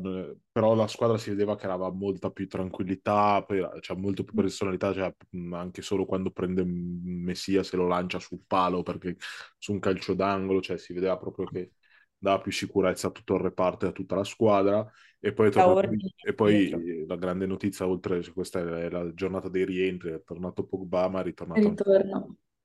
però 0.51 0.73
la 0.73 0.87
squadra 0.87 1.17
si 1.17 1.29
vedeva 1.29 1.55
che 1.55 1.67
aveva 1.67 1.91
molta 1.91 2.31
più 2.31 2.47
tranquillità, 2.47 3.43
poi 3.43 3.61
c'è 3.61 3.79
cioè, 3.81 3.97
molto 3.97 4.23
più 4.23 4.33
personalità, 4.33 4.91
cioè, 4.93 5.13
anche 5.51 5.83
solo 5.83 6.05
quando 6.05 6.31
prende 6.31 6.63
Messia 6.65 7.61
se 7.61 7.77
lo 7.77 7.87
lancia 7.87 8.19
sul 8.19 8.41
palo 8.47 8.81
perché 8.81 9.15
su 9.57 9.73
un 9.73 9.79
calcio 9.79 10.15
d'angolo, 10.15 10.61
cioè, 10.61 10.77
si 10.77 10.93
vedeva 10.93 11.17
proprio 11.17 11.45
che 11.45 11.73
dava 12.17 12.41
più 12.41 12.51
sicurezza 12.51 13.07
a 13.07 13.11
tutto 13.11 13.35
il 13.35 13.41
reparto 13.41 13.85
e 13.85 13.89
a 13.89 13.93
tutta 13.93 14.15
la 14.15 14.23
squadra. 14.23 14.89
E 15.19 15.33
poi, 15.33 15.51
tornato, 15.51 15.89
e 16.25 16.33
poi 16.33 17.05
la 17.05 17.15
grande 17.15 17.45
notizia, 17.45 17.87
oltre 17.87 18.21
cioè, 18.23 18.33
questa 18.33 18.59
è 18.59 18.89
la 18.89 19.13
giornata 19.13 19.49
dei 19.49 19.65
rientri, 19.65 20.11
è 20.11 20.23
tornato 20.23 20.65
Pogba, 20.65 21.09
ma 21.09 21.19
è 21.19 21.23
ritornato, 21.23 21.67
anche, 21.67 21.83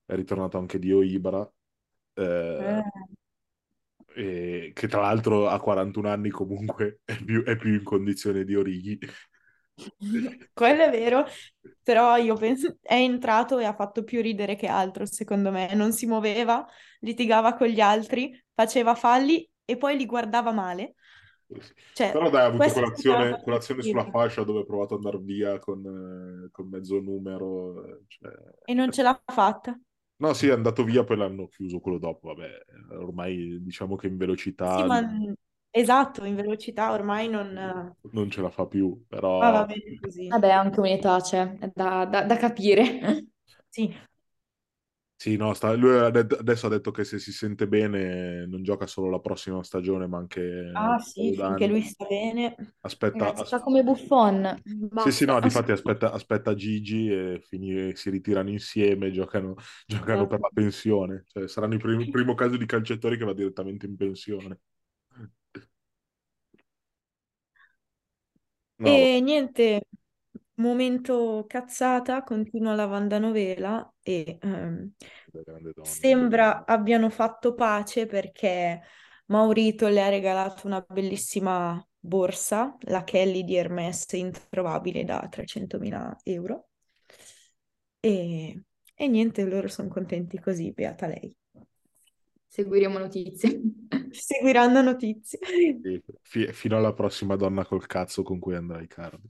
è 0.07 0.15
ritornato 0.15 0.57
anche 0.57 0.79
Dio 0.79 1.03
Ibra. 1.03 1.53
Eh, 2.15 2.23
eh. 2.23 2.83
Che 4.15 4.89
tra 4.89 5.01
l'altro 5.01 5.49
a 5.49 5.59
41 5.61 6.09
anni 6.09 6.31
comunque 6.31 7.01
è 7.05 7.17
più, 7.17 7.43
è 7.43 7.57
più 7.57 7.73
in 7.75 7.83
condizione 7.83 8.45
di 8.45 8.55
Orighi. 8.55 8.99
Quello 10.53 10.83
è 10.85 10.91
vero, 10.91 11.27
però 11.83 12.17
io 12.17 12.37
penso 12.37 12.77
è 12.81 12.95
entrato 12.95 13.59
e 13.59 13.65
ha 13.65 13.75
fatto 13.75 14.05
più 14.05 14.23
ridere 14.23 14.55
che 14.55 14.67
altro, 14.67 15.05
secondo 15.07 15.51
me. 15.51 15.75
Non 15.75 15.93
si 15.93 16.07
muoveva, 16.07 16.65
litigava 17.01 17.55
con 17.55 17.67
gli 17.67 17.81
altri, 17.81 18.41
faceva 18.55 18.95
falli 18.95 19.49
e 19.65 19.77
poi 19.77 19.97
li 19.97 20.07
guardava 20.07 20.53
male. 20.53 20.95
Cioè, 21.93 22.13
Però 22.13 22.31
dai, 22.31 22.43
ha 22.43 22.47
avuto 22.47 22.73
colazione, 22.73 23.41
colazione 23.43 23.83
sulla 23.83 24.09
fascia 24.11 24.45
dove 24.45 24.61
ha 24.61 24.65
provato 24.65 24.95
ad 24.95 25.05
andare 25.05 25.23
via 25.23 25.59
con, 25.59 25.85
eh, 26.47 26.51
con 26.51 26.69
mezzo 26.69 26.99
numero. 27.01 28.01
Cioè... 28.07 28.33
E 28.65 28.75
non 28.75 28.91
ce 28.91 29.03
l'ha 29.03 29.21
fatta. 29.25 29.79
No, 30.17 30.33
sì, 30.33 30.49
è 30.49 30.53
andato 30.53 30.85
via, 30.85 31.05
poi 31.05 31.17
l'hanno 31.17 31.49
chiuso 31.49 31.81
quello 31.81 31.99
dopo. 31.99 32.29
Vabbè, 32.29 32.49
ormai 32.99 33.63
diciamo 33.63 33.97
che 33.97 34.07
in 34.07 34.17
velocità... 34.17 34.77
Sì, 34.77 34.85
ma... 34.85 35.01
Esatto, 35.77 36.25
in 36.25 36.37
velocità 36.37 36.93
ormai 36.93 37.29
non... 37.29 37.97
Non 38.13 38.31
ce 38.31 38.41
la 38.41 38.49
fa 38.51 38.65
più, 38.67 39.05
però... 39.09 39.41
Ah, 39.41 39.51
va 39.51 39.65
bene 39.65 39.99
così. 40.01 40.29
Vabbè, 40.29 40.51
anche 40.51 40.79
un'età 40.79 41.21
c'è, 41.21 41.59
è 41.59 41.73
da, 41.75 42.05
da, 42.05 42.23
da 42.23 42.37
capire. 42.37 43.27
Sì. 43.69 43.93
Sì, 45.25 45.37
no, 45.37 45.55
sta, 45.55 45.73
lui 45.73 45.97
adesso 45.97 46.67
ha 46.67 46.69
detto 46.69 46.91
che 46.91 47.03
se 47.03 47.19
si 47.19 47.33
sente 47.33 47.67
bene 47.67 48.45
non 48.45 48.63
gioca 48.63 48.87
solo 48.87 49.09
la 49.09 49.21
prossima 49.21 49.63
stagione, 49.63 50.07
ma 50.07 50.19
anche... 50.19 50.71
Ah 50.75 50.99
sì, 50.99 51.33
finché 51.35 51.67
lui 51.67 51.81
sta 51.81 52.05
bene. 52.05 52.55
Aspetta... 52.83 53.25
Ragazzi, 53.25 53.47
fa 53.47 53.63
come 53.63 53.83
Buffon. 53.83 54.61
Basta. 54.63 55.11
Sì, 55.11 55.17
sì, 55.17 55.25
no, 55.25 55.41
difatti 55.41 55.73
aspetta, 55.73 56.13
aspetta 56.13 56.55
Gigi 56.55 57.11
e 57.11 57.41
finire, 57.43 57.97
si 57.97 58.11
ritirano 58.11 58.51
insieme, 58.51 59.11
giocano, 59.13 59.55
giocano 59.89 60.27
per 60.27 60.41
la 60.41 60.51
pensione. 60.53 61.25
Cioè, 61.27 61.49
saranno 61.49 61.73
il 61.73 61.81
primo, 61.81 62.05
primo 62.13 62.35
caso 62.35 62.59
di 62.59 62.67
calciatori 62.67 63.17
che 63.17 63.25
va 63.25 63.33
direttamente 63.33 63.87
in 63.87 63.97
pensione. 63.97 64.59
No. 68.77 68.89
E 68.89 69.21
niente, 69.23 69.87
momento 70.57 71.45
cazzata, 71.49 72.23
continua 72.23 72.75
la 72.75 72.87
vandanovela 72.87 73.93
e 74.03 74.39
ehm, 74.41 74.93
sembra 75.83 76.65
abbiano 76.65 77.11
fatto 77.11 77.55
pace 77.55 78.07
perché 78.07 78.81
Maurito 79.27 79.89
le 79.89 80.03
ha 80.03 80.09
regalato 80.09 80.67
una 80.67 80.85
bellissima 80.87 81.85
borsa, 81.99 82.77
la 82.83 83.03
Kelly 83.05 83.45
di 83.45 83.57
Hermes, 83.57 84.13
introvabile 84.13 85.05
da 85.05 85.27
300.000 85.31 86.17
euro. 86.25 86.69
E, 88.01 88.63
e 88.95 89.09
niente, 89.09 89.45
loro 89.45 89.69
sono 89.69 89.89
contenti 89.89 90.39
così, 90.39 90.73
beata 90.73 91.07
lei. 91.07 91.35
Seguiremo 92.49 92.99
notizie. 92.99 93.61
Seguiranno 94.13 94.81
notizie. 94.83 95.39
Sì, 96.23 96.47
fino 96.53 96.77
alla 96.77 96.93
prossima 96.93 97.35
donna 97.37 97.65
col 97.65 97.87
cazzo 97.87 98.23
con 98.23 98.39
cui 98.39 98.55
andrai, 98.55 98.87
Cardi. 98.87 99.27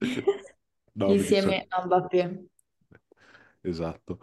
No, 0.96 1.12
Insieme 1.12 1.66
a 1.68 1.84
Mbappé. 1.84 2.44
Esatto. 3.62 4.18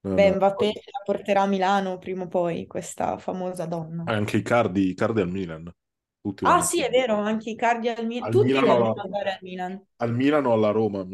No, 0.00 0.14
Beh, 0.14 0.30
no. 0.30 0.36
Mbappé 0.36 0.66
la 0.66 1.02
porterà 1.04 1.42
a 1.42 1.46
Milano 1.46 1.98
prima 1.98 2.24
o 2.24 2.28
poi, 2.28 2.66
questa 2.66 3.18
famosa 3.18 3.66
donna. 3.66 4.04
Anche 4.06 4.38
i 4.38 4.42
Cardi, 4.42 4.90
i 4.90 4.94
Cardi 4.94 5.20
al 5.20 5.28
Milan. 5.28 5.72
Tutti 6.20 6.44
ah 6.44 6.60
sì, 6.60 6.82
è 6.82 6.90
vero, 6.90 7.16
anche 7.16 7.50
i 7.50 7.56
Cardi 7.56 7.88
al, 7.88 8.04
Mi- 8.06 8.18
al 8.18 8.30
Tutti 8.30 8.46
Milano. 8.46 8.66
Tutti 8.66 8.78
vogliono 8.78 9.00
andare 9.02 9.30
al 9.30 9.38
Milan. 9.42 9.86
Al 9.96 10.14
Milano 10.14 10.50
o 10.50 10.52
alla 10.52 10.70
Roma, 10.70 11.06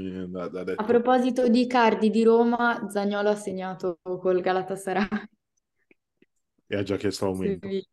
A 0.77 0.85
proposito 0.85 1.49
di 1.49 1.67
Cardi 1.67 2.11
di 2.11 2.25
Roma, 2.25 2.89
Zagnolo 2.89 3.31
ha 3.31 3.37
segnato 3.37 3.99
col 4.03 4.41
Galatasaray. 4.41 5.09
E 6.67 6.77
ha 6.77 6.83
già 6.83 6.97
chiesto 6.97 7.27
aumento. 7.27 7.69
Sì. 7.69 7.87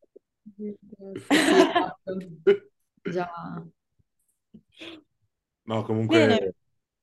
Già. 3.03 3.29
No, 5.65 5.83
comunque, 5.83 6.27
Bene. 6.27 6.53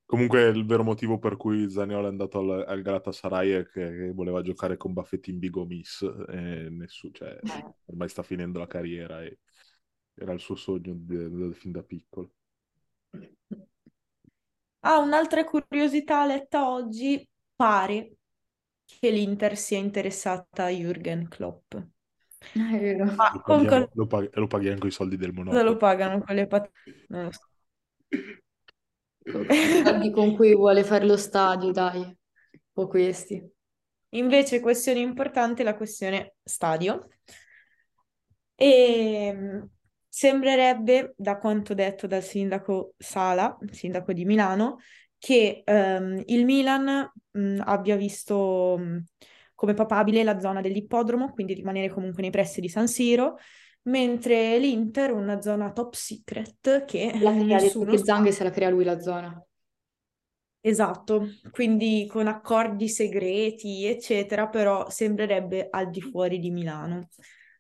Comunque 0.09 0.49
il 0.49 0.65
vero 0.65 0.83
motivo 0.83 1.19
per 1.19 1.37
cui 1.37 1.69
Zaniolo 1.69 2.07
è 2.07 2.09
andato 2.09 2.39
al, 2.39 2.65
al 2.67 2.81
Galatasaray 2.81 3.51
è 3.51 3.67
che 3.67 4.11
voleva 4.13 4.41
giocare 4.41 4.79
con 4.79 4.95
Baffetti 4.95 5.31
in 5.31 5.39
Bigomis 5.39 6.01
e 6.29 6.69
nessuno, 6.71 7.13
cioè, 7.13 7.39
ormai 7.85 8.09
sta 8.09 8.23
finendo 8.23 8.59
la 8.59 8.67
carriera 8.67 9.23
e 9.23 9.41
era 10.15 10.33
il 10.33 10.41
suo 10.41 10.57
sogno 10.57 10.95
di, 10.95 11.31
di, 11.31 11.53
fin 11.53 11.73
da 11.73 11.83
piccolo. 11.83 12.33
Ah, 14.81 14.99
un'altra 14.99 15.45
curiosità 15.45 16.25
letta 16.25 16.71
oggi, 16.71 17.29
pare 17.55 18.15
che 18.87 19.11
l'Inter 19.11 19.59
sia 19.59 19.77
interessata 19.79 20.65
a 20.65 20.71
Jürgen 20.71 21.29
Klopp. 21.29 21.75
È 21.75 22.79
vero. 22.79 23.05
Ma 23.05 23.31
lo, 23.35 23.41
con 23.43 23.59
paghiamo, 23.59 23.85
col- 23.85 23.91
lo, 23.93 24.07
pag- 24.07 24.37
lo 24.37 24.47
paghiamo 24.47 24.79
con 24.79 24.89
i 24.89 24.93
soldi 24.93 25.17
del 25.19 25.35
cosa 25.35 25.45
Monopolo. 25.45 25.71
lo 25.71 25.77
pagano 25.77 26.23
con 26.23 26.35
le 26.35 26.47
patate? 26.47 27.05
Non 27.09 27.25
lo 27.25 27.33
so. 27.33 27.41
Con 30.13 30.35
cui 30.35 30.55
vuole 30.55 30.85
fare 30.85 31.07
lo 31.07 31.17
stadio, 31.17 31.71
dai. 31.71 32.17
O 32.75 32.87
questi. 32.87 33.43
Invece, 34.11 34.61
questione 34.61 35.01
importante, 35.01 35.63
la 35.63 35.75
questione 35.75 36.35
stadio. 36.43 37.09
E 38.55 39.63
sembrerebbe, 40.09 41.15
da 41.17 41.39
quanto 41.39 41.75
detto 41.75 42.07
dal 42.07 42.23
sindaco 42.23 42.95
Sala, 42.97 43.57
sindaco 43.71 44.13
di 44.13 44.25
Milano, 44.25 44.79
che 45.19 45.63
um, 45.67 46.23
il 46.27 46.45
Milan 46.45 47.11
um, 47.33 47.63
abbia 47.65 47.97
visto 47.97 48.75
um, 48.79 49.05
come 49.55 49.75
papabile 49.75 50.23
la 50.23 50.39
zona 50.39 50.61
dell'ippodromo, 50.61 51.33
quindi 51.33 51.55
rimanere 51.55 51.89
comunque 51.91 52.23
nei 52.23 52.31
pressi 52.31 52.61
di 52.61 52.69
San 52.69 52.89
Siro, 52.89 53.37
mentre 53.83 54.59
l'Inter 54.59 55.13
una 55.13 55.41
zona 55.41 55.73
top 55.73 55.95
secret 55.95 56.85
che 56.85 57.19
la 57.21 57.31
nessuno... 57.31 57.91
Che 57.91 57.99
Zanghe 57.99 58.33
se 58.33 58.45
la 58.45 58.51
crea 58.51 58.71
lui 58.71 58.85
la 58.85 59.01
zona. 59.01 59.43
Esatto, 60.61 61.29
quindi 61.51 62.07
con 62.09 62.27
accordi 62.27 62.89
segreti, 62.89 63.87
eccetera, 63.87 64.49
però 64.49 64.91
sembrerebbe 64.91 65.69
al 65.71 65.89
di 65.89 66.01
fuori 66.01 66.39
di 66.39 66.51
Milano. 66.51 67.09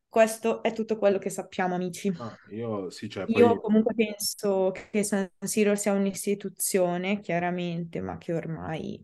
Questo 0.08 0.62
è 0.62 0.72
tutto 0.72 0.98
quello 0.98 1.18
che 1.18 1.30
sappiamo, 1.30 1.74
amici. 1.74 2.12
Ah, 2.18 2.36
io, 2.50 2.90
sì, 2.90 3.08
cioè, 3.08 3.24
io 3.28 3.48
poi... 3.48 3.60
comunque 3.60 3.94
penso 3.94 4.72
che 4.90 5.04
San 5.04 5.30
Siro 5.38 5.74
sia 5.74 5.92
un'istituzione, 5.92 7.20
chiaramente, 7.20 8.00
ma 8.00 8.18
che 8.18 8.32
ormai 8.32 9.02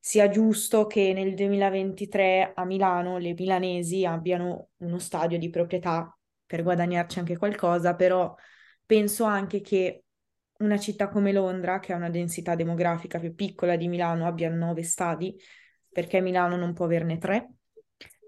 sia 0.00 0.30
giusto 0.30 0.86
che 0.86 1.12
nel 1.12 1.34
2023 1.34 2.52
a 2.54 2.64
Milano 2.64 3.18
le 3.18 3.34
milanesi 3.34 4.06
abbiano 4.06 4.70
uno 4.78 4.98
stadio 4.98 5.38
di 5.38 5.50
proprietà 5.50 6.16
per 6.46 6.62
guadagnarci 6.62 7.18
anche 7.18 7.36
qualcosa, 7.36 7.94
però 7.94 8.34
penso 8.84 9.24
anche 9.24 9.60
che 9.60 10.04
una 10.60 10.78
città 10.78 11.08
come 11.08 11.32
Londra, 11.32 11.78
che 11.78 11.92
ha 11.92 11.96
una 11.96 12.10
densità 12.10 12.54
demografica 12.54 13.18
più 13.18 13.34
piccola 13.34 13.76
di 13.76 13.88
Milano, 13.88 14.26
abbia 14.26 14.50
nove 14.50 14.82
stadi, 14.82 15.38
perché 15.88 16.20
Milano 16.20 16.56
non 16.56 16.72
può 16.72 16.86
averne 16.86 17.18
tre. 17.18 17.50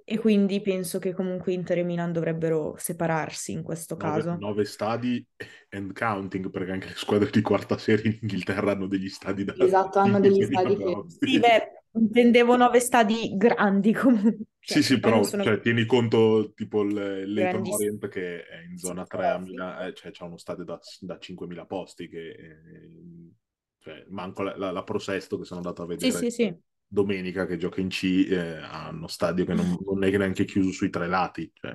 E 0.05 0.18
quindi 0.18 0.61
penso 0.61 0.98
che 0.98 1.12
comunque 1.14 1.53
Inter 1.53 1.78
e 1.78 1.82
Milan 1.82 2.12
dovrebbero 2.12 2.74
separarsi 2.78 3.53
in 3.53 3.62
questo 3.62 3.96
caso. 3.96 4.44
nove 4.44 4.64
stadi 4.64 5.24
and 5.70 5.92
counting, 5.92 6.50
perché 6.50 6.72
anche 6.72 6.88
le 6.88 6.94
squadre 6.94 7.30
di 7.30 7.40
quarta 7.42 7.78
serie 7.78 8.11
in 8.12 8.18
Inghilterra 8.22 8.72
hanno 8.72 8.86
degli 8.86 9.09
stadi 9.09 9.44
da 9.44 9.55
Esatto, 9.55 9.98
hanno 9.98 10.18
degli 10.20 10.42
5.000 10.42 10.70
stadi 10.70 10.76
che... 10.76 11.05
Sì, 11.22 11.38
beh, 11.38 11.84
intendevo 11.92 12.57
nove 12.57 12.80
stadi 12.80 13.36
grandi 13.36 13.92
comunque. 13.94 14.46
Sì, 14.64 14.80
Cioè, 14.80 14.82
sì, 14.82 15.00
poi 15.00 15.22
però 15.22 15.22
sono 15.24 15.44
cioè, 15.44 15.61
tieni 15.61 15.84
conto 15.86 16.53
tipo 16.55 16.82
il 16.82 16.96
grandissimi. 17.34 17.68
Orient 17.68 18.09
che 18.09 18.46
è 18.46 18.62
in 18.62 18.78
zona 18.78 19.05
Sì, 19.05 19.07
3 19.07 19.28
a 19.28 19.38
sì. 19.38 19.38
Milano, 19.38 19.80
eh, 19.86 19.92
cioè 19.94 20.12
c'è 20.12 20.24
uno 20.24 20.36
stadio 20.36 20.64
da, 20.64 20.78
da 21.00 21.18
5.000 21.18 21.66
posti 21.66 22.09
che 22.09 22.30
eh, 22.30 23.32
cioè, 23.80 24.05
manco 24.11 24.42
la, 24.42 24.57
la, 24.57 24.70
la 24.70 24.82
Pro 24.84 24.98
Sesto 25.00 25.36
che 25.36 25.44
sono 25.44 25.61
andato 25.61 25.82
a 25.82 25.86
Sì, 25.96 26.11
vedere 26.11 26.12
sì, 26.12 26.30
sì. 26.30 26.62
Domenica 26.93 27.47
che 27.47 27.57
gioca 27.57 27.80
in 27.80 27.88
C 27.88 28.26
eh, 28.28 28.57
ha 28.59 28.90
uno 28.90 29.07
stadio 29.07 29.45
che 29.47 29.55
non, 29.55 29.78
non 29.84 30.05
è 30.05 30.16
neanche 30.16 30.45
chiuso 30.45 30.70
sui 30.72 30.90
tre 30.90 31.09
lati, 31.09 31.51
cioè 31.55 31.72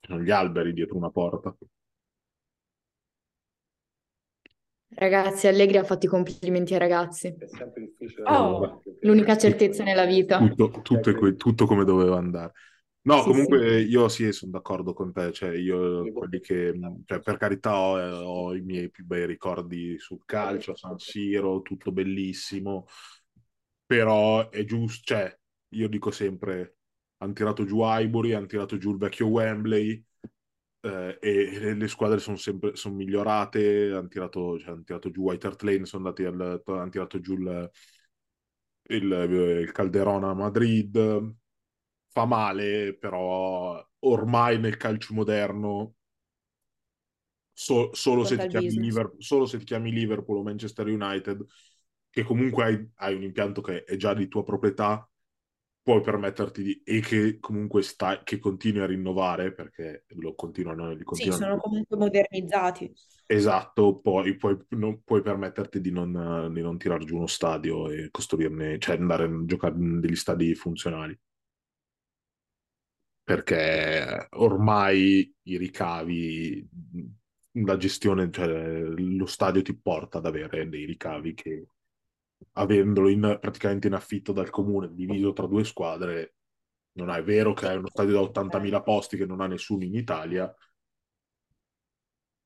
ci 0.00 0.10
sono 0.10 0.22
gli 0.22 0.30
alberi 0.30 0.72
dietro 0.72 0.96
una 0.96 1.10
porta. 1.10 1.54
Ragazzi, 4.94 5.46
Allegri 5.46 5.78
ha 5.78 5.84
fatto 5.84 6.06
i 6.06 6.08
complimenti 6.08 6.74
ai 6.74 6.78
ragazzi. 6.78 7.28
È 7.28 7.46
sempre 7.46 7.82
difficile. 7.82 8.28
Oh. 8.28 8.82
L'unica 9.00 9.38
certezza 9.38 9.82
nella 9.84 10.04
vita. 10.04 10.38
Tutto, 10.38 10.82
tutto, 10.82 11.10
è 11.10 11.14
que- 11.14 11.36
tutto 11.36 11.66
come 11.66 11.84
doveva 11.84 12.18
andare. 12.18 12.52
No, 13.04 13.18
Sì, 13.18 13.24
comunque 13.24 13.80
io 13.80 14.08
sì, 14.08 14.30
sono 14.32 14.52
d'accordo 14.52 14.92
con 14.92 15.12
te, 15.12 15.32
cioè 15.32 15.56
io 15.56 16.12
quelli 16.12 16.38
che, 16.40 16.72
cioè, 17.04 17.20
per 17.20 17.36
carità 17.36 17.76
ho, 17.76 17.96
ho 17.98 18.54
i 18.54 18.60
miei 18.60 18.90
più 18.90 19.04
bei 19.04 19.26
ricordi 19.26 19.98
sul 19.98 20.20
calcio, 20.24 20.72
a 20.72 20.76
San 20.76 20.98
Siro, 20.98 21.62
tutto 21.62 21.90
bellissimo, 21.90 22.86
però 23.86 24.48
è 24.50 24.64
giusto, 24.64 25.02
cioè 25.04 25.38
io 25.70 25.88
dico 25.88 26.10
sempre, 26.10 26.78
hanno 27.18 27.32
tirato 27.32 27.64
giù 27.64 27.78
Highbury, 27.82 28.32
hanno 28.32 28.46
tirato 28.46 28.78
giù 28.78 28.90
il 28.92 28.98
vecchio 28.98 29.26
Wembley 29.28 30.04
eh, 30.80 31.18
e 31.20 31.58
le, 31.60 31.74
le 31.74 31.88
squadre 31.88 32.18
sono 32.18 32.36
sempre 32.36 32.76
sono 32.76 32.94
migliorate, 32.96 33.92
hanno 33.92 34.08
tirato, 34.08 34.58
cioè, 34.58 34.70
hanno 34.72 34.82
tirato 34.84 35.10
giù 35.10 35.22
White 35.22 35.46
Hart 35.46 35.62
Lane, 35.62 35.84
sono 35.86 36.06
andati 36.06 36.24
al, 36.24 36.62
hanno 36.66 36.88
tirato 36.90 37.20
giù 37.20 37.34
il, 37.34 37.70
il, 38.88 39.12
il 39.62 39.72
Calderona 39.72 40.30
a 40.30 40.34
Madrid, 40.34 41.34
fa 42.08 42.24
male, 42.26 42.94
però 42.96 43.84
ormai 44.00 44.58
nel 44.58 44.76
calcio 44.76 45.14
moderno 45.14 45.94
so- 47.52 47.90
solo, 47.94 48.24
se. 48.24 48.38
Liverpool, 48.80 49.22
solo 49.22 49.46
se 49.46 49.58
ti 49.58 49.64
chiami 49.64 49.90
Liverpool 49.92 50.38
o 50.38 50.42
Manchester 50.42 50.86
United, 50.86 51.44
che 52.12 52.22
comunque 52.24 52.64
hai, 52.64 52.90
hai 52.96 53.14
un 53.14 53.22
impianto 53.22 53.62
che 53.62 53.84
è 53.84 53.96
già 53.96 54.12
di 54.14 54.28
tua 54.28 54.44
proprietà, 54.44 55.08
puoi 55.82 56.02
permetterti 56.02 56.62
di, 56.62 56.82
e 56.84 57.00
che 57.00 57.38
comunque 57.40 57.82
stai, 57.82 58.20
che 58.24 58.38
continui 58.38 58.82
a 58.82 58.86
rinnovare, 58.86 59.52
perché 59.54 60.04
lo 60.16 60.34
continuano, 60.34 60.92
li 60.92 61.04
Sì, 61.08 61.30
continuano 61.30 61.30
sono 61.30 61.58
comunque 61.58 61.96
modernizzati. 61.96 62.92
Esatto, 63.26 63.98
poi 64.00 64.36
puoi, 64.36 64.56
non, 64.70 65.02
puoi 65.02 65.22
permetterti 65.22 65.80
di 65.80 65.90
non, 65.90 66.50
di 66.52 66.60
non 66.60 66.76
tirar 66.78 67.02
giù 67.04 67.16
uno 67.16 67.26
stadio 67.26 67.88
e 67.90 68.10
costruirne, 68.12 68.78
cioè 68.78 68.96
andare 68.96 69.24
a 69.24 69.44
giocare 69.44 69.74
in 69.76 69.98
degli 70.00 70.14
stadi 70.16 70.54
funzionali. 70.54 71.18
Perché 73.24 74.26
ormai 74.32 75.32
i 75.42 75.56
ricavi, 75.56 76.68
la 77.64 77.76
gestione, 77.76 78.30
cioè 78.30 78.46
lo 78.96 79.26
stadio 79.26 79.62
ti 79.62 79.76
porta 79.76 80.18
ad 80.18 80.26
avere 80.26 80.68
dei 80.68 80.84
ricavi 80.84 81.34
che, 81.34 81.66
avendolo 82.52 83.08
in, 83.08 83.38
praticamente 83.40 83.86
in 83.88 83.94
affitto 83.94 84.32
dal 84.32 84.50
comune, 84.50 84.92
diviso 84.94 85.32
tra 85.32 85.46
due 85.46 85.64
squadre, 85.64 86.34
non 86.92 87.10
è 87.10 87.22
vero 87.22 87.52
che 87.54 87.66
hai 87.68 87.76
uno 87.76 87.88
stadio 87.88 88.12
da 88.14 88.20
80.000 88.20 88.82
posti 88.82 89.16
che 89.16 89.26
non 89.26 89.40
ha 89.40 89.46
nessuno 89.46 89.84
in 89.84 89.94
Italia, 89.94 90.54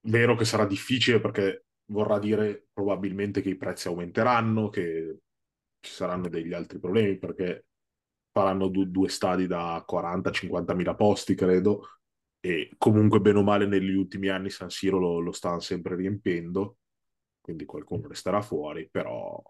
vero 0.03 0.34
che 0.36 0.44
sarà 0.44 0.66
difficile 0.66 1.20
perché 1.20 1.66
vorrà 1.86 2.18
dire 2.18 2.68
probabilmente 2.72 3.40
che 3.40 3.51
i 3.51 3.57
prezzi 3.57 3.88
aumenteranno, 3.88 4.68
che 4.68 5.18
ci 5.80 5.92
saranno 5.92 6.28
degli 6.28 6.53
altri 6.53 6.78
problemi 6.78 7.18
perché 7.18 7.66
faranno 8.32 8.68
du- 8.68 8.84
due 8.90 9.09
stadi 9.09 9.47
da 9.47 9.82
40-50 9.86 10.74
mila 10.74 10.94
posti, 10.94 11.34
credo, 11.34 12.01
e 12.40 12.70
comunque 12.78 13.20
bene 13.20 13.38
o 13.38 13.42
male 13.42 13.66
negli 13.66 13.94
ultimi 13.94 14.28
anni 14.28 14.51
San 14.51 14.70
Siro 14.70 14.99
lo, 14.99 15.20
lo 15.20 15.32
stanno 15.32 15.61
sempre 15.61 15.97
riempendo, 15.97 16.78
quindi 17.40 17.64
qualcuno 17.64 18.09
resterà 18.09 18.42
fuori, 18.42 18.88
però 18.90 19.42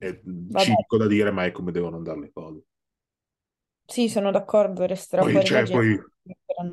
è 0.00 0.20
Vabbè, 0.52 0.74
cinico 0.80 0.96
da 0.96 1.06
dire, 1.06 1.30
ma 1.30 1.44
è 1.44 1.52
come 1.52 1.72
devono 1.72 1.96
andare 1.96 2.20
le 2.20 2.32
cose. 2.32 2.64
sì, 3.84 4.08
sono 4.08 4.30
d'accordo, 4.30 4.86
resterà 4.86 5.22
Poi, 5.22 5.26
fuori 5.26 5.44
cioè, 5.44 5.68
poi, 5.68 5.96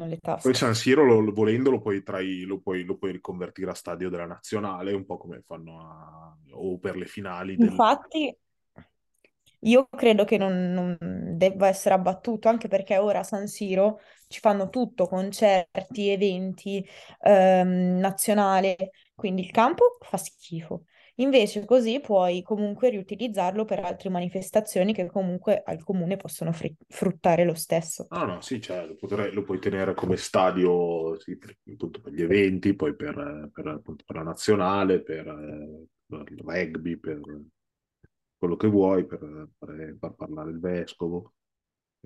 le 0.07 0.17
poi 0.39 0.53
tasche. 0.53 0.55
San 0.55 0.73
Siro, 0.75 1.03
lo, 1.03 1.19
lo- 1.19 1.34
volendo, 1.34 1.69
lo 1.71 1.82
puoi, 1.82 2.01
trai- 2.03 2.43
lo, 2.45 2.59
puoi, 2.59 2.84
lo 2.84 2.97
puoi 2.97 3.11
riconvertire 3.11 3.71
a 3.71 3.73
stadio 3.73 4.09
della 4.09 4.25
nazionale, 4.25 4.93
un 4.93 5.05
po' 5.05 5.17
come 5.17 5.41
fanno 5.45 5.80
a, 5.82 6.36
o 6.51 6.78
per 6.80 6.95
le 6.97 7.05
finali 7.05 7.57
del... 7.57 7.84
Infatti, 7.84 8.36
io 9.61 9.88
credo 9.89 10.23
che 10.25 10.38
non, 10.38 10.71
non 10.71 10.97
debba 11.38 11.67
essere 11.67 11.95
abbattuto, 11.95 12.47
anche 12.49 12.67
perché 12.67 12.97
ora 12.97 13.19
a 13.19 13.23
San 13.23 13.47
Siro 13.47 13.99
ci 14.28 14.39
fanno 14.39 14.69
tutto, 14.69 15.07
concerti, 15.07 16.09
eventi, 16.09 16.86
ehm, 17.21 17.97
nazionale, 17.99 18.75
quindi 19.15 19.41
il 19.43 19.51
campo 19.51 19.97
fa 20.01 20.17
schifo. 20.17 20.84
Invece 21.20 21.65
così 21.65 21.99
puoi 21.99 22.43
comunque 22.43 22.89
riutilizzarlo 22.89 23.65
per 23.65 23.80
altre 23.80 24.09
manifestazioni 24.09 24.93
che 24.93 25.07
comunque 25.07 25.63
al 25.65 25.84
comune 25.84 26.15
possono 26.15 26.51
fri- 26.51 26.76
fruttare 26.88 27.43
lo 27.43 27.55
stesso. 27.55 28.05
No, 28.11 28.26
no, 28.26 28.41
sì, 28.41 28.61
cioè, 28.61 28.86
lo, 28.86 28.95
potrei- 28.95 29.34
lo 29.34 29.41
puoi 29.41 29.57
tenere 29.59 29.95
come 29.95 30.15
stadio 30.15 31.20
sì, 31.20 31.36
per, 31.38 31.57
appunto 31.72 32.01
per 32.01 32.13
gli 32.13 32.22
eventi, 32.22 32.76
poi 32.76 32.95
per, 32.95 33.49
per, 33.51 33.68
appunto, 33.68 34.03
per 34.05 34.15
la 34.18 34.24
nazionale, 34.24 35.01
per, 35.01 35.26
per 36.05 36.32
il 36.32 36.38
rugby, 36.38 36.97
per 36.97 37.20
quello 38.38 38.55
che 38.55 38.68
vuoi, 38.68 39.05
per, 39.05 39.49
per 39.57 39.95
far 39.99 40.13
parlare 40.13 40.51
il 40.51 40.59
vescovo, 40.59 41.34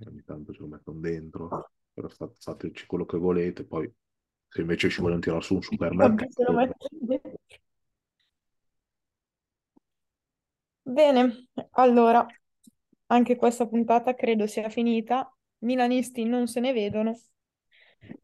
ogni 0.05 0.24
tanto 0.24 0.53
ce 0.53 0.62
lo 0.62 0.68
mettono 0.68 0.99
dentro, 0.99 1.72
però 1.93 2.07
fate, 2.07 2.36
fateci 2.39 2.86
quello 2.86 3.05
che 3.05 3.18
volete, 3.18 3.66
poi 3.66 3.91
se 4.47 4.62
invece 4.62 4.89
ci 4.89 5.01
vogliono 5.01 5.20
tirare 5.20 5.41
su 5.41 5.55
un 5.55 5.62
supermercato, 5.62 6.53
metto 6.53 6.88
dentro. 6.91 7.38
Bene, 10.91 11.47
allora, 11.71 12.25
anche 13.07 13.35
questa 13.35 13.67
puntata 13.67 14.13
credo 14.15 14.45
sia 14.47 14.69
finita. 14.69 15.33
Milanisti 15.59 16.23
non 16.25 16.47
se 16.47 16.59
ne 16.59 16.73
vedono, 16.73 17.13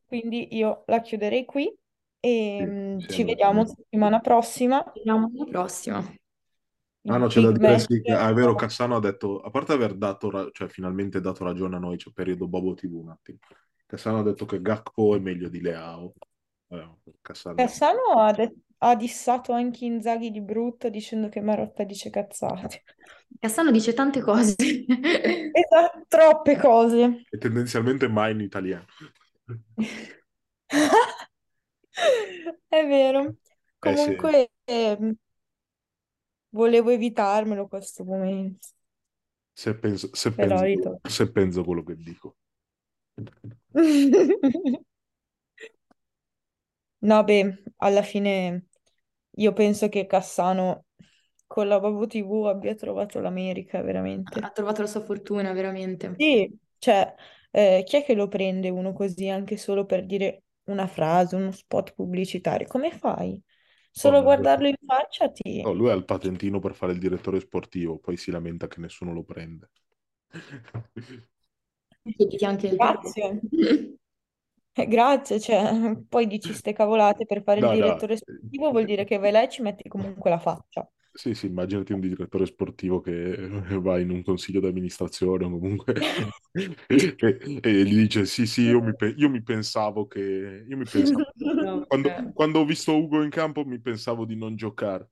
quindi 0.05 0.55
io 0.55 0.84
la 0.88 1.01
chiuderei 1.01 1.45
qui 1.45 1.74
e 2.20 2.65
sì, 2.65 2.65
mm, 2.65 2.99
ci 3.07 3.24
vediamo 3.24 3.61
bene. 3.61 3.65
settimana 3.65 4.20
prossima. 4.20 4.84
Ci 4.84 4.99
vediamo 4.99 5.30
alla 5.34 5.45
prossima. 5.45 6.15
Ah 7.09 7.18
no, 7.18 7.28
c'è 7.28 7.39
da 7.39 7.51
dire 7.53 7.80
sì, 7.80 8.01
che 8.01 8.13
è 8.18 8.34
vero, 8.34 8.55
Cassano 8.55 8.97
ha 8.97 8.99
detto, 8.99 9.39
a 9.39 9.49
parte 9.49 9.72
aver 9.72 9.95
dato, 9.95 10.30
ra- 10.30 10.49
cioè 10.51 10.68
finalmente 10.68 11.22
dato 11.22 11.45
ragione 11.45 11.78
a 11.78 11.80
noi, 11.80 11.95
c'è 11.97 12.11
periodo 12.11 12.47
Bobo 12.49 12.74
TV 12.74 12.95
un 12.95 13.09
attimo, 13.09 13.38
Cassano 13.86 14.20
ha 14.20 14.24
detto 14.24 14.45
che 14.45 14.61
Gakpo 14.61 15.15
è 15.15 15.20
meglio 15.20 15.47
di 15.47 15.61
Leao. 15.61 16.13
Eh, 16.68 16.89
Cassano, 17.22 17.63
Cassano 17.63 18.13
ha, 18.22 18.32
de- 18.32 18.55
ha 18.80 18.95
dissato 18.95 19.51
anche 19.51 19.86
Inzaghi 19.86 20.32
di 20.32 20.41
brutto 20.41 20.89
dicendo 20.89 21.30
che 21.30 21.41
Marotta 21.41 21.84
dice 21.84 22.09
cazzate. 22.09 22.84
Cassano 23.39 23.71
dice 23.71 23.93
tante 23.93 24.21
cose. 24.21 24.55
Esatto, 25.57 26.05
troppe 26.07 26.57
cose. 26.57 27.23
e 27.30 27.38
tendenzialmente 27.38 28.07
mai 28.07 28.32
in 28.34 28.41
italiano. 28.41 28.86
È 32.67 32.86
vero. 32.86 33.36
Eh 33.82 33.95
sì, 33.95 34.05
Comunque, 34.05 34.51
ehm, 34.65 35.13
volevo 36.49 36.89
evitarmelo 36.89 37.67
questo 37.67 38.03
momento, 38.03 38.67
se 39.53 39.73
penso, 39.73 40.09
se 40.13 40.32
penso, 40.32 40.99
se 41.09 41.32
penso 41.32 41.63
quello 41.63 41.84
che 41.84 41.95
dico. 41.95 42.38
No, 47.08 47.24
beh, 47.24 47.64
alla 47.78 48.01
fine 48.01 48.66
io 49.38 49.53
penso 49.53 49.88
che 49.88 50.05
Cassano 50.05 50.88
con 51.47 51.68
la 51.70 51.80
Babbo 51.80 52.05
TV 52.05 52.45
abbia 52.47 52.76
trovato 52.76 53.20
l'America, 53.22 53.82
veramente. 53.82 54.41
Ha 54.41 54.49
trovato 54.51 54.82
la 54.82 54.88
sua 54.88 55.01
fortuna, 55.01 55.53
veramente. 55.53 56.14
Sì, 56.18 56.53
cioè, 56.80 57.14
eh, 57.51 57.84
chi 57.86 57.97
è 57.97 58.03
che 58.03 58.14
lo 58.14 58.28
prende 58.28 58.70
uno 58.70 58.91
così 58.91 59.30
anche 59.30 59.55
solo 59.55 59.86
per 59.86 60.05
dire 60.05 60.43
una 60.66 60.88
frase, 60.88 61.36
uno 61.38 61.51
spot 61.51 61.93
pubblicitario? 61.93 62.68
Come 62.68 62.91
fai? 62.91 63.41
Solo 63.89 64.20
Oh, 64.20 64.24
guardarlo 64.24 64.68
in 64.68 64.76
faccia 64.86 65.30
ti... 65.30 65.62
oh, 65.64 65.74
lui 65.74 65.89
ha 65.89 65.93
il 65.93 66.05
patentino 66.05 66.60
per 66.60 66.74
fare 66.76 66.91
il 66.91 66.99
direttore 66.99 67.39
sportivo, 67.39 67.99
poi 67.99 68.18
si 68.18 68.32
lamenta 68.32 68.68
che 68.68 68.80
nessuno 68.82 69.14
lo 69.14 69.24
prende. 69.24 69.70
Chiediti 72.16 72.43
anche 72.45 72.68
il 72.68 72.76
perché. 72.78 73.14
Grazie. 73.14 73.39
Eh, 74.78 74.86
grazie, 74.88 75.39
cioè, 75.39 75.95
poi 76.07 76.28
dici 76.28 76.53
ste 76.53 76.71
cavolate 76.73 77.25
per 77.25 77.41
fare 77.43 77.61
il 77.61 77.65
No, 77.65 77.75
no. 77.75 77.93
direttore 77.95 78.15
sportivo, 78.17 78.71
vuol 78.71 78.86
dire 78.86 79.03
che 79.05 79.17
vai 79.17 79.32
là 79.32 79.41
e 79.41 79.49
ci 79.49 79.61
metti 79.61 79.88
comunque 79.89 80.30
la 80.30 80.38
faccia. 80.39 80.88
Sì, 81.11 81.34
sì, 81.34 81.47
immaginati 81.47 81.93
un 81.93 81.99
direttore 81.99 82.45
sportivo 82.45 83.01
che 83.01 83.36
va 83.82 83.97
in 83.99 84.11
un 84.11 84.21
consiglio 84.21 84.59
di 84.59 84.67
amministrazione 84.67 85.45
o 85.45 85.49
comunque 85.59 85.95
e, 86.88 87.15
e 87.61 87.84
gli 87.86 87.95
dice 87.95 88.25
sì, 88.28 88.45
sì, 88.45 88.61
io 88.63 88.82
mi, 88.82 88.95
pe- 88.95 89.15
io 89.17 89.28
mi 89.30 89.41
pensavo 89.41 90.05
che... 90.07 90.19
Io 90.67 90.78
mi 90.78 90.86
pensavo... 90.88 91.23
No, 91.41 91.88
Quando, 91.88 92.13
eh. 92.17 92.34
quando 92.34 92.59
ho 92.59 92.65
visto 92.65 92.95
Ugo 92.95 93.23
in 93.23 93.30
campo 93.32 93.65
mi 93.65 93.80
pensavo 93.80 94.25
di 94.25 94.36
non 94.36 94.55
giocare. 94.55 95.09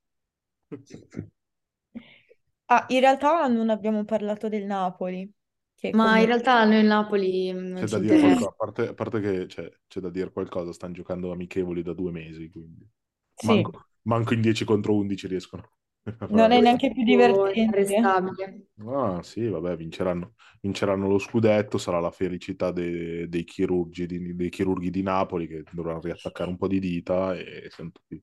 Ah, 2.67 2.85
in 2.89 2.99
realtà 2.99 3.47
non 3.47 3.69
abbiamo 3.69 4.03
parlato 4.05 4.49
del 4.49 4.65
Napoli, 4.65 5.31
che 5.75 5.95
Ma 5.95 6.19
in 6.19 6.25
come... 6.25 6.27
realtà 6.27 6.63
noi 6.65 6.79
il 6.79 6.85
Napoli 6.85 7.51
non 7.51 7.85
C'è 7.85 7.87
ci 7.87 7.97
da 7.97 7.99
dire 7.99 8.17
interessa. 8.17 8.19
qualcosa, 8.19 8.49
a 8.49 8.53
parte, 8.53 8.87
a 8.87 8.93
parte 8.93 9.19
che 9.19 9.45
c'è, 9.47 9.69
c'è 9.87 9.99
da 9.99 10.09
dire 10.09 10.31
qualcosa, 10.31 10.71
stanno 10.71 10.93
giocando 10.93 11.31
amichevoli 11.31 11.83
da 11.83 11.93
due 11.93 12.11
mesi, 12.11 12.49
quindi 12.49 12.87
Sì, 13.35 13.63
manco, 13.63 13.87
manco 14.03 14.33
in 14.33 14.41
10 14.41 14.63
contro 14.65 14.95
11 14.95 15.27
riescono 15.27 15.69
a 16.19 16.27
non 16.27 16.51
è 16.51 16.61
neanche 16.61 16.91
più 16.91 17.03
divertente. 17.03 17.59
inarrestabile. 17.59 18.67
Ah, 18.87 19.21
sì, 19.23 19.47
vabbè, 19.47 19.77
vinceranno, 19.77 20.33
vinceranno 20.59 21.07
lo 21.07 21.17
scudetto, 21.17 21.77
sarà 21.77 21.99
la 22.01 22.11
felicità 22.11 22.71
dei, 22.71 23.27
dei 23.29 23.45
chirurgi 23.45 24.05
di, 24.05 24.35
dei 24.35 24.49
chirurghi 24.49 24.89
di 24.89 25.01
Napoli 25.01 25.47
che 25.47 25.63
dovranno 25.71 26.01
riattaccare 26.01 26.49
un 26.49 26.57
po' 26.57 26.67
di 26.67 26.79
dita 26.79 27.33
e 27.35 27.69
sono 27.71 27.91
tutti... 27.91 28.21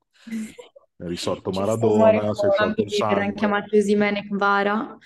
È 0.97 1.05
risorto 1.07 1.51
Ci 1.51 1.65
sto 1.65 1.91
muore 1.91 2.21
Maradona, 2.21 2.33
si 2.35 2.47
è 2.47 2.51
fuori. 2.51 2.51
sciolto 2.51 2.83
il 2.83 2.91
verranno 3.09 3.33
sangue. 3.33 3.35
chiamati 3.35 3.77
Osimhen 3.79 4.17
e 4.17 4.27
Kvara, 4.27 4.97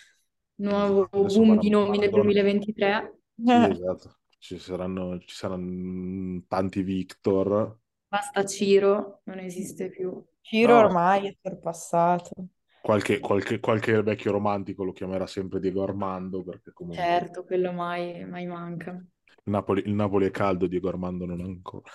nuovo 0.57 1.09
Adesso 1.19 1.43
boom 1.43 1.57
di 1.59 1.69
nomi 1.71 1.99
nel 1.99 2.11
Maradona. 2.11 2.13
2023. 2.13 3.19
Sì, 3.43 3.67
esatto. 3.69 4.19
Ci 4.39 4.59
saranno, 4.59 5.19
ci 5.21 5.35
saranno 5.35 6.45
tanti 6.49 6.83
Victor. 6.83 7.79
Basta 8.09 8.45
Ciro, 8.45 9.21
non 9.27 9.39
esiste 9.39 9.89
più. 9.91 10.21
Ciro 10.41 10.77
No, 10.77 10.79
ormai 10.79 11.29
è 11.29 11.37
sorpassato. 11.41 12.35
qualche, 12.81 13.21
qualche, 13.21 13.61
qualche 13.61 14.03
vecchio 14.03 14.33
romantico 14.33 14.83
lo 14.83 14.93
chiamerà 14.93 15.27
sempre 15.27 15.61
Diego 15.61 15.83
Armando, 15.83 16.43
perché 16.43 16.73
comunque 16.73 17.21
Certo, 17.21 17.45
quello 17.45 17.71
mai, 17.71 18.25
mai 18.25 18.45
manca. 18.47 19.01
il 19.45 19.51
Napoli, 19.53 19.83
il 19.87 19.95
Napoli 19.95 20.27
è 20.27 20.31
caldo, 20.31 20.67
Diego 20.67 20.89
Armando 20.89 21.25
non 21.25 21.41
ancora. 21.41 21.91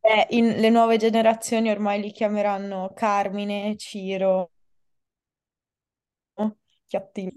Eh, 0.00 0.26
in- 0.30 0.60
le 0.60 0.70
nuove 0.70 0.96
generazioni 0.98 1.68
ormai 1.70 2.00
li 2.00 2.12
chiameranno 2.12 2.92
Carmine, 2.94 3.76
Ciro, 3.76 4.52
Chiattino. 6.86 7.30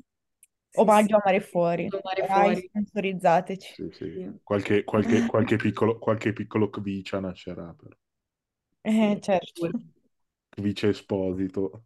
Sì, 0.69 0.89
Omaggio 0.89 1.15
sì. 1.15 1.17
a 1.17 1.21
Mare 1.25 1.41
Fuori. 1.41 1.85
A 1.87 1.99
Mare 2.03 2.23
Fuori. 2.25 2.55
sponsorizzateci. 2.55 3.75
Sì, 3.75 3.89
sì. 3.91 4.39
Qualche, 4.43 4.83
qualche, 4.83 5.25
qualche 5.25 5.55
piccolo, 5.55 5.97
qualche 5.97 6.33
piccolo 6.33 6.69
Kvicia 6.69 7.19
nascerà, 7.19 7.73
però. 7.73 7.95
Eh, 8.83 9.19
certo. 9.21 9.71
Kvicia 10.51 10.87
Esposito. 10.89 11.83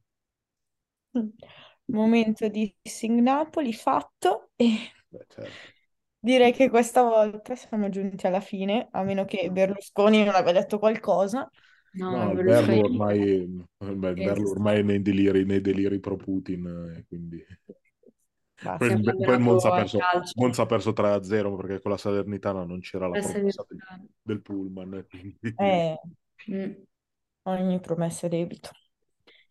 Momento 1.86 2.48
di 2.50 2.74
Sing 2.84 3.20
Napoli 3.20 3.74
fatto 3.74 4.52
e 4.56 4.92
Beh, 5.12 5.26
certo. 5.30 5.74
direi 6.20 6.54
che 6.54 6.70
questa 6.70 7.02
volta 7.04 7.56
siamo 7.56 7.90
giunti 7.90 8.26
alla 8.28 8.40
fine, 8.40 8.88
a 8.92 9.04
meno 9.04 9.26
che 9.26 9.50
Berlusconi 9.52 10.24
non 10.24 10.36
abbia 10.36 10.54
detto 10.54 10.80
qualcosa. 10.80 11.50
No, 11.96 12.10
No, 12.10 12.32
il 12.32 12.40
Berlu 12.42 12.78
ormai, 12.80 13.20
beh, 13.78 14.10
il 14.10 14.16
penso 14.16 14.22
Berlu 14.22 14.50
ormai 14.50 14.80
è 14.80 14.82
nei 14.84 15.02
deliri, 15.02 15.46
nei 15.46 15.62
deliri 15.62 16.00
pro 16.00 16.16
Putin, 16.18 16.66
eh, 16.98 17.06
quindi... 17.08 17.44
Poi, 18.78 18.88
si 18.88 18.92
è 18.92 18.96
il- 18.96 19.22
poi 19.24 19.38
Monza 19.40 19.70
ha 19.70 19.72
perso. 19.74 20.08
Monza 20.36 20.64
ha 20.64 20.66
perso 20.66 20.94
3-0 20.94 21.56
perché 21.56 21.80
con 21.82 21.92
la 21.92 21.98
Salernitana 21.98 22.64
non 22.66 22.80
c'era 22.80 23.08
la 23.08 23.18
promessa 23.18 23.64
del, 23.68 23.80
del 24.22 24.42
pullman, 24.42 24.94
eh, 24.96 25.06
quindi... 25.08 25.38
Eh, 25.58 25.98
Mm. 26.50 26.74
ogni 27.44 27.80
promessa 27.80 28.28
è 28.28 28.30
debito. 28.30 28.70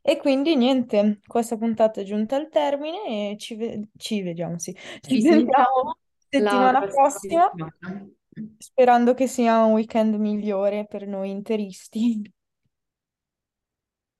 E 0.02 0.18
quindi 0.18 0.56
niente, 0.56 1.20
questa 1.26 1.56
puntata 1.56 2.00
è 2.00 2.04
giunta 2.04 2.36
al 2.36 2.48
termine 2.50 3.32
e 3.32 3.36
ci, 3.38 3.54
ve- 3.56 3.88
ci 3.96 4.22
vediamo, 4.22 4.58
sì. 4.58 4.76
Ci 5.00 5.20
Ci 5.20 5.22
sentiamo 5.22 5.96
settimana 6.28 6.82
prossima 6.84 7.42
prossima. 7.50 7.72
Sperando 8.58 9.14
che 9.14 9.26
sia 9.26 9.64
un 9.64 9.72
weekend 9.72 10.14
migliore 10.16 10.86
per 10.86 11.06
noi 11.06 11.30
interisti. 11.30 12.22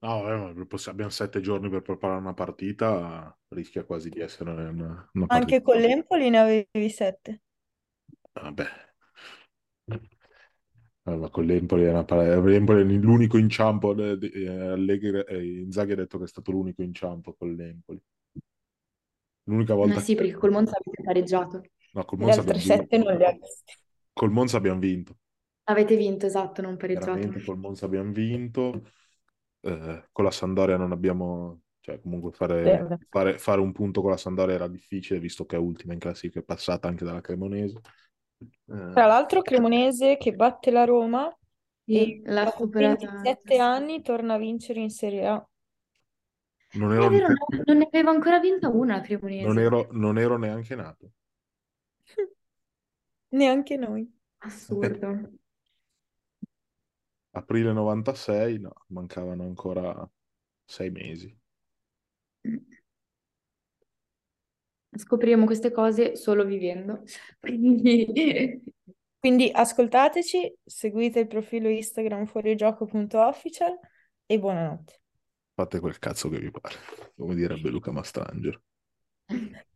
No, 0.02 0.22
vabbè, 0.22 0.52
ma 0.54 0.90
abbiamo 0.90 1.10
sette 1.10 1.40
giorni 1.40 1.68
per 1.70 1.82
preparare 1.82 2.18
una 2.20 2.34
partita, 2.34 3.36
rischia 3.48 3.84
quasi 3.84 4.08
di 4.10 4.18
essere 4.20 4.50
una, 4.50 5.08
una 5.14 5.26
partita. 5.28 5.30
Anche 5.32 5.62
con 5.62 5.78
l'Empoli 5.78 6.30
ne 6.30 6.38
avevi 6.38 6.88
sette. 6.88 7.40
Vabbè. 8.34 8.68
Eh, 11.04 11.16
ma 11.16 11.28
con 11.30 11.44
l'Empoli 11.44 11.82
è 11.84 11.90
una 11.90 12.04
l'Empoli 12.40 12.80
è 12.82 12.84
l'unico 12.84 13.36
inciampo, 13.36 13.92
de- 13.94 14.18
eh, 14.32 14.46
Allegri, 14.48 15.18
eh, 15.26 15.60
Inzaghi 15.60 15.92
ha 15.92 15.96
detto 15.96 16.18
che 16.18 16.24
è 16.24 16.28
stato 16.28 16.52
l'unico 16.52 16.82
inciampo 16.82 17.34
con 17.34 17.52
l'Empoli. 17.54 18.00
L'unica 19.44 19.74
Ma 19.82 19.86
volta 19.86 20.00
sì, 20.00 20.14
perché 20.14 20.32
col 20.34 20.50
Monza 20.50 20.76
avete 20.76 21.02
pareggiato. 21.02 21.62
No, 21.94 22.04
col 22.04 22.18
Le 22.18 22.30
Monza 22.30 22.40
altre 22.40 22.58
abbiamo 22.58 22.60
sette 22.60 22.98
non 22.98 23.16
le 23.16 23.26
ha 23.26 23.32
viste. 23.32 23.72
Col 24.14 24.30
Monza 24.30 24.56
abbiamo 24.56 24.78
vinto. 24.80 25.18
Avete 25.64 25.96
vinto, 25.96 26.24
esatto, 26.26 26.62
non 26.62 26.76
pareggiato. 26.76 27.26
Veramente 27.26 27.42
col 27.42 27.58
Monza 27.58 27.86
abbiamo 27.86 28.12
vinto. 28.12 28.84
Eh, 29.60 30.08
con 30.12 30.24
la 30.24 30.30
Sampdoria 30.30 30.76
non 30.76 30.92
abbiamo... 30.92 31.62
Cioè, 31.80 32.00
comunque 32.00 32.30
fare, 32.32 32.92
fare, 33.08 33.38
fare 33.38 33.60
un 33.60 33.72
punto 33.72 34.02
con 34.02 34.10
la 34.10 34.16
Sampdoria 34.16 34.54
era 34.54 34.68
difficile, 34.68 35.18
visto 35.18 35.46
che 35.46 35.56
è 35.56 35.58
ultima 35.58 35.92
in 35.94 35.98
classifica, 35.98 36.40
è 36.40 36.44
passata 36.44 36.86
anche 36.88 37.04
dalla 37.04 37.20
Cremonese. 37.20 37.80
Eh, 38.68 38.76
Tra 38.90 39.06
l'altro 39.06 39.42
Cremonese 39.42 40.16
che 40.16 40.34
batte 40.34 40.70
la 40.70 40.84
Roma 40.84 41.28
Sì, 41.86 41.90
e 41.90 42.20
l'ha 42.24 42.46
dopo 42.46 42.66
superata. 42.66 43.06
27 43.10 43.58
anni 43.58 44.00
torna 44.02 44.34
a 44.34 44.38
vincere 44.38 44.80
in 44.80 44.90
Serie 44.90 45.26
A. 45.26 45.48
non, 46.72 46.92
Non 46.94 46.94
ero, 46.94 47.06
è 47.06 47.10
vero, 47.10 47.28
no, 47.28 47.46
non 47.64 47.76
ne 47.78 47.84
aveva 47.90 48.10
ancora 48.12 48.38
vinta 48.38 48.68
una 48.68 48.94
la 48.94 49.00
Cremonese. 49.02 49.46
non 49.46 49.58
ero- 49.58 49.88
non 49.90 50.16
ero 50.18 50.38
neanche 50.38 50.74
nato. 50.74 51.12
Neanche 53.32 53.76
noi. 53.76 54.10
Assurdo. 54.38 55.30
Aprile 57.30 57.72
96, 57.72 58.58
no, 58.58 58.84
mancavano 58.88 59.44
ancora 59.44 60.10
sei 60.64 60.90
mesi. 60.90 61.34
Scopriremo 64.94 65.46
queste 65.46 65.70
cose 65.70 66.16
solo 66.16 66.44
vivendo. 66.44 67.02
Quindi 67.40 68.60
Quindi 69.22 69.52
ascoltateci, 69.54 70.58
seguite 70.64 71.20
il 71.20 71.28
profilo 71.28 71.68
Instagram 71.68 72.26
fuorigioco.official 72.26 73.78
e 74.26 74.38
buonanotte. 74.40 75.00
Fate 75.54 75.78
quel 75.78 76.00
cazzo 76.00 76.28
che 76.28 76.40
vi 76.40 76.50
pare, 76.50 76.74
come 77.14 77.36
direbbe 77.36 77.70
Luca 77.70 77.92
Mastrangelo. 77.92 78.60